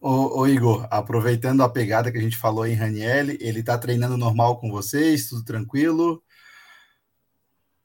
Ô, 0.00 0.40
ô, 0.40 0.46
Igor, 0.46 0.86
aproveitando 0.90 1.62
a 1.62 1.68
pegada 1.68 2.12
que 2.12 2.18
a 2.18 2.20
gente 2.20 2.36
falou 2.36 2.66
em 2.66 2.74
Raniel, 2.74 3.30
ele 3.40 3.62
tá 3.62 3.76
treinando 3.76 4.16
normal 4.16 4.60
com 4.60 4.70
vocês, 4.70 5.28
tudo 5.28 5.44
tranquilo? 5.44 6.22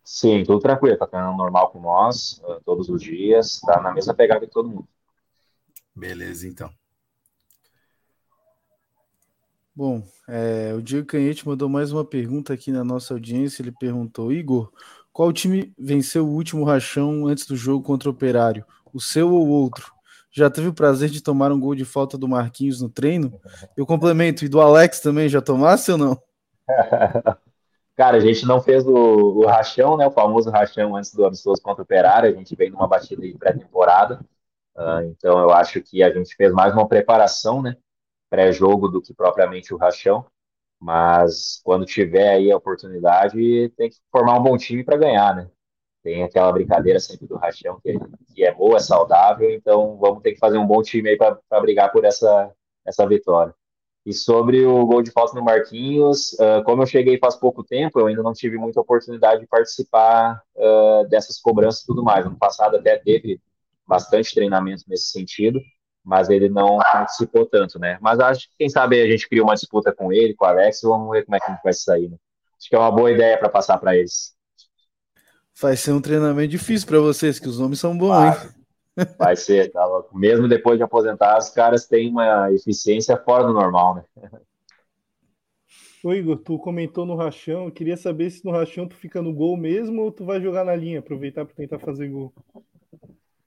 Sim, 0.03 0.43
tudo 0.43 0.59
tranquilo, 0.59 0.97
tá 0.97 1.07
treinando 1.07 1.37
normal 1.37 1.71
com 1.71 1.79
nós, 1.79 2.41
uh, 2.43 2.61
todos 2.65 2.89
os 2.89 3.01
dias, 3.01 3.59
tá 3.61 3.81
na 3.81 3.93
mesma 3.93 4.13
pegada 4.13 4.45
que 4.45 4.51
todo 4.51 4.69
mundo. 4.69 4.87
Beleza, 5.95 6.47
então. 6.47 6.71
Bom, 9.73 10.03
é, 10.27 10.73
o 10.75 10.81
Diego 10.81 11.07
Canhete 11.07 11.47
mandou 11.47 11.69
mais 11.69 11.91
uma 11.91 12.03
pergunta 12.03 12.53
aqui 12.53 12.71
na 12.71 12.83
nossa 12.83 13.13
audiência. 13.13 13.61
Ele 13.61 13.71
perguntou: 13.71 14.31
Igor, 14.31 14.71
qual 15.13 15.31
time 15.31 15.73
venceu 15.77 16.25
o 16.25 16.31
último 16.31 16.63
rachão 16.65 17.25
antes 17.25 17.45
do 17.45 17.55
jogo 17.55 17.83
contra 17.83 18.09
o 18.09 18.11
Operário? 18.11 18.65
O 18.93 18.99
seu 18.99 19.31
ou 19.31 19.47
outro? 19.47 19.93
Já 20.31 20.49
teve 20.49 20.67
o 20.67 20.73
prazer 20.73 21.09
de 21.09 21.21
tomar 21.21 21.51
um 21.51 21.59
gol 21.59 21.75
de 21.75 21.85
falta 21.85 22.17
do 22.17 22.27
Marquinhos 22.27 22.81
no 22.81 22.89
treino? 22.89 23.33
Eu 23.75 23.85
complemento, 23.85 24.45
e 24.45 24.49
do 24.49 24.61
Alex 24.61 24.99
também, 24.99 25.27
já 25.27 25.41
tomasse 25.41 25.91
ou 25.91 25.97
não? 25.97 26.21
Cara, 28.01 28.17
a 28.17 28.19
gente 28.19 28.47
não 28.47 28.59
fez 28.59 28.83
o, 28.87 28.95
o 28.95 29.45
rachão, 29.45 29.95
né? 29.95 30.07
O 30.07 30.11
famoso 30.11 30.49
rachão 30.49 30.95
antes 30.95 31.13
do 31.13 31.23
amistoso 31.23 31.61
contra 31.61 31.83
o 31.83 31.85
Operário. 31.85 32.31
A 32.31 32.33
gente 32.33 32.55
veio 32.55 32.71
numa 32.71 32.87
batida 32.87 33.21
de 33.21 33.37
pré-temporada. 33.37 34.25
Uh, 34.75 35.01
então, 35.11 35.37
eu 35.37 35.51
acho 35.51 35.79
que 35.83 36.01
a 36.01 36.11
gente 36.11 36.35
fez 36.35 36.51
mais 36.51 36.73
uma 36.73 36.87
preparação, 36.87 37.61
né? 37.61 37.77
Pré-jogo 38.27 38.87
do 38.87 39.03
que 39.03 39.13
propriamente 39.13 39.71
o 39.71 39.77
rachão. 39.77 40.25
Mas 40.79 41.61
quando 41.63 41.85
tiver 41.85 42.27
aí 42.29 42.51
a 42.51 42.57
oportunidade, 42.57 43.69
tem 43.77 43.91
que 43.91 43.97
formar 44.11 44.39
um 44.39 44.43
bom 44.43 44.57
time 44.57 44.83
para 44.83 44.97
ganhar, 44.97 45.35
né? 45.35 45.47
Tem 46.01 46.23
aquela 46.23 46.51
brincadeira 46.51 46.99
sempre 46.99 47.27
do 47.27 47.37
rachão 47.37 47.79
que, 47.83 47.99
que 48.33 48.43
é 48.43 48.51
boa, 48.51 48.77
é 48.77 48.79
saudável. 48.79 49.47
Então, 49.51 49.99
vamos 49.99 50.23
ter 50.23 50.31
que 50.31 50.39
fazer 50.39 50.57
um 50.57 50.65
bom 50.65 50.81
time 50.81 51.07
aí 51.09 51.17
para 51.17 51.61
brigar 51.61 51.91
por 51.91 52.03
essa, 52.03 52.51
essa 52.83 53.05
vitória. 53.07 53.53
E 54.05 54.13
sobre 54.13 54.65
o 54.65 54.83
gol 54.85 55.03
de 55.03 55.11
falta 55.11 55.37
no 55.37 55.45
Marquinhos, 55.45 56.33
uh, 56.33 56.63
como 56.65 56.81
eu 56.81 56.87
cheguei 56.87 57.19
faz 57.19 57.35
pouco 57.35 57.63
tempo, 57.63 57.99
eu 57.99 58.07
ainda 58.07 58.23
não 58.23 58.33
tive 58.33 58.57
muita 58.57 58.81
oportunidade 58.81 59.41
de 59.41 59.47
participar 59.47 60.41
uh, 60.55 61.07
dessas 61.07 61.39
cobranças 61.39 61.83
e 61.83 61.85
tudo 61.85 62.03
mais. 62.03 62.25
No 62.25 62.35
passado 62.35 62.77
até 62.77 62.97
teve 62.97 63.39
bastante 63.87 64.33
treinamento 64.33 64.83
nesse 64.87 65.11
sentido, 65.11 65.61
mas 66.03 66.29
ele 66.29 66.49
não 66.49 66.77
participou 66.77 67.45
tanto, 67.45 67.77
né? 67.77 67.99
Mas 68.01 68.19
acho 68.19 68.49
que, 68.49 68.55
quem 68.57 68.69
sabe, 68.69 68.99
a 68.99 69.09
gente 69.09 69.29
cria 69.29 69.43
uma 69.43 69.53
disputa 69.53 69.93
com 69.93 70.11
ele, 70.11 70.33
com 70.33 70.45
o 70.45 70.47
Alex, 70.47 70.81
e 70.81 70.87
vamos 70.87 71.11
ver 71.11 71.23
como 71.23 71.35
é 71.35 71.39
que 71.39 71.45
a 71.45 71.53
gente 71.53 71.63
vai 71.63 71.73
sair, 71.73 72.09
né? 72.09 72.17
Acho 72.57 72.69
que 72.69 72.75
é 72.75 72.79
uma 72.79 72.91
boa 72.91 73.11
ideia 73.11 73.37
para 73.37 73.49
passar 73.49 73.77
para 73.77 73.95
eles. 73.95 74.33
Vai 75.59 75.75
ser 75.77 75.91
um 75.91 76.01
treinamento 76.01 76.47
difícil 76.47 76.87
para 76.87 76.99
vocês, 76.99 77.37
que 77.37 77.47
os 77.47 77.59
nomes 77.59 77.79
são 77.79 77.95
bons, 77.95 78.15
hein? 78.15 78.60
Vai 79.17 79.35
ser, 79.35 79.71
tá 79.71 79.87
Mesmo 80.13 80.47
depois 80.47 80.77
de 80.77 80.83
aposentar, 80.83 81.37
os 81.37 81.49
caras 81.49 81.87
têm 81.87 82.09
uma 82.09 82.51
eficiência 82.51 83.17
fora 83.17 83.43
do 83.45 83.53
normal, 83.53 83.95
né? 83.95 84.03
Ô 86.03 86.13
Igor, 86.13 86.37
tu 86.37 86.57
comentou 86.57 87.05
no 87.05 87.15
rachão, 87.15 87.65
eu 87.65 87.71
queria 87.71 87.95
saber 87.95 88.29
se 88.31 88.43
no 88.43 88.51
rachão 88.51 88.87
tu 88.87 88.95
fica 88.95 89.21
no 89.21 89.31
gol 89.31 89.55
mesmo 89.55 90.01
ou 90.01 90.11
tu 90.11 90.25
vai 90.25 90.41
jogar 90.41 90.65
na 90.65 90.75
linha, 90.75 90.99
aproveitar 90.99 91.45
para 91.45 91.55
tentar 91.55 91.77
fazer 91.77 92.09
gol. 92.09 92.33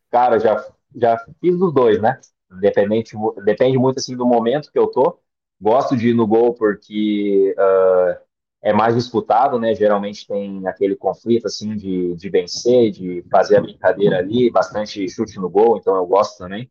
Cara, 0.09 0.38
já, 0.38 0.64
já 0.95 1.18
fiz 1.40 1.61
os 1.61 1.74
dois, 1.74 2.01
né? 2.01 2.20
Dependente, 2.61 3.16
depende 3.45 3.76
muito 3.76 3.99
assim 3.99 4.16
do 4.16 4.24
momento 4.24 4.70
que 4.70 4.78
eu 4.78 4.86
tô. 4.86 5.18
Gosto 5.61 5.97
de 5.97 6.11
ir 6.11 6.14
no 6.14 6.26
gol 6.26 6.55
porque 6.55 7.55
uh, 7.59 8.24
é 8.65 8.73
mais 8.73 8.95
disputado, 8.95 9.59
né? 9.59 9.75
Geralmente 9.75 10.27
tem 10.27 10.67
aquele 10.67 10.97
conflito 10.97 11.47
assim 11.47 11.77
de, 11.77 12.15
de 12.17 12.31
vencer, 12.31 12.91
de 12.91 13.23
fazer 13.31 13.59
a 13.59 13.61
brincadeira 13.61 14.17
ali, 14.17 14.51
bastante 14.51 15.07
chute 15.07 15.39
no 15.39 15.51
gol, 15.51 15.77
então 15.77 15.95
eu 15.95 16.07
gosto 16.07 16.39
também. 16.39 16.71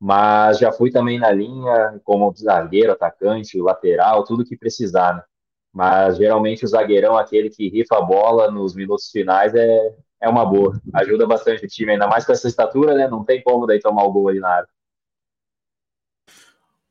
Mas 0.00 0.60
já 0.60 0.70
fui 0.70 0.92
também 0.92 1.18
na 1.18 1.32
linha, 1.32 2.00
como 2.04 2.32
zagueiro, 2.36 2.92
atacante, 2.92 3.60
lateral, 3.60 4.22
tudo 4.22 4.44
que 4.44 4.56
precisar, 4.56 5.16
né? 5.16 5.22
Mas 5.72 6.16
geralmente 6.16 6.64
o 6.64 6.68
zagueirão, 6.68 7.16
aquele 7.16 7.50
que 7.50 7.68
rifa 7.68 7.96
a 7.96 8.02
bola 8.02 8.48
nos 8.48 8.76
minutos 8.76 9.10
finais, 9.10 9.52
é, 9.52 9.96
é 10.20 10.28
uma 10.28 10.46
boa. 10.46 10.80
Ajuda 10.94 11.26
bastante 11.26 11.64
o 11.64 11.68
time, 11.68 11.92
ainda 11.92 12.06
mais 12.06 12.24
com 12.24 12.32
essa 12.32 12.46
estatura, 12.46 12.94
né? 12.94 13.08
Não 13.08 13.24
tem 13.24 13.42
como 13.42 13.66
daí 13.66 13.80
tomar 13.80 14.04
o 14.04 14.12
gol 14.12 14.28
ali 14.28 14.38
na 14.38 14.48
área. 14.48 14.68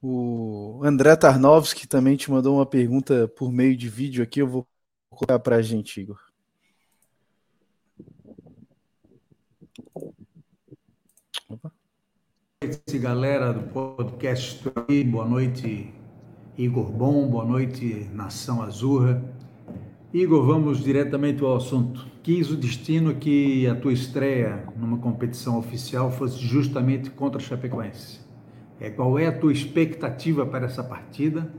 O 0.03 0.81
André 0.83 1.15
Tarnovski 1.15 1.87
também 1.87 2.17
te 2.17 2.31
mandou 2.31 2.55
uma 2.55 2.65
pergunta 2.65 3.27
por 3.27 3.51
meio 3.51 3.77
de 3.77 3.87
vídeo 3.87 4.23
aqui, 4.23 4.41
eu 4.41 4.47
vou 4.47 4.67
colocar 5.11 5.37
para 5.37 5.57
a 5.57 5.61
gente, 5.61 6.01
Igor. 6.01 6.19
Opa. 11.47 11.71
Galera 12.93 13.53
do 13.53 13.61
podcast. 13.71 14.63
Boa 15.05 15.25
noite, 15.25 15.93
Igor 16.57 16.91
Bom. 16.91 17.29
Boa 17.29 17.45
noite, 17.45 18.09
Nação 18.11 18.63
Azurra. 18.63 19.23
Igor, 20.11 20.45
vamos 20.45 20.83
diretamente 20.83 21.43
ao 21.43 21.55
assunto. 21.55 22.07
Quis 22.23 22.49
o 22.49 22.57
destino 22.57 23.15
que 23.15 23.67
a 23.67 23.75
tua 23.75 23.93
estreia 23.93 24.67
numa 24.75 24.97
competição 24.97 25.59
oficial 25.59 26.11
fosse 26.11 26.39
justamente 26.39 27.11
contra 27.11 27.39
a 27.39 27.43
Chapecoense. 27.43 28.30
É, 28.81 28.89
qual 28.89 29.19
é 29.19 29.27
a 29.27 29.31
tua 29.31 29.53
expectativa 29.53 30.43
para 30.43 30.65
essa 30.65 30.83
partida? 30.83 31.53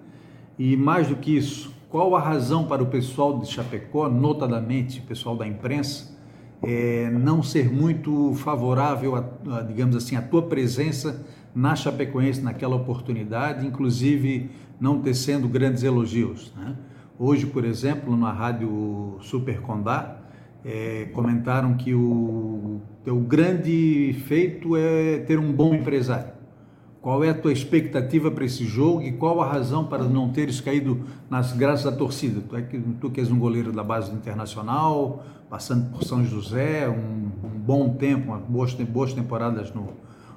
E 0.59 0.77
mais 0.77 1.07
do 1.07 1.15
que 1.15 1.37
isso, 1.37 1.73
qual 1.89 2.17
a 2.17 2.21
razão 2.21 2.67
para 2.67 2.83
o 2.83 2.87
pessoal 2.87 3.39
de 3.39 3.47
Chapecó, 3.47 4.09
notadamente 4.09 4.99
o 4.99 5.05
pessoal 5.05 5.37
da 5.37 5.47
imprensa, 5.47 6.19
é, 6.61 7.09
não 7.11 7.41
ser 7.41 7.73
muito 7.73 8.35
favorável, 8.35 9.15
a, 9.15 9.25
a, 9.59 9.63
digamos 9.63 9.95
assim, 9.95 10.17
a 10.17 10.23
tua 10.23 10.43
presença 10.43 11.25
na 11.55 11.77
Chapecoense 11.77 12.41
naquela 12.41 12.75
oportunidade, 12.75 13.65
inclusive 13.65 14.51
não 14.81 15.01
tecendo 15.01 15.47
grandes 15.47 15.85
elogios. 15.85 16.53
Né? 16.57 16.75
Hoje, 17.17 17.47
por 17.47 17.65
exemplo, 17.65 18.17
na 18.17 18.33
rádio 18.33 19.19
Super 19.21 19.61
Condá, 19.61 20.17
é, 20.65 21.09
comentaram 21.13 21.75
que 21.75 21.95
o 21.95 22.81
teu 23.05 23.21
grande 23.21 24.17
feito 24.27 24.77
é 24.77 25.19
ter 25.21 25.39
um 25.39 25.53
bom 25.53 25.73
empresário. 25.73 26.32
Qual 27.03 27.25
é 27.25 27.31
a 27.31 27.35
tua 27.35 27.53
expectativa 27.53 28.31
para 28.31 28.45
esse 28.45 28.65
jogo 28.65 29.03
e 29.03 29.11
qual 29.11 29.43
a 29.43 29.47
razão 29.47 29.85
para 29.85 30.05
não 30.05 30.31
teres 30.31 30.61
caído 30.61 31.05
nas 31.29 31.53
graças 31.53 31.85
da 31.85 31.91
torcida? 31.91 32.41
Tu, 32.49 32.57
é 32.57 32.63
que, 32.63 32.81
tu 33.01 33.11
que 33.11 33.19
és 33.19 33.29
um 33.29 33.41
goleiro 33.41 33.73
da 33.73 33.83
base 33.83 34.13
internacional, 34.13 35.25
passando 35.51 35.91
por 35.91 36.05
São 36.05 36.25
José, 36.25 36.89
um, 36.89 37.33
um 37.45 37.59
bom 37.59 37.89
tempo, 37.97 38.39
boas, 38.49 38.73
boas 38.75 39.13
temporadas 39.13 39.75
no, 39.75 39.95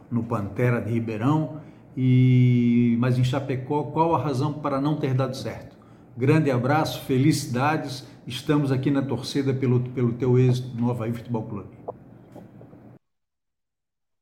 no 0.09 0.23
Pantera 0.23 0.81
de 0.81 0.91
Ribeirão, 0.91 1.61
e, 1.95 2.97
mas 2.99 3.19
em 3.19 3.23
Chapecó, 3.23 3.83
qual 3.83 4.15
a 4.15 4.19
razão 4.19 4.51
para 4.51 4.81
não 4.81 4.95
ter 4.95 5.13
dado 5.13 5.37
certo? 5.37 5.77
Grande 6.17 6.49
abraço, 6.49 7.01
felicidades, 7.01 8.07
estamos 8.25 8.71
aqui 8.71 8.89
na 8.89 9.03
torcida 9.03 9.53
pelo, 9.53 9.81
pelo 9.81 10.13
teu 10.13 10.39
êxito 10.39 10.75
no 10.75 10.89
Havaí 10.89 11.13
Futebol 11.13 11.43
Clube. 11.43 11.69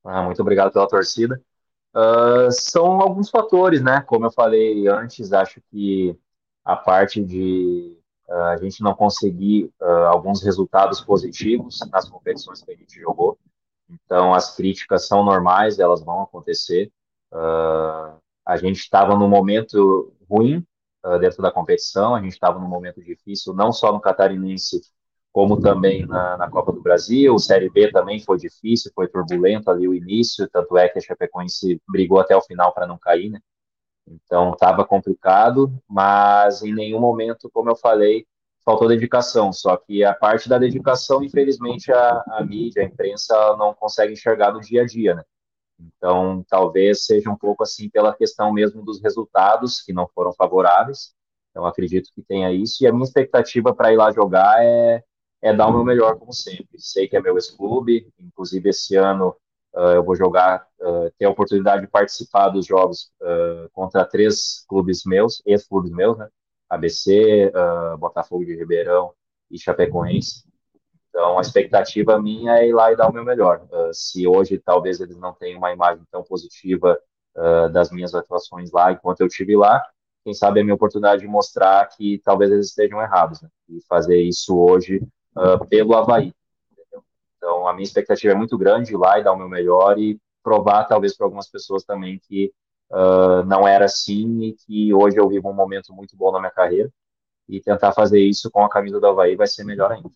Ah, 0.03 0.23
muito 0.23 0.41
obrigado 0.41 0.73
pela 0.73 0.89
torcida. 0.89 1.41
Uh, 1.95 2.51
são 2.51 2.99
alguns 2.99 3.29
fatores, 3.29 3.83
né? 3.83 4.01
Como 4.01 4.25
eu 4.25 4.31
falei 4.31 4.87
antes, 4.87 5.31
acho 5.31 5.61
que 5.69 6.17
a 6.65 6.75
parte 6.75 7.23
de 7.23 7.95
uh, 8.27 8.33
a 8.33 8.57
gente 8.57 8.81
não 8.81 8.95
conseguir 8.95 9.71
uh, 9.79 10.07
alguns 10.07 10.41
resultados 10.41 11.01
positivos 11.01 11.79
nas 11.91 12.09
competições 12.09 12.63
que 12.63 12.71
a 12.71 12.75
gente 12.75 12.99
jogou. 12.99 13.37
Então, 13.87 14.33
as 14.33 14.55
críticas 14.55 15.07
são 15.07 15.23
normais, 15.23 15.77
elas 15.77 16.03
vão 16.03 16.23
acontecer. 16.23 16.91
a 18.45 18.57
gente 18.57 18.79
estava 18.79 19.15
num 19.15 19.27
momento 19.29 20.11
ruim 20.29 20.65
dentro 21.19 21.43
da 21.43 21.51
competição, 21.51 22.15
a 22.15 22.21
gente 22.21 22.33
estava 22.33 22.59
num 22.59 22.67
momento 22.67 23.03
difícil, 23.03 23.53
não 23.53 23.71
só 23.71 23.91
no 23.91 23.99
catarinense, 23.99 24.81
como 25.33 25.59
também 25.59 26.05
na, 26.05 26.37
na, 26.37 26.49
Copa 26.49 26.71
do 26.71 26.79
Brasil. 26.79 27.37
Série 27.39 27.67
B 27.67 27.91
também 27.91 28.19
foi 28.19 28.37
difícil, 28.37 28.91
foi 28.93 29.07
turbulento 29.07 29.71
ali 29.71 29.87
o 29.87 29.95
início, 29.95 30.47
tanto 30.47 30.77
é 30.77 30.87
que 30.87 30.99
a 30.99 31.01
Chapecoense 31.01 31.81
brigou 31.89 32.19
até 32.19 32.37
o 32.37 32.41
final 32.41 32.71
para 32.71 32.85
não 32.85 32.99
cair, 32.99 33.31
né? 33.31 33.39
Então 34.07 34.53
estava 34.53 34.85
complicado, 34.85 35.73
mas 35.89 36.61
em 36.61 36.73
nenhum 36.73 36.99
momento, 36.99 37.49
como 37.51 37.69
eu 37.71 37.75
falei, 37.75 38.27
faltou 38.63 38.87
dedicação. 38.87 39.51
Só 39.51 39.75
que 39.75 40.03
a 40.03 40.13
parte 40.13 40.47
da 40.47 40.59
dedicação, 40.59 41.23
infelizmente, 41.23 41.91
a, 41.91 42.23
a 42.27 42.45
mídia, 42.45 42.83
a 42.83 42.85
imprensa 42.85 43.33
não 43.57 43.73
consegue 43.73 44.13
enxergar 44.13 44.53
no 44.53 44.61
dia 44.61 44.83
a 44.83 44.85
dia, 44.85 45.15
né? 45.15 45.23
Então 45.79 46.45
talvez 46.47 47.05
seja 47.05 47.31
um 47.31 47.35
pouco 47.35 47.63
assim 47.63 47.89
pela 47.89 48.15
questão 48.15 48.53
mesmo 48.53 48.85
dos 48.85 49.01
resultados 49.01 49.81
que 49.81 49.91
não 49.91 50.07
foram 50.13 50.31
favoráveis. 50.33 51.15
Então 51.49 51.65
acredito 51.65 52.11
que 52.13 52.21
tenha 52.21 52.51
isso. 52.51 52.83
E 52.83 52.87
a 52.87 52.91
minha 52.91 53.03
expectativa 53.03 53.73
para 53.73 53.91
ir 53.91 53.97
lá 53.97 54.11
jogar 54.11 54.63
é 54.63 55.03
é 55.43 55.53
dar 55.53 55.67
o 55.67 55.73
meu 55.73 55.83
melhor, 55.83 56.17
como 56.17 56.31
sempre. 56.31 56.79
Sei 56.79 57.05
que 57.05 57.17
é 57.17 57.21
meu 57.21 57.35
ex-clube, 57.35 58.07
inclusive 58.17 58.69
esse 58.69 58.95
ano 58.95 59.35
uh, 59.75 59.91
eu 59.95 60.03
vou 60.03 60.15
jogar, 60.15 60.65
uh, 60.79 61.11
ter 61.17 61.25
a 61.25 61.29
oportunidade 61.29 61.81
de 61.81 61.91
participar 61.91 62.47
dos 62.47 62.65
jogos 62.65 63.11
uh, 63.21 63.69
contra 63.73 64.05
três 64.05 64.65
clubes 64.69 65.03
meus, 65.05 65.41
ex-clubes 65.45 65.91
meus, 65.91 66.17
né? 66.17 66.29
ABC, 66.69 67.51
Botafogo 67.99 68.43
de 68.43 68.55
Ribeirão 68.55 69.13
e 69.51 69.59
Chapecoense. 69.59 70.43
Então, 71.09 71.37
a 71.37 71.41
expectativa 71.41 72.19
minha 72.19 72.57
é 72.57 72.67
ir 72.67 72.73
lá 72.73 72.91
e 72.91 72.95
dar 72.95 73.09
o 73.09 73.13
meu 73.13 73.23
melhor. 73.23 73.61
se 73.91 74.25
hoje 74.25 74.57
talvez 74.57 74.99
eles 74.99 75.15
não 75.17 75.33
tenham 75.33 75.59
uma 75.59 75.71
imagem 75.71 76.03
tão 76.11 76.23
positiva 76.23 76.97
das 77.71 77.91
minhas 77.91 78.15
atuações 78.15 78.71
lá 78.71 78.91
enquanto 78.91 79.19
eu 79.19 79.27
estive 79.27 79.55
lá, 79.55 79.85
quem 80.23 80.33
sabe 80.33 80.59
é 80.59 80.61
a 80.61 80.63
minha 80.63 80.73
oportunidade 80.73 81.21
de 81.21 81.27
mostrar 81.27 81.87
que 81.89 82.19
talvez 82.23 82.49
eles 82.49 82.69
estejam 82.69 82.99
errados, 82.99 83.39
né? 83.39 83.49
E 83.69 83.79
fazer 83.87 84.19
isso 84.19 84.57
hoje 84.57 84.99
uh, 85.35 85.65
pelo 85.67 85.95
Havaí. 85.95 86.33
Entendeu? 86.71 87.03
Então, 87.37 87.67
a 87.67 87.73
minha 87.73 87.83
expectativa 87.83 88.33
é 88.33 88.35
muito 88.35 88.57
grande 88.57 88.93
ir 88.93 88.97
lá 88.97 89.19
e 89.19 89.23
dar 89.23 89.33
o 89.33 89.37
meu 89.37 89.49
melhor 89.49 89.97
e 89.97 90.19
provar, 90.41 90.85
talvez, 90.85 91.15
para 91.15 91.25
algumas 91.25 91.49
pessoas 91.49 91.83
também 91.83 92.19
que 92.19 92.51
uh, 92.91 93.43
não 93.45 93.67
era 93.67 93.85
assim 93.85 94.41
e 94.41 94.53
que 94.53 94.93
hoje 94.93 95.17
eu 95.17 95.27
vivo 95.27 95.49
um 95.49 95.53
momento 95.53 95.93
muito 95.93 96.15
bom 96.15 96.31
na 96.31 96.39
minha 96.39 96.51
carreira. 96.51 96.91
E 97.47 97.59
tentar 97.59 97.91
fazer 97.91 98.21
isso 98.21 98.49
com 98.49 98.63
a 98.63 98.69
camisa 98.69 98.99
do 98.99 99.07
Havaí 99.07 99.35
vai 99.35 99.47
ser 99.47 99.63
melhor 99.63 99.91
ainda. 99.91 100.09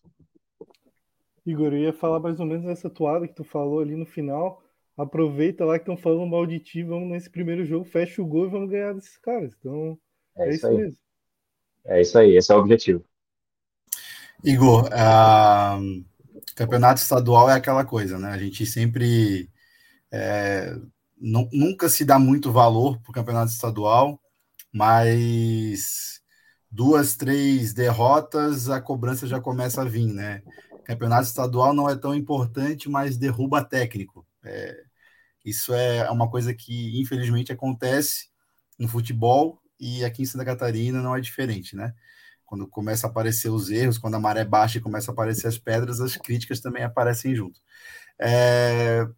Igor, 1.46 1.74
eu 1.74 1.80
ia 1.80 1.94
falar 1.94 2.20
mais 2.20 2.40
ou 2.40 2.46
menos 2.46 2.66
nessa 2.66 2.90
toada 2.90 3.28
que 3.28 3.34
tu 3.34 3.44
falou 3.44 3.80
ali 3.80 3.96
no 3.96 4.06
final. 4.06 4.62
Aproveita 4.98 5.64
lá 5.64 5.78
que 5.78 5.84
estão 5.84 5.96
falando 5.96 6.26
mal 6.26 6.46
de 6.46 6.60
ti, 6.60 6.84
vamos 6.84 7.10
nesse 7.10 7.30
primeiro 7.30 7.64
jogo, 7.64 7.86
fecha 7.86 8.22
o 8.22 8.26
gol 8.26 8.48
e 8.48 8.50
vamos 8.50 8.70
ganhar 8.70 8.94
desses 8.94 9.18
caras. 9.18 9.54
Então, 9.60 9.98
é, 10.36 10.46
é 10.46 10.50
isso, 10.50 10.68
isso 10.68 10.78
mesmo. 10.78 11.00
É 11.86 12.02
isso 12.02 12.18
aí, 12.18 12.36
esse 12.36 12.52
é 12.52 12.56
o 12.56 12.60
objetivo. 12.60 13.06
Igor, 14.44 14.86
uh, 14.86 16.06
campeonato 16.56 17.02
estadual 17.02 17.50
é 17.50 17.54
aquela 17.54 17.86
coisa, 17.86 18.18
né? 18.20 18.30
A 18.30 18.38
gente 18.38 18.66
sempre 18.66 19.50
é, 20.12 20.76
nunca 21.20 21.90
se 21.90 22.06
dá 22.06 22.20
muito 22.20 22.52
valor 22.52 23.00
para 23.02 23.10
o 23.10 23.14
campeonato 23.14 23.52
estadual, 23.52 24.20
mas 24.72 26.22
duas, 26.70 27.16
três 27.16 27.74
derrotas, 27.74 28.70
a 28.70 28.82
cobrança 28.82 29.28
já 29.28 29.40
começa 29.40 29.82
a 29.82 29.86
vir, 29.86 30.08
né? 30.08 30.42
Campeonato 30.86 31.28
estadual 31.28 31.74
não 31.74 31.90
é 31.90 31.96
tão 31.96 32.16
importante, 32.16 32.90
mas 32.90 33.18
derruba 33.18 33.64
técnico. 33.64 34.26
É, 34.44 34.84
isso 35.44 35.74
é 35.74 36.10
uma 36.12 36.30
coisa 36.30 36.54
que, 36.54 37.00
infelizmente, 37.02 37.52
acontece 37.52 38.30
no 38.80 38.88
futebol 38.88 39.62
e 39.80 40.04
aqui 40.06 40.24
em 40.24 40.26
Santa 40.26 40.46
Catarina 40.46 41.02
não 41.02 41.16
é 41.16 41.22
diferente, 41.22 41.76
né? 41.76 41.94
Quando 42.48 42.66
começa 42.66 43.06
a 43.06 43.10
aparecer 43.10 43.50
os 43.50 43.70
erros, 43.70 43.98
quando 43.98 44.16
a 44.16 44.20
maré 44.20 44.46
baixa 44.46 44.78
e 44.78 44.82
começa 44.82 45.12
a 45.12 45.14
aparecer 45.14 45.48
as 45.48 45.58
pedras, 45.58 46.00
as 46.00 46.16
críticas 46.16 46.62
também 46.62 46.82
aparecem 46.82 47.36
junto. 47.36 47.60
É, 48.18 49.06
o 49.06 49.14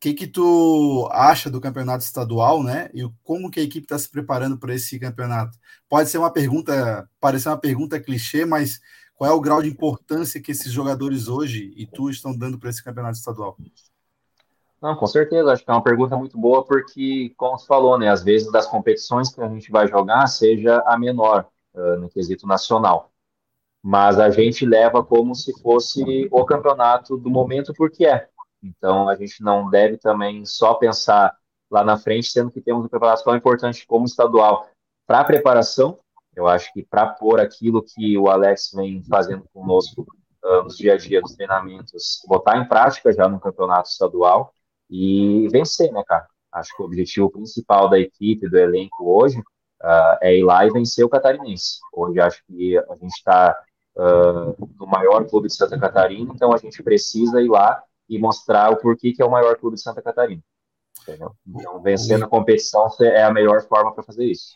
que 0.00 0.14
que 0.14 0.26
tu 0.26 1.08
acha 1.12 1.50
do 1.50 1.60
campeonato 1.60 2.02
estadual, 2.02 2.62
né? 2.62 2.90
E 2.94 3.08
como 3.22 3.50
que 3.50 3.60
a 3.60 3.62
equipe 3.62 3.84
está 3.84 3.98
se 3.98 4.08
preparando 4.08 4.58
para 4.58 4.74
esse 4.74 4.98
campeonato? 4.98 5.56
Pode 5.88 6.08
ser 6.08 6.16
uma 6.18 6.32
pergunta, 6.32 7.08
parecer 7.20 7.50
uma 7.50 7.58
pergunta 7.58 8.00
clichê, 8.00 8.46
mas 8.46 8.80
qual 9.14 9.30
é 9.30 9.34
o 9.34 9.40
grau 9.40 9.62
de 9.62 9.68
importância 9.68 10.40
que 10.40 10.50
esses 10.50 10.72
jogadores 10.72 11.28
hoje 11.28 11.72
e 11.76 11.86
tu 11.86 12.08
estão 12.08 12.36
dando 12.36 12.58
para 12.58 12.70
esse 12.70 12.82
campeonato 12.82 13.18
estadual? 13.18 13.56
Não, 14.80 14.96
com 14.96 15.06
certeza, 15.06 15.52
acho 15.52 15.64
que 15.64 15.70
é 15.70 15.74
uma 15.74 15.84
pergunta 15.84 16.16
muito 16.16 16.36
boa, 16.36 16.64
porque, 16.64 17.32
como 17.36 17.56
você 17.56 17.66
falou, 17.66 17.96
né, 17.96 18.08
às 18.08 18.24
vezes 18.24 18.50
das 18.50 18.66
competições 18.66 19.32
que 19.32 19.40
a 19.40 19.48
gente 19.48 19.70
vai 19.70 19.86
jogar, 19.86 20.26
seja 20.26 20.82
a 20.86 20.98
menor, 20.98 21.46
uh, 21.74 21.96
no 21.96 22.08
quesito 22.08 22.46
nacional. 22.46 23.10
Mas 23.82 24.18
a 24.18 24.30
gente 24.30 24.64
leva 24.64 25.04
como 25.04 25.34
se 25.34 25.52
fosse 25.60 26.28
o 26.30 26.44
campeonato 26.44 27.16
do 27.16 27.28
momento, 27.28 27.72
porque 27.74 28.06
é. 28.06 28.28
Então, 28.62 29.08
a 29.08 29.16
gente 29.16 29.42
não 29.42 29.68
deve 29.68 29.96
também 29.96 30.44
só 30.46 30.74
pensar 30.74 31.36
lá 31.68 31.82
na 31.82 31.98
frente, 31.98 32.28
sendo 32.28 32.50
que 32.50 32.60
temos 32.60 32.84
um 32.84 32.88
campeonato 32.88 33.24
tão 33.24 33.34
importante 33.34 33.86
como 33.86 34.04
estadual. 34.04 34.68
Para 35.06 35.20
a 35.20 35.24
preparação, 35.24 35.98
eu 36.36 36.46
acho 36.46 36.72
que 36.72 36.84
para 36.84 37.06
pôr 37.06 37.40
aquilo 37.40 37.82
que 37.82 38.16
o 38.16 38.28
Alex 38.28 38.70
vem 38.72 39.02
fazendo 39.02 39.44
conosco 39.52 40.06
uh, 40.44 40.62
nos 40.62 40.76
dia 40.76 40.94
a 40.94 40.96
dia, 40.96 41.20
nos 41.20 41.34
treinamentos, 41.34 42.22
botar 42.28 42.56
em 42.58 42.68
prática 42.68 43.12
já 43.12 43.28
no 43.28 43.40
campeonato 43.40 43.88
estadual, 43.88 44.54
e 44.92 45.48
vencer, 45.48 45.90
né, 45.90 46.04
cara? 46.06 46.28
Acho 46.52 46.76
que 46.76 46.82
o 46.82 46.84
objetivo 46.84 47.30
principal 47.30 47.88
da 47.88 47.98
equipe, 47.98 48.46
do 48.46 48.58
elenco 48.58 49.10
hoje, 49.10 49.42
uh, 49.82 50.18
é 50.20 50.36
ir 50.36 50.44
lá 50.44 50.64
e 50.66 50.70
vencer 50.70 51.04
o 51.04 51.08
Catarinense. 51.08 51.78
Hoje 51.92 52.20
acho 52.20 52.42
que 52.46 52.78
a 52.78 52.94
gente 52.94 53.16
está 53.16 53.56
uh, 53.96 54.68
no 54.78 54.86
maior 54.86 55.26
clube 55.26 55.48
de 55.48 55.54
Santa 55.54 55.78
Catarina, 55.78 56.32
então 56.34 56.52
a 56.52 56.58
gente 56.58 56.82
precisa 56.82 57.40
ir 57.40 57.48
lá 57.48 57.82
e 58.08 58.18
mostrar 58.18 58.70
o 58.70 58.76
porquê 58.76 59.12
que 59.12 59.22
é 59.22 59.24
o 59.24 59.30
maior 59.30 59.56
clube 59.56 59.76
de 59.76 59.82
Santa 59.82 60.02
Catarina. 60.02 60.42
Entendeu? 61.02 61.34
Então, 61.46 61.82
vencer 61.82 62.18
na 62.18 62.28
competição 62.28 62.88
é 63.00 63.24
a 63.24 63.32
melhor 63.32 63.62
forma 63.62 63.92
para 63.92 64.04
fazer 64.04 64.24
isso. 64.24 64.54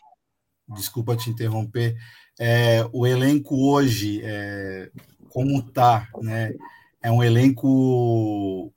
Desculpa 0.69 1.15
te 1.15 1.29
interromper. 1.29 1.95
É, 2.39 2.87
o 2.93 3.05
elenco 3.05 3.71
hoje, 3.71 4.21
é, 4.23 4.89
como 5.29 5.59
está, 5.59 6.07
né? 6.21 6.53
É 7.01 7.11
um 7.11 7.23
elenco 7.23 8.71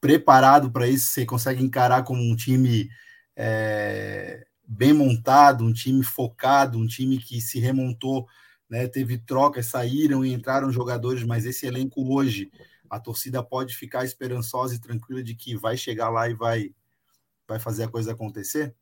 preparado 0.00 0.70
para 0.70 0.86
isso, 0.88 1.08
você 1.08 1.26
consegue 1.26 1.62
encarar 1.62 2.04
como 2.04 2.22
um 2.22 2.34
time 2.34 2.88
é, 3.36 4.44
bem 4.72 4.92
montado, 4.92 5.64
um 5.64 5.72
time 5.72 6.04
focado, 6.04 6.78
um 6.78 6.86
time 6.86 7.18
que 7.18 7.40
se 7.40 7.58
remontou, 7.58 8.24
né, 8.68 8.86
teve 8.86 9.18
trocas, 9.18 9.66
saíram 9.66 10.24
e 10.24 10.32
entraram 10.32 10.70
jogadores, 10.70 11.24
mas 11.24 11.44
esse 11.44 11.66
elenco 11.66 12.14
hoje, 12.14 12.52
a 12.88 13.00
torcida 13.00 13.42
pode 13.42 13.74
ficar 13.74 14.04
esperançosa 14.04 14.76
e 14.76 14.80
tranquila 14.80 15.24
de 15.24 15.34
que 15.34 15.56
vai 15.56 15.76
chegar 15.76 16.08
lá 16.08 16.28
e 16.28 16.34
vai, 16.34 16.70
vai 17.48 17.58
fazer 17.58 17.82
a 17.82 17.88
coisa 17.88 18.12
acontecer? 18.12 18.72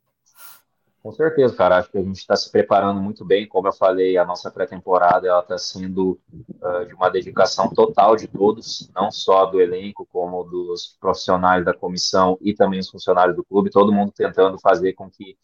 Com 1.03 1.13
certeza, 1.13 1.55
cara. 1.55 1.79
Acho 1.79 1.91
que 1.91 1.97
a 1.97 2.03
gente 2.03 2.19
está 2.19 2.37
se 2.37 2.51
preparando 2.51 3.01
muito 3.01 3.25
bem. 3.25 3.49
Como 3.49 3.69
eu 3.69 3.73
falei, 3.73 4.19
a 4.19 4.27
nossa 4.27 4.51
pré-temporada 4.51 5.27
ela 5.27 5.41
está 5.41 5.57
sendo 5.57 6.21
uh, 6.61 6.85
de 6.87 6.93
uma 6.93 7.09
dedicação 7.09 7.71
total 7.71 8.15
de 8.15 8.27
todos, 8.27 8.91
não 8.95 9.11
só 9.11 9.47
do 9.47 9.61
elenco, 9.61 10.07
como 10.13 10.45
dos 10.45 10.99
profissionais 11.01 11.65
da 11.65 11.73
comissão 11.73 12.37
e 12.43 12.53
também 12.53 12.81
os 12.81 12.91
funcionários 12.91 13.37
do 13.37 13.45
clube. 13.45 13.71
Todo 13.71 13.93
mundo 13.93 14.13
tentando 14.15 14.59
fazer 14.59 14.93
com 14.93 15.09
que 15.09 15.39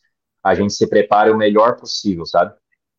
a 0.44 0.54
gente 0.54 0.74
se 0.74 0.86
prepare 0.86 1.30
o 1.30 1.36
melhor 1.36 1.76
possível, 1.76 2.26
sabe? 2.26 2.54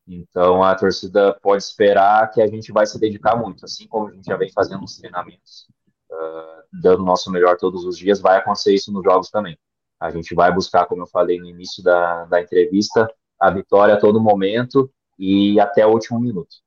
Então 0.08 0.64
a 0.64 0.76
torcida 0.76 1.38
pode 1.42 1.64
esperar 1.64 2.30
que 2.32 2.42
a 2.42 2.48
gente 2.48 2.72
vai 2.72 2.86
se 2.88 3.00
dedicar 3.00 3.36
muito, 3.36 3.66
assim 3.66 3.88
como 3.88 4.08
a 4.08 4.12
gente 4.12 4.26
já 4.26 4.36
vem 4.36 4.52
fazendo 4.52 4.84
os 4.84 4.98
treinamentos, 4.98 5.68
uh, 6.12 6.64
dando 6.82 7.04
o 7.04 7.06
nosso 7.06 7.32
melhor 7.32 7.58
todos 7.58 7.86
os 7.86 7.98
dias. 7.98 8.20
Vai 8.20 8.38
acontecer 8.38 8.74
isso 8.74 8.92
nos 8.92 9.04
jogos 9.04 9.30
também. 9.30 9.58
A 10.00 10.10
gente 10.10 10.34
vai 10.34 10.52
buscar, 10.52 10.86
como 10.88 11.04
eu 11.04 11.08
falei 11.08 11.40
no 11.40 11.46
início 11.46 11.84
da, 11.84 12.26
da 12.26 12.42
entrevista, 12.42 13.08
a 13.40 13.52
vitória 13.52 13.94
a 13.94 14.00
todo 14.00 14.20
momento 14.20 14.92
e 15.18 15.60
até 15.60 15.86
o 15.86 15.92
último 15.92 16.20
minuto. 16.20 16.58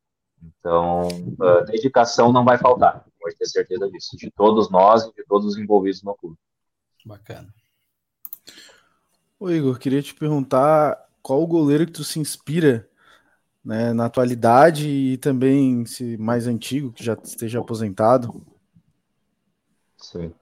Então, 0.42 1.08
a 1.40 1.60
dedicação 1.60 2.32
não 2.32 2.44
vai 2.44 2.56
faltar, 2.56 3.04
pode 3.20 3.36
ter 3.36 3.46
certeza 3.46 3.90
disso, 3.90 4.16
de 4.16 4.30
todos 4.30 4.70
nós 4.70 5.04
e 5.04 5.12
de 5.12 5.24
todos 5.26 5.46
os 5.46 5.58
envolvidos 5.58 6.02
no 6.02 6.14
clube. 6.14 6.36
Bacana. 7.04 7.52
Ô 9.40 9.50
Igor, 9.50 9.78
queria 9.78 10.02
te 10.02 10.14
perguntar 10.14 11.08
qual 11.22 11.40
o 11.40 11.46
goleiro 11.46 11.86
que 11.86 11.92
tu 11.92 12.02
se 12.02 12.18
inspira 12.18 12.88
né, 13.64 13.92
na 13.92 14.06
atualidade 14.06 14.88
e 14.88 15.16
também 15.18 15.86
se 15.86 16.16
mais 16.16 16.48
antigo, 16.48 16.92
que 16.92 17.04
já 17.04 17.14
esteja 17.22 17.60
aposentado. 17.60 18.42
Sim. 19.96 20.32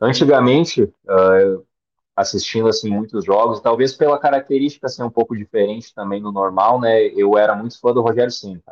Antigamente, 0.00 0.84
uh, 0.84 1.66
assistindo 2.16 2.68
assim 2.68 2.90
muitos 2.90 3.24
jogos, 3.24 3.60
talvez 3.60 3.94
pela 3.94 4.18
característica 4.18 4.88
ser 4.88 5.02
um 5.02 5.10
pouco 5.10 5.36
diferente 5.36 5.94
também 5.94 6.22
do 6.22 6.32
normal, 6.32 6.80
né? 6.80 7.06
Eu 7.08 7.36
era 7.36 7.54
muito 7.54 7.78
fã 7.78 7.92
do 7.92 8.00
Rogério 8.00 8.30
Ceni, 8.30 8.62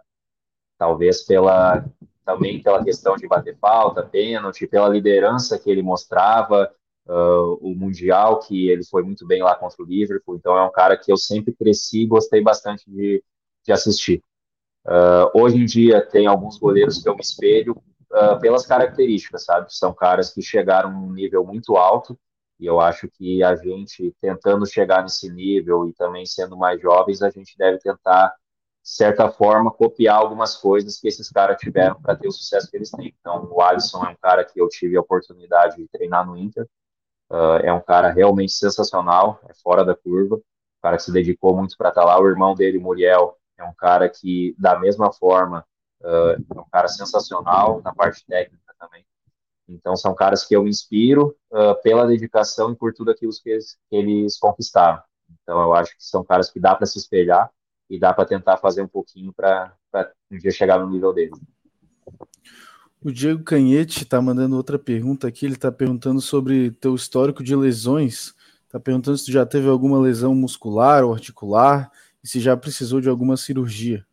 talvez 0.78 1.22
pela 1.24 1.84
também 2.24 2.62
pela 2.62 2.84
questão 2.84 3.16
de 3.16 3.26
bater 3.26 3.58
falta, 3.58 4.02
pênalti, 4.02 4.66
pela 4.66 4.88
liderança 4.88 5.58
que 5.58 5.68
ele 5.68 5.82
mostrava, 5.82 6.72
uh, 7.06 7.54
o 7.60 7.74
mundial 7.74 8.40
que 8.40 8.68
ele 8.68 8.84
foi 8.84 9.02
muito 9.02 9.26
bem 9.26 9.42
lá 9.42 9.54
contra 9.54 9.82
o 9.82 9.86
Liverpool. 9.86 10.36
Então 10.36 10.56
é 10.56 10.64
um 10.64 10.72
cara 10.72 10.96
que 10.96 11.10
eu 11.12 11.16
sempre 11.16 11.54
cresci 11.54 12.02
e 12.02 12.06
gostei 12.06 12.42
bastante 12.42 12.90
de, 12.90 13.22
de 13.64 13.72
assistir. 13.72 14.22
Uh, 14.86 15.30
hoje 15.34 15.56
em 15.56 15.64
dia 15.64 16.04
tem 16.04 16.26
alguns 16.26 16.58
goleiros 16.58 17.02
que 17.02 17.08
eu 17.08 17.14
me 17.14 17.22
espelho 17.22 17.72
uh, 18.10 18.38
pelas 18.40 18.66
características, 18.66 19.44
sabe? 19.44 19.74
São 19.74 19.94
caras 19.94 20.32
que 20.32 20.42
chegaram 20.42 20.92
num 20.92 21.12
nível 21.12 21.44
muito 21.44 21.76
alto 21.76 22.18
e 22.62 22.66
eu 22.66 22.78
acho 22.78 23.08
que 23.08 23.42
a 23.42 23.56
gente, 23.56 24.14
tentando 24.20 24.64
chegar 24.64 25.02
nesse 25.02 25.28
nível 25.28 25.88
e 25.88 25.92
também 25.92 26.24
sendo 26.24 26.56
mais 26.56 26.80
jovens, 26.80 27.20
a 27.20 27.28
gente 27.28 27.58
deve 27.58 27.78
tentar, 27.78 28.28
de 28.28 28.88
certa 28.88 29.28
forma, 29.28 29.68
copiar 29.68 30.16
algumas 30.16 30.56
coisas 30.56 31.00
que 31.00 31.08
esses 31.08 31.28
caras 31.28 31.58
tiveram 31.58 32.00
para 32.00 32.14
ter 32.14 32.28
o 32.28 32.30
sucesso 32.30 32.70
que 32.70 32.76
eles 32.76 32.92
têm. 32.92 33.12
Então, 33.18 33.48
o 33.50 33.60
Alisson 33.60 34.04
é 34.04 34.10
um 34.10 34.16
cara 34.16 34.44
que 34.44 34.60
eu 34.60 34.68
tive 34.68 34.96
a 34.96 35.00
oportunidade 35.00 35.76
de 35.76 35.88
treinar 35.88 36.24
no 36.24 36.36
Inter. 36.36 36.68
Uh, 37.32 37.64
é 37.64 37.72
um 37.72 37.80
cara 37.80 38.10
realmente 38.10 38.52
sensacional, 38.52 39.40
é 39.48 39.54
fora 39.54 39.82
da 39.82 39.96
curva. 39.96 40.36
Um 40.36 40.82
cara 40.82 40.98
que 40.98 41.02
se 41.02 41.10
dedicou 41.10 41.56
muito 41.56 41.78
para 41.78 41.88
estar 41.88 42.02
tá 42.02 42.06
lá. 42.06 42.20
O 42.20 42.28
irmão 42.28 42.54
dele, 42.54 42.78
Muriel, 42.78 43.38
é 43.56 43.64
um 43.64 43.72
cara 43.72 44.06
que, 44.06 44.54
da 44.58 44.78
mesma 44.78 45.10
forma, 45.10 45.64
uh, 46.02 46.32
é 46.54 46.60
um 46.60 46.68
cara 46.70 46.88
sensacional 46.88 47.80
na 47.82 47.94
parte 47.94 48.22
técnica 48.26 48.74
também. 48.78 49.06
Então, 49.66 49.96
são 49.96 50.14
caras 50.14 50.44
que 50.44 50.54
eu 50.54 50.68
inspiro 50.68 51.34
uh, 51.50 51.80
pela 51.82 52.06
dedicação 52.06 52.72
e 52.72 52.76
por 52.76 52.92
tudo 52.92 53.10
aquilo 53.10 53.32
que 53.42 53.48
eles, 53.48 53.78
que 53.88 53.96
eles 53.96 54.38
conquistaram. 54.38 55.02
Então, 55.42 55.58
eu 55.62 55.72
acho 55.72 55.96
que 55.96 56.04
são 56.04 56.22
caras 56.22 56.50
que 56.50 56.60
dá 56.60 56.74
para 56.74 56.84
se 56.84 56.98
espelhar 56.98 57.50
e 57.88 57.98
dá 57.98 58.12
para 58.12 58.26
tentar 58.26 58.58
fazer 58.58 58.82
um 58.82 58.88
pouquinho 58.88 59.32
para 59.32 59.74
um 60.30 60.36
dia 60.36 60.50
chegar 60.50 60.78
no 60.78 60.90
nível 60.90 61.14
deles. 61.14 61.40
O 63.04 63.10
Diego 63.10 63.42
Canhete 63.42 64.04
está 64.04 64.22
mandando 64.22 64.56
outra 64.56 64.78
pergunta 64.78 65.26
aqui. 65.26 65.44
Ele 65.44 65.54
está 65.54 65.72
perguntando 65.72 66.20
sobre 66.20 66.70
teu 66.70 66.94
histórico 66.94 67.42
de 67.42 67.56
lesões. 67.56 68.32
Está 68.66 68.78
perguntando 68.78 69.18
se 69.18 69.24
tu 69.24 69.32
já 69.32 69.44
teve 69.44 69.68
alguma 69.68 69.98
lesão 69.98 70.34
muscular 70.36 71.02
ou 71.02 71.12
articular 71.12 71.90
e 72.22 72.28
se 72.28 72.38
já 72.38 72.56
precisou 72.56 73.00
de 73.00 73.08
alguma 73.08 73.36
cirurgia. 73.36 74.06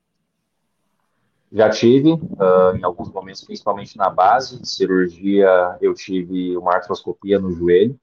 Já 1.52 1.70
tive, 1.70 2.14
uh, 2.14 2.76
em 2.76 2.84
alguns 2.84 3.12
momentos, 3.12 3.44
principalmente 3.44 3.96
na 3.96 4.10
base, 4.10 4.60
cirurgia, 4.64 5.78
eu 5.82 5.94
tive 5.94 6.58
uma 6.58 6.76
artroscopia 6.76 7.40
no 7.40 7.52
joelho, 7.52 8.00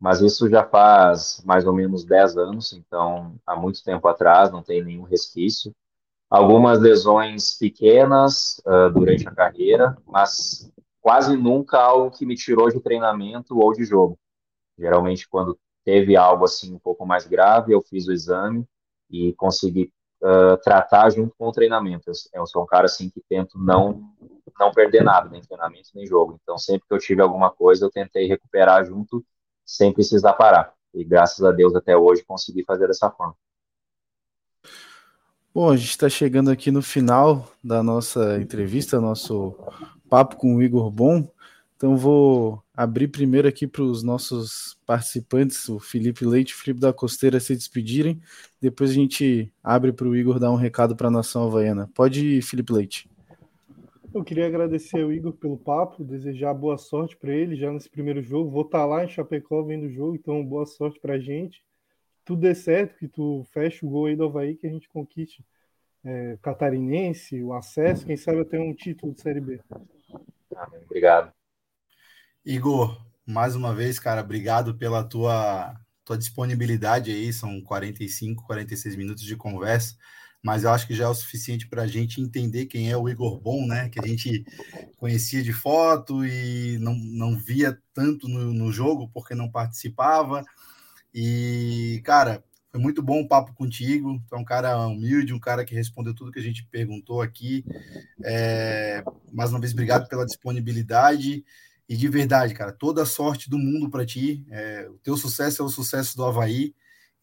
mas 0.00 0.20
isso 0.20 0.48
já 0.48 0.64
faz 0.64 1.42
mais 1.44 1.66
ou 1.66 1.72
menos 1.72 2.04
10 2.04 2.36
anos, 2.36 2.72
então 2.72 3.34
há 3.46 3.56
muito 3.56 3.82
tempo 3.82 4.06
atrás, 4.06 4.50
não 4.50 4.62
tem 4.62 4.84
nenhum 4.84 5.02
resquício. 5.02 5.74
Algumas 6.34 6.80
lesões 6.80 7.54
pequenas 7.54 8.60
uh, 8.66 8.90
durante 8.92 9.28
a 9.28 9.30
carreira, 9.30 9.96
mas 10.04 10.68
quase 11.00 11.36
nunca 11.36 11.78
algo 11.78 12.10
que 12.10 12.26
me 12.26 12.34
tirou 12.34 12.68
de 12.68 12.80
treinamento 12.80 13.56
ou 13.56 13.72
de 13.72 13.84
jogo. 13.84 14.18
Geralmente, 14.76 15.28
quando 15.28 15.56
teve 15.84 16.16
algo 16.16 16.44
assim 16.44 16.74
um 16.74 16.78
pouco 16.80 17.06
mais 17.06 17.24
grave, 17.24 17.72
eu 17.72 17.80
fiz 17.80 18.08
o 18.08 18.12
exame 18.12 18.66
e 19.08 19.32
consegui 19.34 19.92
uh, 20.22 20.56
tratar 20.56 21.08
junto 21.10 21.36
com 21.38 21.46
o 21.46 21.52
treinamento. 21.52 22.10
Eu, 22.10 22.40
eu, 22.40 22.46
sou 22.46 22.64
um 22.64 22.66
cara 22.66 22.86
assim 22.86 23.08
que 23.08 23.22
tento 23.28 23.56
não 23.56 24.02
não 24.58 24.72
perder 24.72 25.04
nada, 25.04 25.28
nem 25.30 25.40
treinamento 25.40 25.90
nem 25.94 26.04
jogo. 26.04 26.40
Então 26.42 26.58
sempre 26.58 26.88
que 26.88 26.94
eu 26.94 26.98
tive 26.98 27.22
alguma 27.22 27.50
coisa, 27.52 27.84
eu 27.84 27.90
tentei 27.90 28.26
recuperar 28.26 28.84
junto, 28.84 29.24
sem 29.64 29.92
precisar 29.92 30.32
parar. 30.32 30.74
E 30.92 31.04
graças 31.04 31.44
a 31.44 31.52
Deus 31.52 31.76
até 31.76 31.96
hoje 31.96 32.24
consegui 32.24 32.64
fazer 32.64 32.88
dessa 32.88 33.08
forma. 33.08 33.36
Bom, 35.54 35.70
a 35.70 35.76
gente 35.76 35.90
está 35.90 36.08
chegando 36.08 36.50
aqui 36.50 36.72
no 36.72 36.82
final 36.82 37.48
da 37.62 37.80
nossa 37.80 38.40
entrevista, 38.42 39.00
nosso 39.00 39.54
papo 40.10 40.34
com 40.34 40.56
o 40.56 40.60
Igor 40.60 40.90
Bom. 40.90 41.28
Então 41.76 41.96
vou 41.96 42.60
abrir 42.76 43.06
primeiro 43.06 43.46
aqui 43.46 43.64
para 43.64 43.84
os 43.84 44.02
nossos 44.02 44.76
participantes, 44.84 45.68
o 45.68 45.78
Felipe 45.78 46.26
Leite 46.26 46.50
e 46.50 46.54
o 46.54 46.58
Felipe 46.58 46.80
da 46.80 46.92
Costeira 46.92 47.38
se 47.38 47.54
despedirem. 47.54 48.20
Depois 48.60 48.90
a 48.90 48.94
gente 48.94 49.48
abre 49.62 49.92
para 49.92 50.08
o 50.08 50.16
Igor 50.16 50.40
dar 50.40 50.50
um 50.50 50.56
recado 50.56 50.96
para 50.96 51.06
a 51.06 51.12
nação 51.12 51.46
havaiana. 51.46 51.88
Pode 51.94 52.26
ir, 52.38 52.42
Felipe 52.42 52.72
Leite. 52.72 53.08
Eu 54.12 54.24
queria 54.24 54.48
agradecer 54.48 55.02
ao 55.02 55.12
Igor 55.12 55.34
pelo 55.34 55.56
papo, 55.56 56.02
desejar 56.02 56.52
boa 56.52 56.76
sorte 56.76 57.16
para 57.16 57.32
ele 57.32 57.54
já 57.54 57.70
nesse 57.70 57.88
primeiro 57.88 58.20
jogo. 58.20 58.50
Vou 58.50 58.62
estar 58.62 58.80
tá 58.80 58.86
lá 58.86 59.04
em 59.04 59.08
Chapecó 59.08 59.62
vendo 59.62 59.86
o 59.86 59.92
jogo, 59.92 60.16
então 60.16 60.44
boa 60.44 60.66
sorte 60.66 60.98
para 60.98 61.14
a 61.14 61.20
gente. 61.20 61.62
Tudo 62.24 62.40
dê 62.40 62.54
certo, 62.54 62.96
que 62.96 63.08
tu 63.08 63.44
feche 63.52 63.84
o 63.84 63.88
gol 63.88 64.06
aí 64.06 64.16
do 64.16 64.24
Havaí, 64.24 64.56
que 64.56 64.66
a 64.66 64.70
gente 64.70 64.88
conquiste 64.88 65.44
é, 66.04 66.38
catarinense, 66.42 67.42
o 67.42 67.52
acesso, 67.52 68.04
quem 68.04 68.16
sabe 68.16 68.40
até 68.40 68.58
um 68.58 68.74
título 68.74 69.12
de 69.12 69.20
Série 69.20 69.40
B. 69.40 69.60
Obrigado. 70.84 71.32
Igor, 72.44 73.02
mais 73.26 73.56
uma 73.56 73.74
vez, 73.74 73.98
cara, 73.98 74.20
obrigado 74.20 74.74
pela 74.76 75.02
tua, 75.02 75.74
tua 76.04 76.18
disponibilidade 76.18 77.10
aí. 77.10 77.32
São 77.32 77.60
45, 77.62 78.44
46 78.46 78.96
minutos 78.96 79.24
de 79.24 79.34
conversa, 79.34 79.96
mas 80.42 80.64
eu 80.64 80.70
acho 80.70 80.86
que 80.86 80.94
já 80.94 81.04
é 81.04 81.08
o 81.08 81.14
suficiente 81.14 81.66
para 81.66 81.82
a 81.82 81.86
gente 81.86 82.20
entender 82.20 82.66
quem 82.66 82.90
é 82.90 82.96
o 82.96 83.08
Igor 83.08 83.40
Bom, 83.40 83.66
né? 83.66 83.88
Que 83.88 83.98
a 83.98 84.06
gente 84.06 84.44
conhecia 84.98 85.42
de 85.42 85.54
foto 85.54 86.24
e 86.24 86.78
não, 86.80 86.94
não 86.94 87.34
via 87.34 87.78
tanto 87.94 88.28
no, 88.28 88.52
no 88.52 88.70
jogo 88.70 89.08
porque 89.08 89.34
não 89.34 89.50
participava. 89.50 90.44
E, 91.14 92.00
cara, 92.04 92.42
foi 92.72 92.80
muito 92.80 93.00
bom 93.00 93.20
o 93.20 93.28
papo 93.28 93.54
contigo. 93.54 94.20
Tu 94.26 94.34
é 94.34 94.38
um 94.38 94.44
cara 94.44 94.76
humilde, 94.88 95.32
um 95.32 95.38
cara 95.38 95.64
que 95.64 95.76
respondeu 95.76 96.12
tudo 96.12 96.32
que 96.32 96.40
a 96.40 96.42
gente 96.42 96.66
perguntou 96.66 97.22
aqui. 97.22 97.64
É, 98.24 99.04
mais 99.32 99.50
uma 99.50 99.60
vez, 99.60 99.72
obrigado 99.72 100.08
pela 100.08 100.26
disponibilidade. 100.26 101.44
E 101.88 101.96
de 101.96 102.08
verdade, 102.08 102.52
cara, 102.52 102.72
toda 102.72 103.02
a 103.02 103.06
sorte 103.06 103.48
do 103.48 103.58
mundo 103.58 103.88
para 103.88 104.04
ti. 104.04 104.44
É, 104.50 104.88
o 104.90 104.98
teu 104.98 105.16
sucesso 105.16 105.62
é 105.62 105.64
o 105.64 105.68
sucesso 105.68 106.16
do 106.16 106.24
Havaí. 106.24 106.74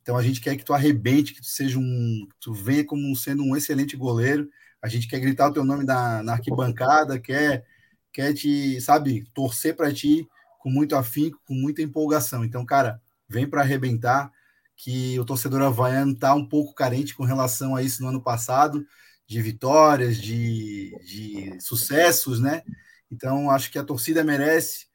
Então 0.02 0.16
a 0.16 0.24
gente 0.24 0.40
quer 0.40 0.56
que 0.56 0.64
tu 0.64 0.74
arrebente, 0.74 1.34
que 1.34 1.42
tu 1.42 1.48
seja 1.48 1.78
um. 1.78 2.28
Tu 2.40 2.54
venha 2.54 2.86
como 2.86 3.14
sendo 3.16 3.44
um 3.44 3.56
excelente 3.56 3.98
goleiro. 3.98 4.50
A 4.82 4.88
gente 4.88 5.08
quer 5.08 5.20
gritar 5.20 5.50
o 5.50 5.54
teu 5.54 5.66
nome 5.66 5.84
na, 5.84 6.24
na 6.24 6.34
arquibancada, 6.34 7.20
quer, 7.20 7.66
quer 8.14 8.34
te, 8.34 8.80
sabe, 8.80 9.26
torcer 9.34 9.76
para 9.76 9.94
ti 9.94 10.26
com 10.60 10.70
muito 10.70 10.96
afinco, 10.96 11.40
com 11.46 11.54
muita 11.54 11.82
empolgação. 11.82 12.46
Então, 12.46 12.66
cara, 12.66 13.02
vem 13.32 13.48
para 13.50 13.62
arrebentar, 13.62 14.32
que 14.76 15.20
o 15.20 15.26
torcedor 15.26 15.62
havaiano 15.62 16.12
está 16.14 16.34
um 16.34 16.48
pouco 16.48 16.74
carente 16.74 17.16
com 17.16 17.24
relação 17.24 17.76
a 17.76 17.84
isso 17.84 18.02
no 18.02 18.10
ano 18.10 18.22
passado, 18.22 18.86
de 19.28 19.42
vitórias, 19.42 20.18
de, 20.18 20.96
de 21.06 21.62
sucessos, 21.62 22.40
né? 22.40 22.64
Então, 23.10 23.50
acho 23.50 23.72
que 23.72 23.80
a 23.80 23.84
torcida 23.84 24.24
merece, 24.24 24.88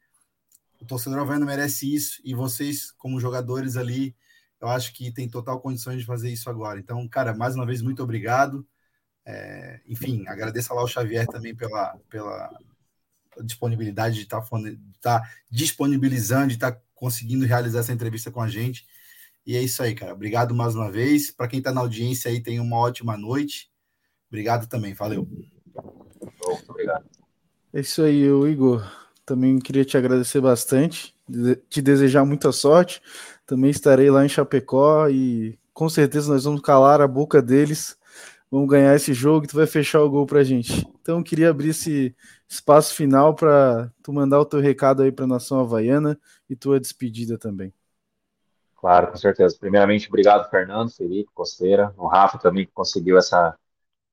o 0.79 0.85
torcedor 0.85 1.19
havaiano 1.19 1.45
merece 1.45 1.93
isso, 1.93 2.21
e 2.23 2.33
vocês, 2.33 2.91
como 2.91 3.19
jogadores 3.19 3.77
ali, 3.77 4.15
eu 4.59 4.67
acho 4.67 4.93
que 4.93 5.11
tem 5.11 5.29
total 5.29 5.59
condições 5.59 5.99
de 5.99 6.05
fazer 6.05 6.31
isso 6.31 6.49
agora. 6.49 6.79
Então, 6.79 7.07
cara, 7.07 7.33
mais 7.33 7.55
uma 7.55 7.65
vez, 7.65 7.81
muito 7.81 8.03
obrigado. 8.03 8.67
É, 9.25 9.81
enfim, 9.87 10.25
agradeço 10.27 10.73
lá 10.73 10.83
o 10.83 10.87
Xavier 10.87 11.27
também 11.27 11.55
pela, 11.55 11.97
pela 12.09 12.49
disponibilidade 13.43 14.15
de 14.15 14.23
estar, 14.23 14.41
tá, 14.41 14.57
estar 14.57 15.19
tá 15.19 15.29
disponibilizando, 15.49 16.47
de 16.47 16.53
estar 16.55 16.71
tá 16.71 16.81
conseguindo 16.95 17.45
realizar 17.45 17.79
essa 17.79 17.93
entrevista 17.93 18.31
com 18.31 18.41
a 18.41 18.47
gente. 18.47 18.85
E 19.45 19.55
é 19.55 19.61
isso 19.61 19.81
aí, 19.81 19.95
cara. 19.95 20.13
Obrigado 20.13 20.53
mais 20.53 20.75
uma 20.75 20.91
vez. 20.91 21.31
Para 21.31 21.47
quem 21.47 21.59
está 21.59 21.71
na 21.71 21.81
audiência 21.81 22.29
aí, 22.29 22.41
tenha 22.41 22.61
uma 22.61 22.77
ótima 22.77 23.15
noite. 23.15 23.71
Obrigado 24.27 24.67
também. 24.67 24.93
Valeu. 24.93 25.27
Obrigado. 26.67 27.05
É 27.73 27.79
isso 27.79 28.01
aí, 28.01 28.23
Igor. 28.23 28.85
Também 29.25 29.59
queria 29.59 29.85
te 29.85 29.97
agradecer 29.97 30.41
bastante, 30.41 31.15
te 31.69 31.81
desejar 31.81 32.25
muita 32.25 32.51
sorte. 32.51 33.01
Também 33.45 33.69
estarei 33.69 34.09
lá 34.09 34.25
em 34.25 34.29
Chapecó 34.29 35.07
e 35.09 35.57
com 35.73 35.87
certeza 35.87 36.33
nós 36.33 36.43
vamos 36.43 36.61
calar 36.61 37.01
a 37.01 37.07
boca 37.07 37.41
deles. 37.41 37.97
Vamos 38.49 38.69
ganhar 38.69 38.95
esse 38.95 39.13
jogo 39.13 39.45
e 39.45 39.47
tu 39.47 39.55
vai 39.55 39.67
fechar 39.67 40.01
o 40.01 40.09
gol 40.09 40.25
pra 40.25 40.43
gente. 40.43 40.87
Então 41.01 41.21
queria 41.21 41.49
abrir 41.49 41.69
esse 41.69 42.15
espaço 42.47 42.93
final 42.95 43.35
para 43.35 43.91
tu 44.01 44.13
mandar 44.13 44.39
o 44.39 44.45
teu 44.45 44.59
recado 44.59 45.03
aí 45.03 45.11
para 45.11 45.25
a 45.25 45.27
nação 45.27 45.59
havaiana 45.59 46.19
e 46.49 46.55
tua 46.55 46.79
despedida 46.79 47.37
também. 47.37 47.73
Claro, 48.75 49.07
com 49.07 49.17
certeza. 49.17 49.57
Primeiramente, 49.59 50.07
obrigado, 50.07 50.49
Fernando, 50.49 50.91
Felipe, 50.91 51.29
Costeira, 51.33 51.93
o 51.97 52.07
Rafa 52.07 52.37
também 52.37 52.65
que 52.65 52.71
conseguiu 52.71 53.17
essa 53.17 53.57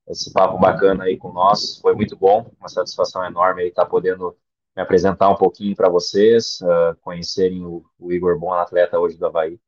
esse 0.07 0.31
papo 0.31 0.59
bacana 0.59 1.05
aí 1.05 1.17
com 1.17 1.31
nós. 1.31 1.79
Foi 1.79 1.95
muito 1.95 2.15
bom, 2.15 2.51
uma 2.59 2.69
satisfação 2.69 3.25
enorme 3.25 3.63
aí 3.63 3.69
estar 3.69 3.85
podendo 3.85 4.37
me 4.75 4.81
apresentar 4.81 5.29
um 5.29 5.35
pouquinho 5.35 5.75
para 5.75 5.89
vocês, 5.89 6.59
uh, 6.61 6.95
conhecerem 7.01 7.65
o, 7.65 7.83
o, 7.97 8.11
Igor 8.11 8.37
Bom, 8.37 8.53
atleta 8.53 8.99
hoje 8.99 9.17
do 9.17 9.25
Havaí. 9.25 9.59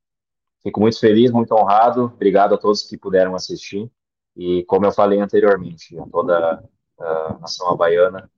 Fico 0.61 0.81
muito 0.81 0.99
feliz, 0.99 1.31
muito 1.31 1.55
honrado. 1.55 2.11
Obrigado 2.13 2.53
a 2.53 2.57
todos 2.57 2.83
que 2.83 2.97
puderam 2.97 3.33
assistir. 3.33 3.89
E 4.37 4.63
como 4.65 4.85
eu 4.85 4.91
falei 4.91 5.19
anteriormente, 5.19 5.97
a 5.99 6.05
toda 6.05 6.63
a 6.99 7.37
nação 7.39 7.69
havaiana, 7.69 8.29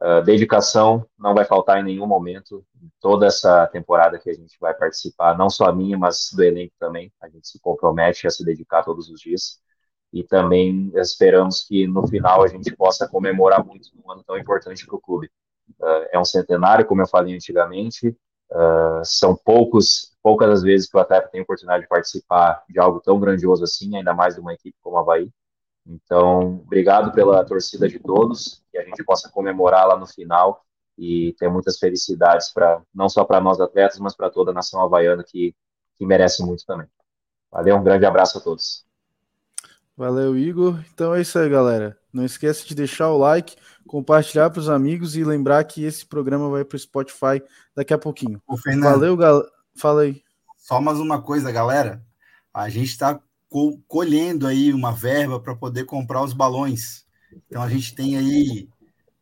uh, 0.00 0.22
dedicação 0.22 1.06
não 1.18 1.34
vai 1.34 1.44
faltar 1.44 1.80
em 1.80 1.84
nenhum 1.84 2.06
momento. 2.06 2.64
Toda 3.00 3.26
essa 3.26 3.66
temporada 3.68 4.18
que 4.18 4.30
a 4.30 4.34
gente 4.34 4.56
vai 4.60 4.74
participar, 4.74 5.36
não 5.36 5.50
só 5.50 5.66
a 5.66 5.72
minha, 5.74 5.98
mas 5.98 6.30
do 6.32 6.42
elenco 6.42 6.74
também, 6.78 7.12
a 7.20 7.28
gente 7.28 7.48
se 7.48 7.58
compromete 7.58 8.26
a 8.26 8.30
se 8.30 8.44
dedicar 8.44 8.84
todos 8.84 9.08
os 9.08 9.20
dias 9.20 9.60
e 10.12 10.22
também 10.22 10.90
esperamos 10.94 11.64
que 11.64 11.86
no 11.86 12.06
final 12.06 12.42
a 12.42 12.48
gente 12.48 12.74
possa 12.74 13.08
comemorar 13.08 13.64
muito 13.64 13.88
um 14.04 14.10
ano 14.10 14.22
tão 14.24 14.38
importante 14.38 14.86
para 14.86 14.96
o 14.96 15.00
clube. 15.00 15.30
Uh, 15.80 16.06
é 16.12 16.18
um 16.18 16.24
centenário, 16.24 16.86
como 16.86 17.02
eu 17.02 17.08
falei 17.08 17.34
antigamente, 17.34 18.08
uh, 18.50 19.04
são 19.04 19.36
poucos, 19.36 20.16
poucas 20.22 20.50
as 20.50 20.62
vezes 20.62 20.88
que 20.88 20.96
o 20.96 21.00
atleta 21.00 21.28
tem 21.28 21.40
a 21.40 21.42
oportunidade 21.42 21.82
de 21.82 21.88
participar 21.88 22.64
de 22.68 22.78
algo 22.78 23.00
tão 23.00 23.18
grandioso 23.18 23.64
assim, 23.64 23.96
ainda 23.96 24.14
mais 24.14 24.34
de 24.34 24.40
uma 24.40 24.54
equipe 24.54 24.76
como 24.80 24.96
a 24.96 25.00
Havaí. 25.00 25.30
Então, 25.86 26.60
obrigado 26.64 27.12
pela 27.12 27.44
torcida 27.44 27.88
de 27.88 27.98
todos, 27.98 28.62
que 28.70 28.78
a 28.78 28.84
gente 28.84 29.04
possa 29.04 29.30
comemorar 29.30 29.86
lá 29.86 29.96
no 29.96 30.06
final 30.06 30.64
e 30.98 31.34
ter 31.38 31.48
muitas 31.48 31.78
felicidades 31.78 32.52
para 32.52 32.82
não 32.94 33.08
só 33.08 33.24
para 33.24 33.40
nós 33.40 33.60
atletas, 33.60 33.98
mas 33.98 34.16
para 34.16 34.30
toda 34.30 34.50
a 34.50 34.54
nação 34.54 34.82
havaiana 34.82 35.22
que, 35.22 35.54
que 35.96 36.04
merece 36.04 36.42
muito 36.42 36.64
também. 36.66 36.88
Valeu, 37.52 37.76
um 37.76 37.84
grande 37.84 38.04
abraço 38.04 38.38
a 38.38 38.40
todos. 38.40 38.84
Valeu, 39.96 40.36
Igor. 40.36 40.78
Então 40.92 41.14
é 41.14 41.20
isso 41.20 41.38
aí, 41.38 41.48
galera. 41.48 41.96
Não 42.12 42.24
esqueça 42.24 42.66
de 42.66 42.74
deixar 42.74 43.10
o 43.10 43.18
like, 43.18 43.56
compartilhar 43.86 44.50
para 44.50 44.60
os 44.60 44.68
amigos 44.68 45.16
e 45.16 45.24
lembrar 45.24 45.62
que 45.64 45.84
esse 45.84 46.04
programa 46.04 46.50
vai 46.50 46.64
para 46.64 46.76
o 46.76 46.78
Spotify 46.78 47.42
daqui 47.74 47.94
a 47.94 47.98
pouquinho. 47.98 48.42
Ô, 48.46 48.56
Fernando, 48.56 48.92
Valeu, 48.92 49.16
galera. 49.16 49.48
Fala 49.74 50.02
aí. 50.02 50.22
Só 50.56 50.80
mais 50.80 50.98
uma 50.98 51.22
coisa, 51.22 51.52
galera. 51.52 52.02
A 52.52 52.68
gente 52.68 52.88
está 52.88 53.20
co 53.56 53.78
colhendo 53.88 54.46
aí 54.46 54.70
uma 54.70 54.92
verba 54.92 55.40
para 55.40 55.56
poder 55.56 55.84
comprar 55.86 56.22
os 56.22 56.34
balões. 56.34 57.06
Então 57.46 57.62
a 57.62 57.70
gente 57.70 57.94
tem 57.94 58.18
aí 58.18 58.68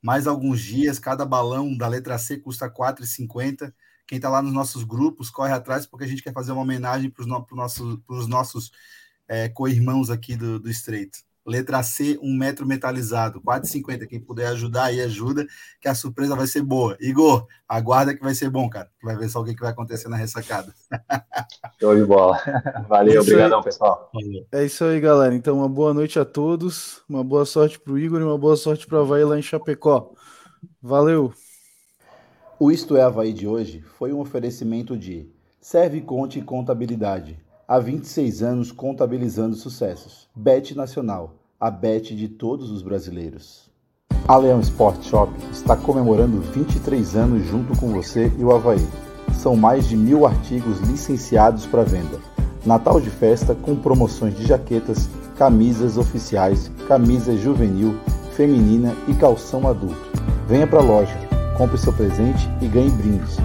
mais 0.02 0.26
alguns 0.26 0.60
dias. 0.60 0.98
Cada 0.98 1.24
balão 1.24 1.76
da 1.76 1.86
letra 1.86 2.18
C 2.18 2.38
custa 2.38 2.66
R$ 2.66 2.72
4,50. 2.72 3.72
Quem 4.08 4.16
está 4.16 4.28
lá 4.28 4.42
nos 4.42 4.52
nossos 4.52 4.82
grupos, 4.82 5.30
corre 5.30 5.52
atrás, 5.52 5.86
porque 5.86 6.04
a 6.04 6.08
gente 6.08 6.20
quer 6.20 6.32
fazer 6.32 6.50
uma 6.50 6.62
homenagem 6.62 7.10
para 7.10 7.22
os 7.22 7.28
no, 7.28 7.46
nossos, 7.52 8.28
nossos 8.28 8.72
é, 9.28 9.48
co-irmãos 9.48 10.10
aqui 10.10 10.34
do, 10.34 10.58
do 10.58 10.68
Estreito. 10.68 11.18
Letra 11.46 11.82
C, 11.82 12.18
um 12.22 12.34
metro 12.34 12.66
metalizado, 12.66 13.40
4,50. 13.40 14.06
Quem 14.06 14.20
puder 14.20 14.46
ajudar 14.48 14.84
aí, 14.84 15.00
ajuda, 15.00 15.46
que 15.80 15.88
a 15.88 15.94
surpresa 15.94 16.34
vai 16.34 16.46
ser 16.46 16.62
boa. 16.62 16.96
Igor, 17.00 17.46
aguarda 17.68 18.14
que 18.14 18.22
vai 18.22 18.34
ser 18.34 18.48
bom, 18.48 18.68
cara. 18.68 18.88
Vai 19.02 19.16
ver 19.16 19.28
só 19.28 19.40
o 19.40 19.44
que, 19.44 19.54
que 19.54 19.60
vai 19.60 19.70
acontecer 19.70 20.08
na 20.08 20.16
ressacada. 20.16 20.72
Show 21.78 21.94
de 21.94 22.04
bola. 22.04 22.40
Valeu, 22.88 23.20
obrigadão, 23.20 23.62
pessoal. 23.62 24.10
É 24.50 24.64
isso 24.64 24.84
aí, 24.84 24.98
galera. 25.00 25.34
Então, 25.34 25.58
uma 25.58 25.68
boa 25.68 25.92
noite 25.92 26.18
a 26.18 26.24
todos, 26.24 27.02
uma 27.08 27.22
boa 27.22 27.44
sorte 27.44 27.78
para 27.78 27.92
o 27.92 27.98
Igor 27.98 28.20
e 28.20 28.24
uma 28.24 28.38
boa 28.38 28.56
sorte 28.56 28.86
para 28.86 28.98
o 28.98 29.02
Havaí 29.02 29.24
lá 29.24 29.38
em 29.38 29.42
Chapecó. 29.42 30.12
Valeu! 30.80 31.32
O 32.58 32.70
Isto 32.70 32.96
é 32.96 33.02
Havaí 33.02 33.32
de 33.32 33.46
hoje 33.46 33.82
foi 33.98 34.12
um 34.12 34.20
oferecimento 34.20 34.96
de 34.96 35.28
Serve 35.60 36.00
Conte 36.00 36.40
Contabilidade 36.40 37.38
há 37.66 37.78
26 37.78 38.42
anos 38.42 38.72
contabilizando 38.72 39.56
sucessos. 39.56 40.28
Bet 40.34 40.74
Nacional, 40.74 41.34
a 41.58 41.70
bet 41.70 42.14
de 42.14 42.28
todos 42.28 42.70
os 42.70 42.82
brasileiros. 42.82 43.70
A 44.26 44.36
Leão 44.36 44.60
Sport 44.60 45.02
Shop 45.04 45.32
está 45.50 45.76
comemorando 45.76 46.40
23 46.40 47.16
anos 47.16 47.46
junto 47.46 47.78
com 47.78 47.92
você 47.92 48.32
e 48.38 48.44
o 48.44 48.54
Havaí. 48.54 48.86
São 49.34 49.56
mais 49.56 49.88
de 49.88 49.96
mil 49.96 50.26
artigos 50.26 50.80
licenciados 50.80 51.66
para 51.66 51.84
venda. 51.84 52.20
Natal 52.64 53.00
de 53.00 53.10
festa 53.10 53.54
com 53.54 53.76
promoções 53.76 54.36
de 54.36 54.46
jaquetas, 54.46 55.08
camisas 55.36 55.98
oficiais, 55.98 56.70
camisa 56.88 57.36
juvenil, 57.36 57.94
feminina 58.34 58.94
e 59.08 59.14
calção 59.14 59.68
adulto. 59.68 60.10
Venha 60.48 60.66
para 60.66 60.80
a 60.80 60.84
loja, 60.84 61.16
compre 61.58 61.76
seu 61.76 61.92
presente 61.92 62.48
e 62.62 62.66
ganhe 62.66 62.90
brindes. 62.90 63.36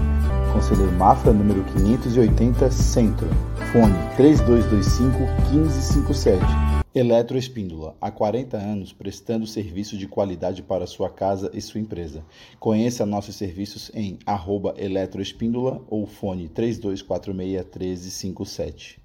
Conselheiro 0.52 0.92
Mafra, 0.92 1.32
número 1.32 1.62
580, 1.64 2.70
Centro. 2.70 3.28
Fone 3.72 3.94
3225 4.16 5.18
1557. 5.52 6.44
Eletroespíndola, 6.92 7.96
há 8.00 8.10
40 8.10 8.56
anos 8.56 8.92
prestando 8.92 9.46
serviço 9.46 9.96
de 9.96 10.08
qualidade 10.08 10.60
para 10.60 10.88
sua 10.88 11.08
casa 11.08 11.48
e 11.54 11.60
sua 11.60 11.80
empresa. 11.80 12.24
Conheça 12.58 13.06
nossos 13.06 13.36
serviços 13.36 13.92
em 13.94 14.18
arroba 14.26 14.74
eletroespíndola 14.76 15.80
ou 15.88 16.04
fone 16.04 16.48
3246 16.48 17.64
1357. 17.64 18.99